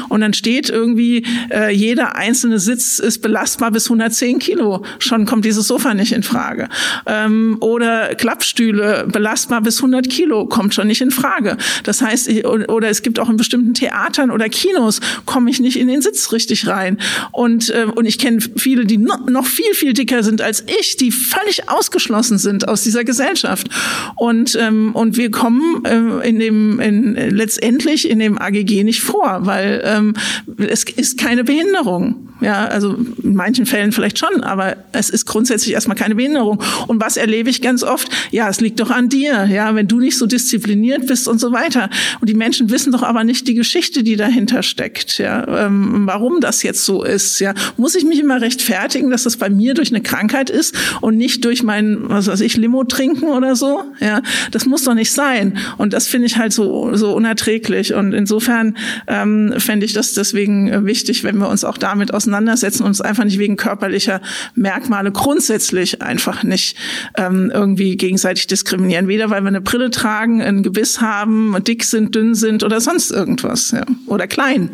[0.09, 4.85] und dann steht irgendwie äh, jeder einzelne Sitz ist belastbar bis 110 Kilo.
[4.98, 6.68] Schon kommt dieses Sofa nicht in Frage.
[7.06, 11.56] Ähm, oder Klappstühle belastbar bis 100 Kilo kommt schon nicht in Frage.
[11.85, 15.78] Das heißt, ich, oder es gibt auch in bestimmten Theatern oder Kinos komme ich nicht
[15.78, 16.98] in den Sitz richtig rein.
[17.32, 20.97] Und ähm, und ich kenne viele, die no, noch viel viel dicker sind als ich,
[20.97, 23.68] die völlig ausgeschlossen sind aus dieser Gesellschaft.
[24.16, 29.40] Und ähm, und wir kommen ähm, in dem in, letztendlich in dem AGG nicht vor,
[29.48, 30.14] weil ähm,
[30.58, 32.28] es ist keine Behinderung.
[32.40, 36.62] Ja, also in manchen Fällen vielleicht schon, aber es ist grundsätzlich erstmal keine Behinderung.
[36.86, 38.08] Und was erlebe ich ganz oft?
[38.30, 41.50] Ja, es liegt doch an dir, ja, wenn du nicht so diszipliniert bist und so
[41.50, 41.90] weiter.
[42.20, 46.40] Und die Menschen wissen doch aber nicht die Geschichte, die dahinter steckt, ja, ähm, warum
[46.40, 47.54] das jetzt so ist, ja.
[47.76, 51.44] Muss ich mich immer rechtfertigen, dass das bei mir durch eine Krankheit ist und nicht
[51.44, 54.22] durch mein, was weiß ich, Limo trinken oder so, ja.
[54.52, 55.58] Das muss doch nicht sein.
[55.76, 57.94] Und das finde ich halt so, so unerträglich.
[57.94, 58.76] Und insofern
[59.08, 63.01] ähm, fände ich das deswegen äh, wichtig, wenn wir uns auch damit auseinandersetzen und uns
[63.01, 64.20] einfach nicht wegen körperlicher
[64.55, 66.77] Merkmale grundsätzlich einfach nicht
[67.16, 69.09] ähm, irgendwie gegenseitig diskriminieren.
[69.09, 73.10] Weder weil wir eine Brille tragen, ein Gebiss haben, dick sind, dünn sind oder sonst
[73.10, 73.70] irgendwas.
[73.70, 73.85] Ja.
[74.06, 74.70] Oder klein.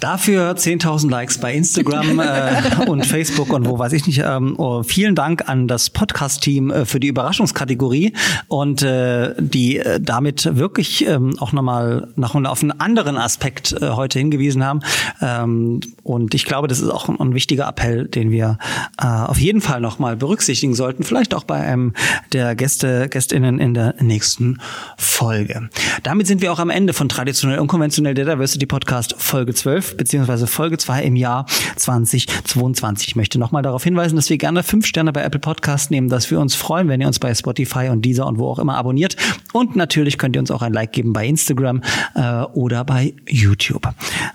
[0.00, 4.22] Dafür 10.000 Likes bei Instagram äh, und Facebook und wo weiß ich nicht.
[4.24, 8.14] Ähm, oh, vielen Dank an das Podcast-Team äh, für die Überraschungskategorie
[8.48, 13.49] und äh, die äh, damit wirklich ähm, auch nochmal nach auf einen anderen Aspekt
[13.80, 14.80] äh, heute hingewiesen haben.
[15.20, 18.58] Ähm, und ich glaube, das ist auch ein, ein wichtiger Appell, den wir
[19.00, 21.04] äh, auf jeden Fall nochmal berücksichtigen sollten.
[21.04, 21.94] Vielleicht auch bei einem
[22.32, 24.60] der Gäste, Gästinnen in der nächsten
[24.96, 25.68] Folge.
[26.02, 29.70] Damit sind wir auch am Ende von Traditionell Unkonventionell der Diversity Podcast Folge 12.
[29.70, 31.46] 12 beziehungsweise Folge 2 im Jahr
[31.76, 33.08] 2022.
[33.08, 36.30] Ich möchte nochmal darauf hinweisen, dass wir gerne fünf Sterne bei Apple Podcast nehmen, dass
[36.30, 39.16] wir uns freuen, wenn ihr uns bei Spotify und dieser und wo auch immer abonniert.
[39.52, 41.82] Und natürlich könnt ihr uns auch ein Like geben bei Instagram
[42.14, 43.39] äh, oder bei YouTube.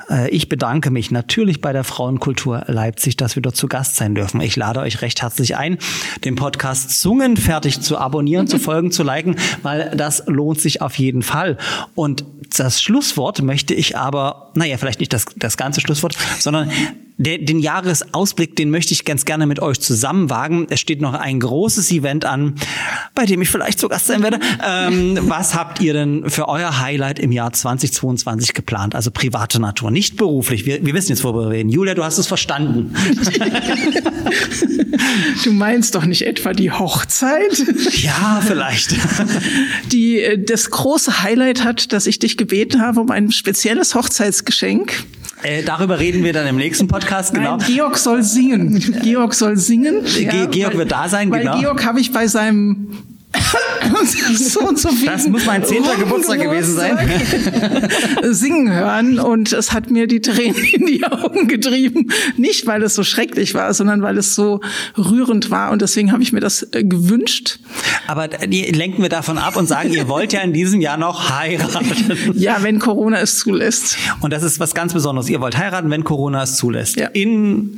[0.10, 4.16] Äh, ich bedanke mich natürlich bei der Frauenkultur Leipzig, dass wir dort zu Gast sein
[4.16, 4.42] dürfen.
[4.42, 5.78] Ich lade euch recht herzlich ein,
[6.24, 10.98] den Podcast Zungen fertig zu abonnieren, zu folgen, zu liken, weil das lohnt sich auf
[10.98, 11.58] jeden Fall.
[11.94, 12.26] Und
[12.58, 16.72] das Schlusswort möchte ich aber, naja, vielleicht nicht das, das ganze Schlusswort, sondern
[17.18, 20.68] der, den Jahresausblick, den möchte ich ganz gerne mit euch zusammen wagen.
[20.70, 22.56] Es steht noch ein großes Event an,
[23.14, 24.40] bei dem ich vielleicht zu Gast sein werde.
[24.66, 28.96] Ähm, was habt ihr denn für euer Highlight im Jahr 2022 geplant?
[28.96, 30.66] Also private Natur, nicht beruflich.
[30.66, 31.70] Wir, wir wissen jetzt, worüber wir reden.
[31.70, 32.94] Julia, du hast es verstanden.
[35.44, 37.64] Du meinst doch nicht etwa die Hochzeit?
[38.02, 38.96] ja, vielleicht.
[39.92, 45.04] Die äh, das große Highlight hat, dass ich dich gebeten habe um ein spezielles Hochzeitsgeschenk.
[45.46, 47.58] Äh, darüber reden wir dann im nächsten Podcast, genau.
[47.58, 48.80] Nein, Georg soll singen.
[49.04, 50.04] Georg soll singen.
[50.04, 51.60] Ge Georg wird da sein, weil genau.
[51.60, 52.88] Georg habe ich bei seinem
[54.36, 56.98] so und so viel Das muss mein zehnter Geburtstag gewesen sein.
[58.32, 62.12] Singen hören und es hat mir die Tränen in die Augen getrieben.
[62.38, 64.62] Nicht, weil es so schrecklich war, sondern weil es so
[64.98, 67.60] rührend war und deswegen habe ich mir das äh, gewünscht.
[68.08, 71.30] Aber die lenken wir davon ab und sagen, ihr wollt ja in diesem Jahr noch
[71.30, 72.34] heiraten.
[72.34, 73.98] Ja, wenn Corona es zulässt.
[74.22, 75.30] Und das ist was ganz Besonderes.
[75.30, 76.98] Ihr wollt heiraten, wenn Corona es zulässt.
[76.98, 77.08] Ja.
[77.08, 77.76] In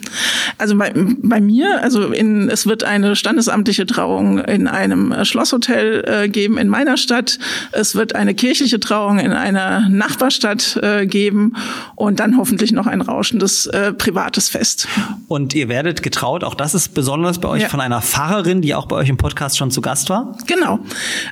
[0.58, 6.04] Also bei, bei mir, also in, es wird eine standesamtliche Trauung in einem äh, Schlosshotel
[6.06, 7.40] äh, geben in meiner Stadt.
[7.72, 11.54] Es wird eine kirchliche Trauung in einer Nachbarstadt äh, geben
[11.96, 14.88] und dann hoffentlich noch ein rauschendes äh, privates Fest.
[15.28, 17.70] Und ihr werdet getraut, auch das ist besonders bei euch, Ja.
[17.70, 20.38] von einer Pfarrerin, die auch bei euch im Podcast schon zu Gast war.
[20.48, 20.80] Genau.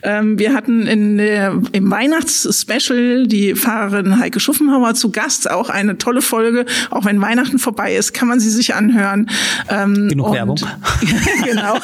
[0.03, 5.49] Ähm, wir hatten in der, im Weihnachtsspecial die Pfarrerin Heike Schuffenhauer zu Gast.
[5.49, 6.65] Auch eine tolle Folge.
[6.89, 9.29] Auch wenn Weihnachten vorbei ist, kann man sie sich anhören.
[9.69, 10.59] Ähm, Genug und, Werbung.
[11.45, 11.75] genau.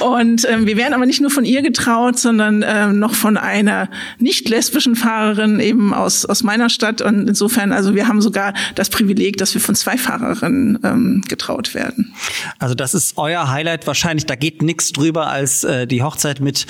[0.00, 3.88] Und ähm, wir werden aber nicht nur von ihr getraut, sondern ähm, noch von einer
[4.18, 7.02] nicht lesbischen Pfarrerin eben aus, aus meiner Stadt.
[7.02, 11.74] Und insofern, also wir haben sogar das Privileg, dass wir von zwei Pfarrerinnen ähm, getraut
[11.74, 12.14] werden.
[12.58, 14.26] Also das ist euer Highlight wahrscheinlich.
[14.26, 16.66] Da geht nichts drüber als äh, die Hochzeit mit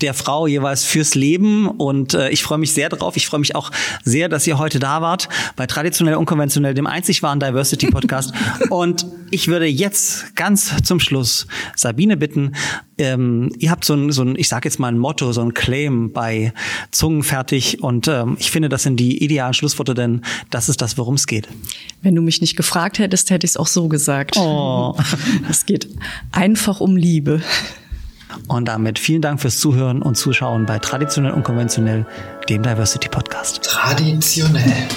[0.00, 1.68] der Frau jeweils fürs Leben.
[1.68, 3.16] Und äh, ich freue mich sehr drauf.
[3.16, 3.70] Ich freue mich auch
[4.02, 8.32] sehr, dass ihr heute da wart bei Traditionell Unkonventionell, dem einzig wahren Diversity Podcast.
[8.70, 12.52] Und ich würde jetzt ganz zum Schluss Sabine bitten,
[12.98, 15.54] ähm, ihr habt so ein, so ein, ich sage jetzt mal ein Motto, so ein
[15.54, 16.52] Claim bei
[16.90, 17.82] Zungen fertig.
[17.82, 21.26] Und ähm, ich finde, das sind die idealen Schlussworte, denn das ist das, worum es
[21.26, 21.48] geht.
[22.02, 24.36] Wenn du mich nicht gefragt hättest, hätte ich es auch so gesagt.
[24.36, 24.96] Oh.
[25.48, 25.88] Es geht
[26.32, 27.40] einfach um Liebe.
[28.48, 32.06] Und damit vielen Dank fürs Zuhören und Zuschauen bei Traditionell Unkonventionell,
[32.48, 33.62] dem Diversity Podcast.
[33.62, 34.88] Traditionell.